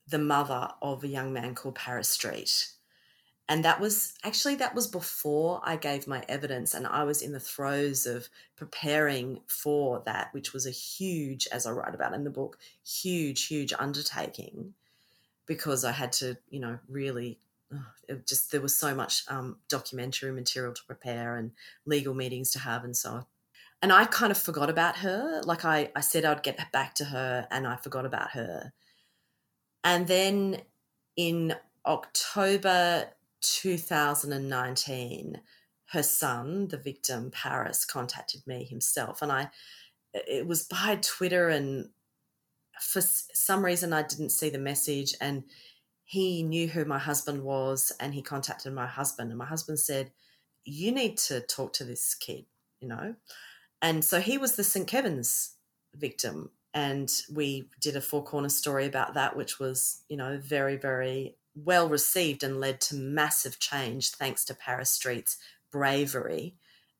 the 0.09 0.18
mother 0.18 0.68
of 0.81 1.03
a 1.03 1.09
young 1.09 1.33
man 1.33 1.55
called 1.55 1.74
Paris 1.74 2.09
Street. 2.09 2.68
And 3.49 3.64
that 3.64 3.81
was 3.81 4.14
actually 4.24 4.57
that 4.57 4.74
was 4.74 4.89
before 4.89 5.61
I 5.64 5.77
gave 5.77 6.09
my 6.09 6.24
evidence 6.29 6.74
and 6.74 6.87
I 6.87 7.05
was 7.05 7.22
in 7.22 7.33
the 7.33 7.41
throes 7.41 8.07
of 8.07 8.29
preparing 8.57 9.41
for 9.47 10.03
that, 10.05 10.33
which 10.33 10.53
was 10.53 10.66
a 10.66 10.70
huge, 10.70 11.47
as 11.53 11.64
I 11.64 11.70
write 11.70 11.95
about 11.95 12.12
in 12.12 12.24
the 12.24 12.31
book, 12.31 12.59
huge, 12.85 13.47
huge 13.47 13.72
undertaking 13.79 14.74
because 15.47 15.85
I 15.85 15.93
had 15.93 16.11
to, 16.14 16.37
you 16.51 16.59
know, 16.59 16.81
really 16.89 17.39
just 18.27 18.51
there 18.53 18.61
was 18.61 18.77
so 18.77 18.95
much 18.95 19.25
um, 19.29 19.57
documentary 19.69 20.33
material 20.33 20.73
to 20.75 20.85
prepare 20.85 21.37
and 21.37 21.53
legal 21.85 22.14
meetings 22.14 22.51
to 22.53 22.59
have 22.61 22.85
and 22.85 22.97
so 22.97 23.11
on. 23.11 23.27
And 23.83 23.93
I 23.93 24.07
kind 24.07 24.33
of 24.33 24.39
forgot 24.39 24.71
about 24.71 24.97
her. 24.97 25.43
Like 25.45 25.64
I, 25.64 25.91
I 25.95 26.01
said 26.01 26.25
I'd 26.25 26.43
get 26.43 26.73
back 26.73 26.95
to 26.95 27.05
her 27.05 27.47
and 27.51 27.67
I 27.67 27.77
forgot 27.77 28.07
about 28.07 28.31
her. 28.31 28.73
And 29.85 30.09
then 30.09 30.62
in 31.17 31.55
October 31.85 33.11
2019, 33.43 35.41
her 35.91 36.03
son, 36.03 36.69
the 36.69 36.79
victim, 36.79 37.31
Paris, 37.31 37.85
contacted 37.85 38.45
me 38.47 38.64
himself. 38.64 39.23
And 39.23 39.31
I, 39.31 39.51
it 40.12 40.47
was 40.47 40.64
by 40.64 40.99
Twitter. 41.01 41.49
And 41.49 41.91
for 42.81 43.01
some 43.01 43.64
reason, 43.64 43.93
I 43.93 44.03
didn't 44.03 44.31
see 44.31 44.49
the 44.49 44.59
message. 44.59 45.14
And 45.21 45.45
he 46.09 46.45
knew 46.45 46.69
who 46.69 46.85
my 46.85 47.01
husband 47.01 47.43
was 47.43 47.93
and 47.99 48.15
he 48.15 48.23
contacted 48.23 48.73
my 48.73 48.87
husband. 48.87 49.31
And 49.31 49.39
my 49.39 49.45
husband 49.45 49.81
said, 49.81 50.13
You 50.65 50.93
need 50.93 51.19
to 51.19 51.41
talk 51.41 51.73
to 51.75 51.85
this 51.85 52.15
kid, 52.15 52.47
you 52.81 52.87
know? 52.87 53.17
And 53.83 54.05
so 54.05 54.21
he 54.21 54.39
was 54.39 54.55
the 54.55 54.63
St. 54.63 54.87
Kevin's 54.87 55.57
victim. 55.95 56.51
And 56.73 57.11
we 57.35 57.71
did 57.81 57.97
a 57.97 58.01
four 58.01 58.23
corner 58.23 58.49
story 58.49 58.87
about 58.87 59.15
that, 59.15 59.37
which 59.37 59.59
was, 59.59 60.05
you 60.09 60.17
know, 60.17 60.39
very, 60.41 60.77
very 60.77 61.35
well 61.57 61.89
received 61.89 62.45
and 62.45 62.61
led 62.61 62.81
to 62.83 62.95
massive 62.95 63.59
change 63.59 64.11
thanks 64.11 64.45
to 64.45 64.55
Paris 64.55 64.91
Street's 64.91 65.39
bravery 65.73 66.55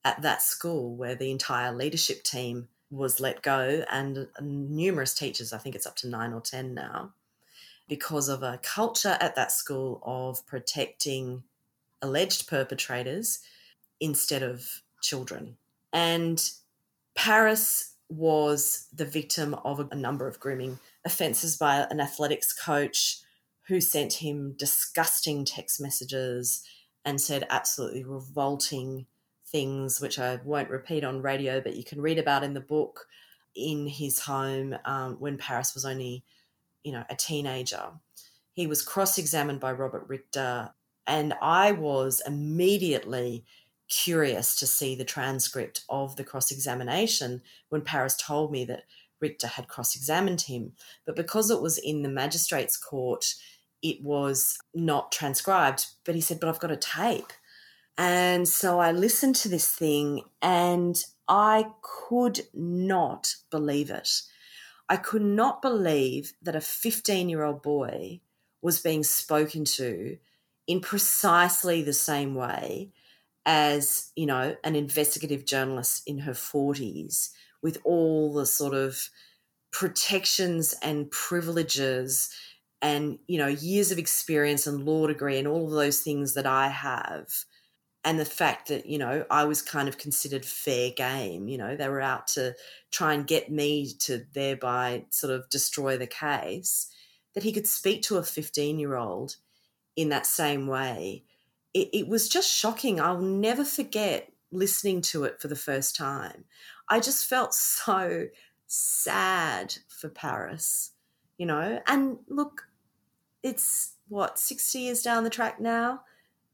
at 0.05 0.21
that 0.23 0.43
school 0.43 0.97
where 0.97 1.15
the 1.15 1.31
entire 1.31 1.73
leadership 1.73 2.25
team 2.25 2.69
was 2.91 3.21
let 3.21 3.43
go 3.43 3.85
and 3.91 4.27
numerous 4.41 5.15
teachers, 5.15 5.53
I 5.53 5.59
think 5.59 5.77
it's 5.77 5.87
up 5.87 5.97
to 5.97 6.09
nine 6.09 6.33
or 6.33 6.41
10 6.41 6.75
now, 6.75 7.13
because 7.89 8.28
of 8.28 8.43
a 8.43 8.61
culture 8.62 9.16
at 9.20 9.37
that 9.37 9.53
school 9.53 10.01
of 10.05 10.45
protecting 10.47 11.43
alleged 12.03 12.49
perpetrators 12.49 13.41
instead 14.01 14.43
of 14.43 14.82
children. 15.03 15.57
And 15.93 16.43
Paris 17.14 17.95
was 18.09 18.87
the 18.95 19.05
victim 19.05 19.55
of 19.64 19.89
a 19.91 19.95
number 19.97 20.28
of 20.28 20.39
grooming 20.39 20.78
offences 21.05 21.57
by 21.57 21.87
an 21.91 22.01
athletics 22.01 22.53
coach 22.53 23.20
who 23.66 23.80
sent 23.80 24.14
him 24.14 24.55
disgusting 24.57 25.45
text 25.45 25.80
messages 25.80 26.62
and 27.05 27.20
said 27.20 27.47
absolutely 27.51 28.05
revolting 28.05 29.07
things, 29.47 30.01
which 30.01 30.18
I 30.18 30.39
won't 30.45 30.70
repeat 30.70 31.05
on 31.05 31.22
radio, 31.22 31.61
but 31.61 31.76
you 31.76 31.84
can 31.84 32.01
read 32.01 32.18
about 32.18 32.45
in 32.45 32.55
the 32.55 32.61
book 32.61 33.07
in 33.55 33.87
his 33.87 34.20
home 34.20 34.76
um, 34.84 35.16
when 35.18 35.39
Paris 35.39 35.74
was 35.74 35.84
only, 35.84 36.22
you 36.87 36.93
know, 36.93 37.05
a 37.11 37.16
teenager. 37.16 37.82
He 38.53 38.68
was 38.68 38.80
cross 38.80 39.18
examined 39.18 39.59
by 39.59 39.72
Robert 39.72 40.05
Richter, 40.07 40.70
and 41.05 41.34
I 41.43 41.72
was 41.72 42.22
immediately 42.24 43.45
curious 43.89 44.55
to 44.57 44.68
see 44.68 44.95
the 44.95 45.05
transcript 45.05 45.82
of 45.89 46.14
the 46.14 46.22
cross 46.22 46.53
examination 46.53 47.43
when 47.70 47.82
Paris 47.82 48.16
told 48.16 48.53
me 48.53 48.64
that 48.66 48.84
Richter 49.20 49.49
had 49.49 49.66
cross 49.66 49.97
examined 49.97 50.43
him. 50.43 50.74
But 51.05 51.16
because 51.16 51.51
it 51.51 51.61
was 51.61 51.76
in 51.76 52.03
the 52.03 52.09
magistrate's 52.09 52.76
court, 52.76 53.34
it 53.82 54.01
was 54.03 54.57
not 54.72 55.11
transcribed. 55.11 55.87
But 56.05 56.14
he 56.14 56.20
said, 56.20 56.39
But 56.39 56.49
I've 56.49 56.61
got 56.61 56.70
a 56.70 56.76
tape. 56.76 57.32
And 57.99 58.47
so 58.47 58.78
I 58.78 58.93
listened 58.93 59.34
to 59.37 59.49
this 59.49 59.74
thing 59.74 60.22
and 60.41 61.03
I 61.26 61.66
could 61.82 62.43
not 62.55 63.34
believe 63.51 63.91
it. 63.91 64.09
I 64.89 64.97
could 64.97 65.22
not 65.22 65.62
believe 65.62 66.32
that 66.43 66.57
a 66.57 66.61
15 66.61 67.28
year 67.28 67.43
old 67.43 67.62
boy 67.62 68.20
was 68.62 68.80
being 68.80 69.03
spoken 69.03 69.64
to 69.64 70.18
in 70.66 70.80
precisely 70.80 71.82
the 71.82 71.93
same 71.93 72.34
way 72.34 72.91
as, 73.45 74.11
you 74.16 74.26
know, 74.26 74.57
an 74.64 74.74
investigative 74.74 75.45
journalist 75.45 76.03
in 76.07 76.18
her 76.18 76.32
40s 76.32 77.30
with 77.62 77.78
all 77.84 78.32
the 78.32 78.47
sort 78.47 78.74
of 78.74 79.09
protections 79.72 80.74
and 80.82 81.11
privileges 81.11 82.30
and 82.82 83.18
you 83.26 83.39
know 83.39 83.47
years 83.47 83.91
of 83.91 83.99
experience 83.99 84.66
and 84.66 84.84
law 84.84 85.07
degree 85.07 85.39
and 85.39 85.49
all 85.49 85.66
of 85.66 85.72
those 85.72 86.01
things 86.01 86.34
that 86.34 86.47
I 86.47 86.68
have 86.68 87.26
and 88.07 88.21
the 88.21 88.25
fact 88.25 88.69
that 88.69 88.87
you 88.87 88.97
know 88.97 89.27
I 89.31 89.45
was 89.45 89.61
kind 89.61 89.89
of 89.89 89.99
considered 89.99 90.47
fair 90.47 90.91
game 90.91 91.49
you 91.49 91.59
know 91.59 91.77
they 91.77 91.89
were 91.89 92.01
out 92.01 92.29
to 92.29 92.55
try 92.91 93.13
and 93.13 93.27
get 93.27 93.51
me 93.51 93.93
to 94.01 94.25
thereby 94.33 95.05
sort 95.11 95.33
of 95.33 95.51
destroy 95.51 95.99
the 95.99 96.07
case 96.07 96.89
that 97.35 97.43
he 97.43 97.53
could 97.53 97.67
speak 97.67 98.03
to 98.03 98.17
a 98.17 98.23
15 98.23 98.79
year 98.79 98.95
old 98.95 99.37
in 99.97 100.09
that 100.11 100.25
same 100.25 100.67
way 100.67 101.25
it, 101.75 101.91
it 101.93 102.09
was 102.09 102.31
just 102.31 102.51
shocking. 102.51 102.99
I'll 102.99 103.21
never 103.21 103.63
forget 103.63 104.33
listening 104.51 105.03
to 105.03 105.25
it 105.25 105.43
for 105.43 105.49
the 105.49 105.57
first 105.57 105.95
time. 105.95 106.45
I 106.89 107.01
just 107.01 107.27
felt 107.27 107.53
so 107.55 108.29
sad 108.69 109.75
for 109.89 110.09
Paris 110.09 110.93
you 111.39 111.47
know 111.47 111.81
and 111.87 112.19
look 112.29 112.69
it's 113.43 113.95
what 114.09 114.39
60 114.39 114.79
years 114.79 115.03
down 115.03 115.25
the 115.25 115.31
track 115.31 115.61
now 115.61 116.01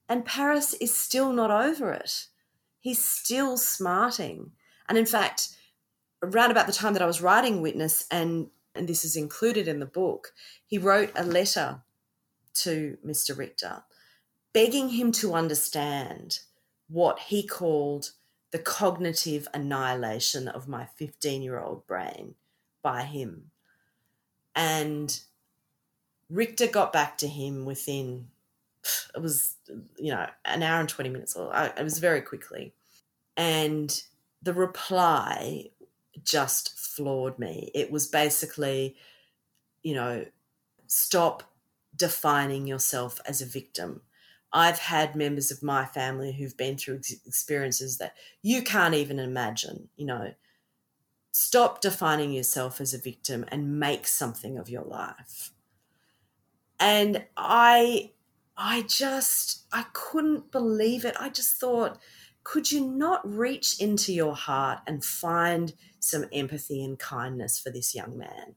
and 0.09 0.25
paris 0.25 0.75
is 0.75 0.95
still 0.95 1.33
not 1.33 1.51
over 1.51 1.93
it. 1.93 2.27
He's 2.81 3.05
still 3.05 3.57
smarting. 3.57 4.53
And 4.89 4.99
in 4.99 5.07
fact 5.07 5.49
around 6.23 6.51
about 6.51 6.67
the 6.67 6.73
time 6.73 6.93
that 6.93 7.03
i 7.03 7.07
was 7.07 7.21
writing 7.21 7.63
witness 7.63 8.07
and 8.11 8.49
and 8.75 8.89
this 8.89 9.05
is 9.05 9.17
included 9.17 9.67
in 9.67 9.81
the 9.81 9.87
book 9.87 10.33
he 10.67 10.79
wrote 10.79 11.11
a 11.17 11.25
letter 11.25 11.83
to 12.55 12.97
mr 13.05 13.37
richter 13.37 13.83
begging 14.53 14.91
him 14.91 15.11
to 15.11 15.35
understand 15.35 16.41
what 16.89 17.19
he 17.19 17.47
called 17.47 18.13
the 18.51 18.59
cognitive 18.59 19.49
annihilation 19.55 20.47
of 20.47 20.69
my 20.69 20.87
15 20.97 21.43
year 21.43 21.59
old 21.59 21.87
brain 21.87 22.35
by 22.83 23.03
him. 23.03 23.51
And 24.55 25.19
Richter 26.29 26.67
got 26.67 26.93
back 26.93 27.17
to 27.19 27.29
him 27.29 27.65
within 27.65 28.29
it 29.15 29.21
was 29.21 29.57
you 29.97 30.13
know 30.13 30.27
an 30.45 30.63
hour 30.63 30.81
and 30.81 30.89
20 30.89 31.11
minutes 31.11 31.37
or 31.37 31.55
uh, 31.55 31.71
it 31.77 31.83
was 31.83 31.99
very 31.99 32.21
quickly. 32.21 32.75
And 33.37 34.03
the 34.43 34.55
reply 34.55 35.71
just 36.25 36.79
floored 36.79 37.39
me. 37.39 37.71
It 37.75 37.91
was 37.91 38.07
basically 38.07 38.97
you 39.83 39.95
know 39.95 40.25
stop 40.87 41.45
defining 41.95 42.67
yourself 42.67 43.21
as 43.27 43.41
a 43.41 43.47
victim. 43.47 44.03
I've 44.53 44.79
had 44.79 45.17
members 45.17 45.51
of 45.51 45.63
my 45.63 45.87
family 45.87 46.33
who've 46.33 46.57
been 46.57 46.77
through 46.77 47.01
experiences 47.27 47.97
that 47.99 48.15
you 48.43 48.63
can't 48.63 48.95
even 48.95 49.19
imagine 49.19 49.89
you 49.97 50.07
know. 50.07 50.35
Stop 51.35 51.81
defining 51.81 52.31
yourself 52.31 52.79
as 52.79 52.93
a 52.93 52.99
victim 52.99 53.47
and 53.49 53.81
make 53.81 54.07
something 54.07 54.59
of 54.59 54.69
your 54.69 54.83
life. 54.83 55.51
And 56.79 57.25
i 57.39 58.11
i 58.57 58.83
just 58.83 59.65
i 59.73 59.85
couldn't 59.93 60.51
believe 60.51 61.05
it. 61.05 61.17
I 61.19 61.29
just 61.29 61.57
thought 61.57 61.99
could 62.45 62.73
you 62.73 62.87
not 62.87 63.21
reach 63.29 63.81
into 63.81 64.13
your 64.13 64.35
heart 64.35 64.81
and 64.87 65.05
find 65.05 65.73
some 66.01 66.27
empathy 66.33 66.83
and 66.85 66.99
kindness 66.99 67.59
for 67.59 67.71
this 67.71 67.95
young 67.95 68.19
man? 68.19 68.57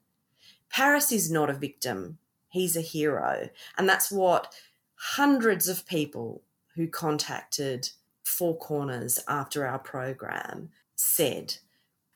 Paris 0.70 1.12
is 1.12 1.32
not 1.32 1.50
a 1.50 1.54
victim. 1.54 2.18
He's 2.50 2.76
a 2.76 2.82
hero. 2.82 3.50
And 3.78 3.88
that's 3.88 4.12
what 4.12 4.54
hundreds 4.96 5.68
of 5.68 5.86
people 5.86 6.42
who 6.76 6.88
contacted 6.88 7.90
four 8.24 8.58
corners 8.58 9.20
after 9.28 9.66
our 9.66 9.80
program 9.80 10.70
said. 10.96 11.56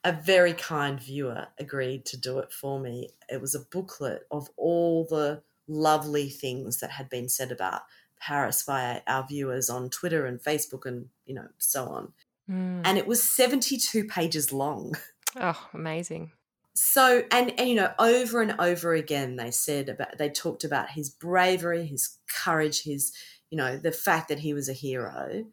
A 0.04 0.14
very 0.14 0.54
kind 0.54 1.00
viewer 1.00 1.48
agreed 1.60 2.06
to 2.06 2.18
do 2.18 2.40
it 2.40 2.52
for 2.52 2.80
me. 2.80 3.10
It 3.28 3.42
was 3.42 3.54
a 3.54 3.66
booklet 3.66 4.26
of 4.32 4.50
all 4.56 5.06
the 5.06 5.44
lovely 5.70 6.30
things 6.30 6.80
that 6.80 6.92
had 6.92 7.10
been 7.10 7.30
said 7.30 7.52
about 7.52 7.84
Paris 8.20 8.64
by 8.64 9.02
our 9.08 9.26
viewers 9.26 9.70
on 9.70 9.90
Twitter 9.90 10.26
and 10.26 10.42
Facebook 10.42 10.86
and, 10.86 11.08
you 11.26 11.34
know, 11.34 11.48
so 11.58 11.86
on. 11.86 12.14
Mm. 12.50 12.82
And 12.84 12.98
it 12.98 13.08
was 13.08 13.24
72 13.24 14.06
pages 14.06 14.52
long. 14.52 14.96
Oh, 15.40 15.70
amazing. 15.76 16.32
So, 16.74 17.22
and, 17.32 17.54
and, 17.60 17.70
you 17.70 17.76
know, 17.76 17.92
over 18.00 18.42
and 18.42 18.56
over 18.60 18.96
again, 18.96 19.36
they 19.36 19.52
said 19.52 19.88
about, 19.88 20.18
they 20.18 20.28
talked 20.28 20.64
about 20.64 20.90
his 20.90 21.12
bravery, 21.12 21.86
his 21.86 22.18
courage, 22.44 22.82
his, 22.82 23.14
you 23.52 23.56
know, 23.56 23.78
the 23.78 23.92
fact 23.92 24.30
that 24.30 24.40
he 24.40 24.56
was 24.56 24.68
a 24.68 24.74
hero. 24.74 25.46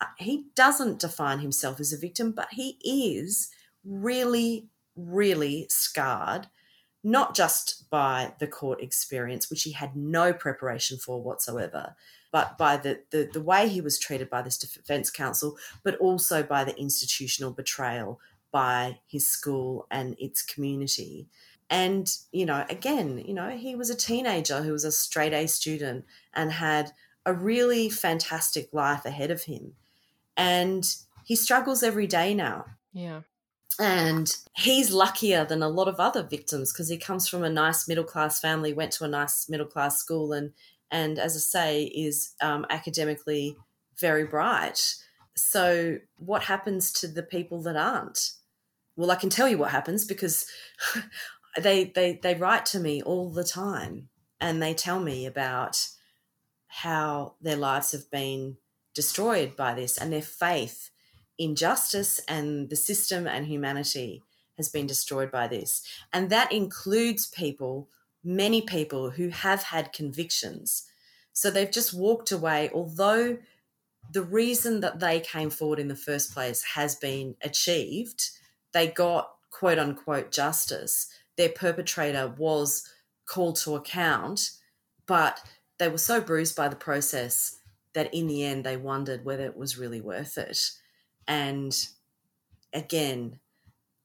Uh, 0.00 0.06
he 0.18 0.46
doesn't 0.56 0.98
define 0.98 1.38
himself 1.38 1.78
as 1.78 1.92
a 1.92 1.96
victim, 1.96 2.32
but 2.32 2.48
he 2.50 2.76
is 2.82 3.50
really, 3.84 4.66
really 4.96 5.68
scarred 5.70 6.48
not 7.04 7.36
just 7.36 7.88
by 7.90 8.32
the 8.40 8.46
court 8.46 8.80
experience, 8.80 9.50
which 9.50 9.62
he 9.62 9.72
had 9.72 9.94
no 9.94 10.32
preparation 10.32 10.96
for 10.96 11.22
whatsoever, 11.22 11.94
but 12.32 12.58
by 12.58 12.76
the, 12.76 13.00
the, 13.10 13.28
the 13.32 13.42
way 13.42 13.68
he 13.68 13.80
was 13.80 13.98
treated 13.98 14.30
by 14.30 14.42
this 14.42 14.58
defense 14.58 15.10
counsel, 15.10 15.56
but 15.82 15.96
also 15.96 16.42
by 16.42 16.64
the 16.64 16.76
institutional 16.76 17.52
betrayal 17.52 18.18
by 18.50 18.98
his 19.06 19.28
school 19.28 19.86
and 19.90 20.16
its 20.18 20.42
community. 20.42 21.26
And, 21.68 22.10
you 22.32 22.46
know, 22.46 22.64
again, 22.70 23.22
you 23.26 23.34
know, 23.34 23.50
he 23.50 23.74
was 23.74 23.90
a 23.90 23.96
teenager 23.96 24.62
who 24.62 24.72
was 24.72 24.84
a 24.84 24.92
straight 24.92 25.32
A 25.32 25.46
student 25.46 26.04
and 26.32 26.52
had 26.52 26.92
a 27.26 27.34
really 27.34 27.90
fantastic 27.90 28.72
life 28.72 29.04
ahead 29.04 29.30
of 29.30 29.42
him. 29.42 29.72
And 30.36 30.84
he 31.24 31.36
struggles 31.36 31.82
every 31.82 32.06
day 32.06 32.34
now. 32.34 32.66
Yeah. 32.92 33.22
And 33.78 34.34
he's 34.56 34.92
luckier 34.92 35.44
than 35.44 35.62
a 35.62 35.68
lot 35.68 35.88
of 35.88 35.98
other 35.98 36.22
victims 36.22 36.72
because 36.72 36.88
he 36.88 36.96
comes 36.96 37.28
from 37.28 37.42
a 37.42 37.50
nice 37.50 37.88
middle 37.88 38.04
class 38.04 38.40
family, 38.40 38.72
went 38.72 38.92
to 38.92 39.04
a 39.04 39.08
nice 39.08 39.48
middle 39.48 39.66
class 39.66 39.98
school, 39.98 40.32
and 40.32 40.52
and 40.90 41.18
as 41.18 41.34
I 41.34 41.40
say, 41.40 41.84
is 41.84 42.34
um, 42.40 42.66
academically 42.70 43.56
very 43.98 44.24
bright. 44.24 44.94
So, 45.36 45.98
what 46.16 46.44
happens 46.44 46.92
to 46.94 47.08
the 47.08 47.22
people 47.22 47.62
that 47.62 47.76
aren't? 47.76 48.32
Well, 48.96 49.10
I 49.10 49.16
can 49.16 49.30
tell 49.30 49.48
you 49.48 49.58
what 49.58 49.72
happens 49.72 50.04
because 50.04 50.46
they 51.60 51.86
they 51.86 52.20
they 52.22 52.34
write 52.34 52.66
to 52.66 52.80
me 52.80 53.02
all 53.02 53.30
the 53.30 53.44
time 53.44 54.08
and 54.40 54.62
they 54.62 54.74
tell 54.74 55.00
me 55.00 55.26
about 55.26 55.88
how 56.68 57.34
their 57.40 57.56
lives 57.56 57.92
have 57.92 58.10
been 58.10 58.56
destroyed 58.94 59.56
by 59.56 59.74
this 59.74 59.98
and 59.98 60.12
their 60.12 60.22
faith 60.22 60.90
in 61.38 61.56
justice 61.56 62.20
and 62.28 62.70
the 62.70 62.76
system 62.76 63.26
and 63.26 63.46
humanity 63.46 64.22
has 64.56 64.68
been 64.68 64.86
destroyed 64.86 65.30
by 65.30 65.48
this. 65.48 65.82
And 66.12 66.30
that 66.30 66.52
includes 66.52 67.26
people, 67.26 67.88
many 68.22 68.62
people 68.62 69.10
who 69.10 69.28
have 69.28 69.64
had 69.64 69.92
convictions. 69.92 70.84
So 71.32 71.50
they've 71.50 71.70
just 71.70 71.92
walked 71.92 72.30
away, 72.30 72.70
although 72.72 73.38
the 74.12 74.22
reason 74.22 74.80
that 74.80 75.00
they 75.00 75.20
came 75.20 75.50
forward 75.50 75.78
in 75.78 75.88
the 75.88 75.96
first 75.96 76.32
place 76.32 76.62
has 76.74 76.94
been 76.94 77.36
achieved. 77.42 78.30
They 78.72 78.88
got 78.88 79.30
quote 79.50 79.78
unquote 79.78 80.30
justice. 80.30 81.08
Their 81.36 81.48
perpetrator 81.48 82.32
was 82.36 82.88
called 83.26 83.56
to 83.56 83.74
account, 83.74 84.50
but 85.06 85.40
they 85.78 85.88
were 85.88 85.98
so 85.98 86.20
bruised 86.20 86.54
by 86.54 86.68
the 86.68 86.76
process 86.76 87.56
that 87.94 88.12
in 88.12 88.26
the 88.26 88.44
end 88.44 88.64
they 88.64 88.76
wondered 88.76 89.24
whether 89.24 89.44
it 89.44 89.56
was 89.56 89.78
really 89.78 90.00
worth 90.00 90.36
it. 90.38 90.58
And 91.26 91.74
again, 92.72 93.40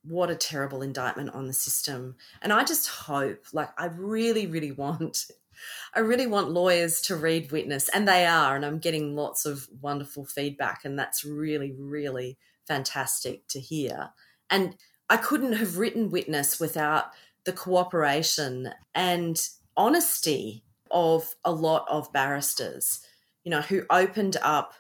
what 0.04 0.30
a 0.30 0.36
terrible 0.36 0.82
indictment 0.82 1.32
on 1.32 1.48
the 1.48 1.54
system. 1.54 2.16
And 2.42 2.54
I 2.54 2.64
just 2.64 2.88
hope, 2.88 3.46
like, 3.54 3.70
I 3.78 3.86
really, 3.86 4.48
really 4.48 4.72
want, 4.72 5.26
I 5.96 6.00
really 6.00 6.28
want 6.28 6.52
lawyers 6.52 7.02
to 7.02 7.16
read 7.16 7.52
Witness, 7.52 7.90
and 7.90 8.08
they 8.08 8.26
are. 8.26 8.56
And 8.56 8.66
I'm 8.66 8.80
getting 8.80 9.16
lots 9.16 9.46
of 9.46 9.68
wonderful 9.82 10.26
feedback, 10.26 10.82
and 10.86 10.98
that's 10.98 11.26
really, 11.26 11.74
really 11.78 12.38
fantastic 12.68 13.48
to 13.50 13.60
hear. 13.60 14.12
And 14.50 14.76
I 15.10 15.18
couldn't 15.18 15.54
have 15.54 15.78
written 15.78 16.12
Witness 16.12 16.60
without 16.60 17.08
the 17.44 17.54
cooperation 17.54 18.70
and 18.94 19.42
honesty 19.76 20.64
of 20.92 21.36
a 21.44 21.52
lot 21.52 21.86
of 21.90 22.12
barristers, 22.14 23.02
you 23.44 23.52
know, 23.52 23.62
who 23.62 23.84
opened 23.90 24.38
up 24.42 24.74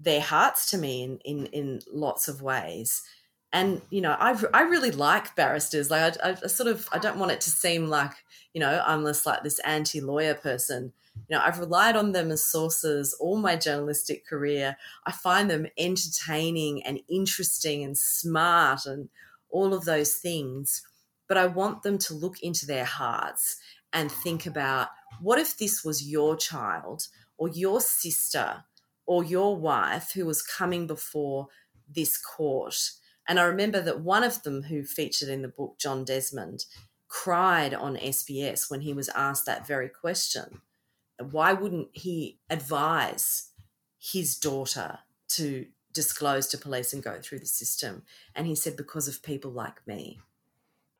their 0.00 0.20
hearts 0.20 0.70
to 0.70 0.78
me 0.78 1.02
in 1.02 1.18
in, 1.24 1.46
in 1.46 1.80
lots 1.92 2.26
of 2.28 2.42
ways. 2.42 3.02
And 3.52 3.82
you 3.90 4.00
know, 4.00 4.16
I 4.18 4.36
I 4.54 4.62
really 4.62 4.90
like 4.90 5.36
barristers. 5.36 5.90
Like 5.90 6.16
I, 6.22 6.30
I 6.30 6.46
sort 6.46 6.68
of 6.68 6.88
I 6.92 6.98
don't 6.98 7.18
want 7.18 7.32
it 7.32 7.40
to 7.42 7.50
seem 7.50 7.88
like 7.88 8.12
you 8.54 8.60
know 8.60 8.82
I'm 8.86 9.04
just 9.04 9.26
like 9.26 9.42
this 9.42 9.58
anti 9.60 10.00
lawyer 10.00 10.34
person. 10.34 10.92
You 11.28 11.36
know, 11.36 11.42
I've 11.44 11.58
relied 11.58 11.96
on 11.96 12.12
them 12.12 12.30
as 12.30 12.44
sources 12.44 13.14
all 13.20 13.36
my 13.36 13.56
journalistic 13.56 14.26
career. 14.26 14.76
I 15.06 15.12
find 15.12 15.50
them 15.50 15.66
entertaining 15.76 16.82
and 16.84 17.00
interesting 17.08 17.84
and 17.84 17.96
smart 17.98 18.86
and 18.86 19.08
all 19.50 19.74
of 19.74 19.84
those 19.84 20.14
things. 20.14 20.82
But 21.28 21.36
I 21.36 21.46
want 21.46 21.82
them 21.82 21.98
to 21.98 22.14
look 22.14 22.40
into 22.40 22.66
their 22.66 22.84
hearts 22.84 23.56
and 23.92 24.10
think 24.10 24.46
about 24.46 24.88
what 25.20 25.38
if 25.38 25.58
this 25.58 25.84
was 25.84 26.08
your 26.08 26.36
child 26.36 27.08
or 27.36 27.48
your 27.48 27.80
sister 27.80 28.64
or 29.10 29.24
your 29.24 29.56
wife 29.56 30.12
who 30.12 30.24
was 30.24 30.40
coming 30.40 30.86
before 30.86 31.48
this 31.92 32.16
court. 32.16 32.92
And 33.26 33.40
I 33.40 33.42
remember 33.42 33.80
that 33.80 34.02
one 34.02 34.22
of 34.22 34.44
them 34.44 34.62
who 34.62 34.84
featured 34.84 35.28
in 35.28 35.42
the 35.42 35.48
book, 35.48 35.80
John 35.80 36.04
Desmond, 36.04 36.66
cried 37.08 37.74
on 37.74 37.96
SBS 37.96 38.70
when 38.70 38.82
he 38.82 38.92
was 38.92 39.08
asked 39.08 39.46
that 39.46 39.66
very 39.66 39.88
question. 39.88 40.60
Why 41.18 41.52
wouldn't 41.52 41.88
he 41.92 42.38
advise 42.48 43.50
his 43.98 44.38
daughter 44.38 45.00
to 45.30 45.66
disclose 45.92 46.46
to 46.46 46.56
police 46.56 46.92
and 46.92 47.02
go 47.02 47.18
through 47.20 47.40
the 47.40 47.46
system? 47.46 48.04
And 48.36 48.46
he 48.46 48.54
said, 48.54 48.76
because 48.76 49.08
of 49.08 49.24
people 49.24 49.50
like 49.50 49.84
me. 49.88 50.20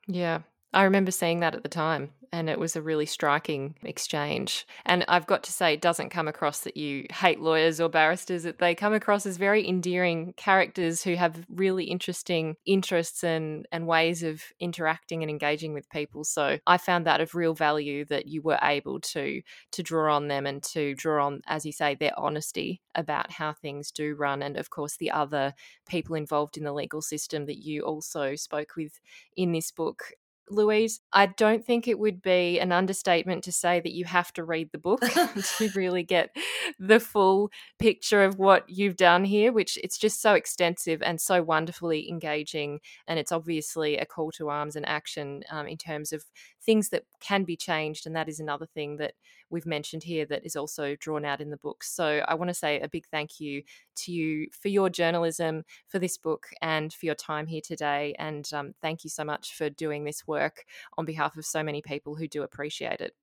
Yeah. 0.08 0.40
I 0.72 0.84
remember 0.84 1.10
seeing 1.10 1.40
that 1.40 1.54
at 1.54 1.64
the 1.64 1.68
time, 1.68 2.10
and 2.32 2.48
it 2.48 2.58
was 2.58 2.76
a 2.76 2.82
really 2.82 3.06
striking 3.06 3.74
exchange. 3.82 4.66
And 4.86 5.04
I've 5.08 5.26
got 5.26 5.42
to 5.44 5.52
say, 5.52 5.74
it 5.74 5.80
doesn't 5.80 6.10
come 6.10 6.28
across 6.28 6.60
that 6.60 6.76
you 6.76 7.06
hate 7.10 7.40
lawyers 7.40 7.80
or 7.80 7.88
barristers. 7.88 8.44
That 8.44 8.60
They 8.60 8.76
come 8.76 8.92
across 8.92 9.26
as 9.26 9.36
very 9.36 9.66
endearing 9.66 10.32
characters 10.36 11.02
who 11.02 11.16
have 11.16 11.44
really 11.48 11.84
interesting 11.86 12.54
interests 12.66 13.24
and, 13.24 13.66
and 13.72 13.88
ways 13.88 14.22
of 14.22 14.44
interacting 14.60 15.24
and 15.24 15.30
engaging 15.30 15.74
with 15.74 15.90
people. 15.90 16.22
So 16.22 16.58
I 16.68 16.78
found 16.78 17.04
that 17.04 17.20
of 17.20 17.34
real 17.34 17.54
value 17.54 18.04
that 18.04 18.26
you 18.26 18.40
were 18.42 18.58
able 18.62 19.00
to 19.00 19.42
to 19.72 19.82
draw 19.82 20.14
on 20.14 20.28
them 20.28 20.46
and 20.46 20.62
to 20.62 20.94
draw 20.94 21.26
on, 21.26 21.42
as 21.48 21.66
you 21.66 21.72
say, 21.72 21.96
their 21.96 22.16
honesty 22.16 22.80
about 22.94 23.32
how 23.32 23.52
things 23.52 23.90
do 23.90 24.14
run, 24.14 24.40
and 24.42 24.56
of 24.56 24.70
course 24.70 24.96
the 24.96 25.10
other 25.10 25.54
people 25.88 26.14
involved 26.14 26.56
in 26.56 26.62
the 26.62 26.72
legal 26.72 27.02
system 27.02 27.46
that 27.46 27.58
you 27.58 27.82
also 27.82 28.36
spoke 28.36 28.76
with 28.76 29.00
in 29.36 29.50
this 29.50 29.72
book 29.72 30.12
Louise, 30.50 31.00
I 31.12 31.26
don't 31.26 31.64
think 31.64 31.86
it 31.88 31.98
would 31.98 32.20
be 32.22 32.58
an 32.60 32.72
understatement 32.72 33.44
to 33.44 33.52
say 33.52 33.80
that 33.80 33.92
you 33.92 34.04
have 34.04 34.32
to 34.34 34.44
read 34.44 34.70
the 34.72 34.78
book 34.78 35.00
to 35.58 35.70
really 35.74 36.02
get 36.02 36.34
the 36.78 37.00
full 37.00 37.50
picture 37.78 38.22
of 38.24 38.38
what 38.38 38.64
you've 38.68 38.96
done 38.96 39.24
here, 39.24 39.52
which 39.52 39.78
it's 39.82 39.98
just 39.98 40.20
so 40.20 40.34
extensive 40.34 41.02
and 41.02 41.20
so 41.20 41.42
wonderfully 41.42 42.08
engaging. 42.08 42.80
And 43.06 43.18
it's 43.18 43.32
obviously 43.32 43.96
a 43.96 44.06
call 44.06 44.30
to 44.32 44.48
arms 44.48 44.76
and 44.76 44.86
action 44.88 45.42
um, 45.50 45.66
in 45.66 45.76
terms 45.76 46.12
of 46.12 46.24
things 46.64 46.90
that 46.90 47.04
can 47.20 47.44
be 47.44 47.56
changed. 47.56 48.06
And 48.06 48.14
that 48.16 48.28
is 48.28 48.40
another 48.40 48.66
thing 48.66 48.96
that 48.98 49.14
we've 49.48 49.66
mentioned 49.66 50.02
here 50.02 50.24
that 50.26 50.44
is 50.44 50.56
also 50.56 50.96
drawn 50.96 51.24
out 51.24 51.40
in 51.40 51.50
the 51.50 51.56
book. 51.56 51.82
So 51.82 52.22
I 52.26 52.34
want 52.34 52.48
to 52.48 52.54
say 52.54 52.80
a 52.80 52.88
big 52.88 53.06
thank 53.10 53.40
you 53.40 53.62
to 53.96 54.12
you 54.12 54.48
for 54.52 54.68
your 54.68 54.90
journalism, 54.90 55.64
for 55.88 55.98
this 55.98 56.16
book, 56.16 56.48
and 56.62 56.92
for 56.92 57.06
your 57.06 57.14
time 57.14 57.46
here 57.46 57.62
today. 57.62 58.14
And 58.18 58.48
um, 58.52 58.74
thank 58.80 59.04
you 59.04 59.10
so 59.10 59.24
much 59.24 59.54
for 59.54 59.70
doing 59.70 60.04
this 60.04 60.26
work 60.26 60.64
on 60.96 61.04
behalf 61.04 61.36
of 61.36 61.44
so 61.44 61.62
many 61.62 61.82
people 61.82 62.14
who 62.14 62.28
do 62.28 62.42
appreciate 62.42 63.00
it. 63.00 63.14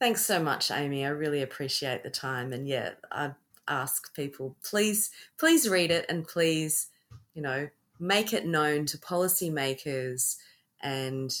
Thanks 0.00 0.24
so 0.24 0.42
much, 0.42 0.70
Amy. 0.70 1.04
I 1.04 1.10
really 1.10 1.42
appreciate 1.42 2.02
the 2.02 2.10
time. 2.10 2.52
And 2.52 2.66
yeah, 2.66 2.90
I 3.12 3.32
ask 3.68 4.14
people 4.14 4.56
please, 4.64 5.10
please 5.38 5.68
read 5.68 5.90
it 5.92 6.06
and 6.08 6.26
please, 6.26 6.88
you 7.34 7.42
know, 7.42 7.68
make 8.00 8.32
it 8.32 8.44
known 8.44 8.84
to 8.86 8.98
policymakers 8.98 10.36
and 10.80 11.32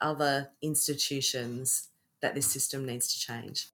other 0.00 0.50
institutions 0.62 1.88
that 2.22 2.34
this 2.34 2.46
system 2.46 2.86
needs 2.86 3.12
to 3.12 3.20
change. 3.20 3.68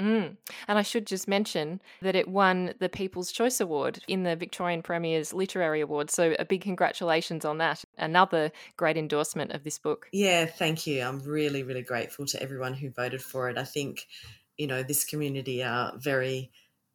Mm. 0.00 0.36
And 0.68 0.78
I 0.78 0.82
should 0.82 1.06
just 1.06 1.26
mention 1.26 1.80
that 2.02 2.14
it 2.14 2.28
won 2.28 2.74
the 2.78 2.88
People's 2.88 3.32
Choice 3.32 3.60
Award 3.60 4.00
in 4.06 4.22
the 4.22 4.36
Victorian 4.36 4.82
Premier's 4.82 5.32
Literary 5.32 5.80
Award. 5.80 6.10
So 6.10 6.36
a 6.38 6.44
big 6.44 6.60
congratulations 6.60 7.44
on 7.44 7.58
that. 7.58 7.84
Another 7.96 8.52
great 8.76 8.96
endorsement 8.96 9.52
of 9.52 9.64
this 9.64 9.78
book. 9.78 10.08
Yeah, 10.12 10.46
thank 10.46 10.86
you. 10.86 11.02
I'm 11.02 11.18
really, 11.20 11.64
really 11.64 11.82
grateful 11.82 12.26
to 12.26 12.40
everyone 12.40 12.74
who 12.74 12.90
voted 12.90 13.22
for 13.22 13.48
it. 13.48 13.58
I 13.58 13.64
think, 13.64 14.06
you 14.56 14.68
know, 14.68 14.84
this 14.84 15.04
community 15.04 15.64
are 15.64 15.92
very 15.96 16.52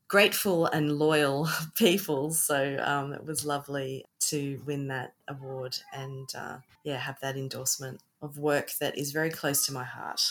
grateful 0.08 0.68
and 0.68 0.98
loyal 0.98 1.50
people. 1.76 2.32
So 2.32 2.78
um, 2.82 3.12
it 3.12 3.26
was 3.26 3.46
lovely 3.46 4.06
to 4.22 4.62
win 4.66 4.88
that 4.88 5.14
award 5.28 5.78
and, 5.92 6.30
uh, 6.38 6.58
yeah, 6.86 6.98
have 6.98 7.20
that 7.22 7.36
endorsement 7.36 8.00
of 8.24 8.38
work 8.38 8.72
that 8.80 8.98
is 8.98 9.12
very 9.12 9.30
close 9.30 9.66
to 9.66 9.74
my 9.74 9.84
heart. 9.84 10.22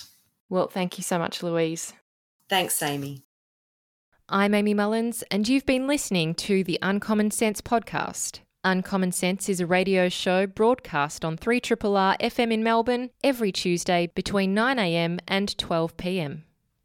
Well, 0.49 0.66
thank 0.66 0.99
you 0.99 1.05
so 1.05 1.18
much, 1.18 1.43
Louise. 1.43 1.93
Thanks, 2.49 2.82
Amy. 2.82 3.22
I'm 4.28 4.55
Amy 4.55 4.74
Mullins, 4.74 5.22
and 5.30 5.47
you've 5.47 5.66
been 5.66 5.86
listening 5.86 6.34
to 6.36 6.64
the 6.64 6.78
Uncommon 6.82 7.30
Sense 7.30 7.61
podcast. 7.61 8.40
Uncommon 8.64 9.12
Sense 9.12 9.49
is 9.49 9.61
a 9.61 9.66
radio 9.66 10.09
show 10.09 10.47
broadcast 10.47 11.24
on 11.24 11.36
3RRR 11.36 12.18
FM 12.18 12.53
in 12.53 12.62
Melbourne 12.62 13.11
every 13.22 13.53
Tuesday 13.53 14.07
between 14.14 14.55
9am 14.55 15.20
and 15.28 15.49
12pm. 15.57 16.43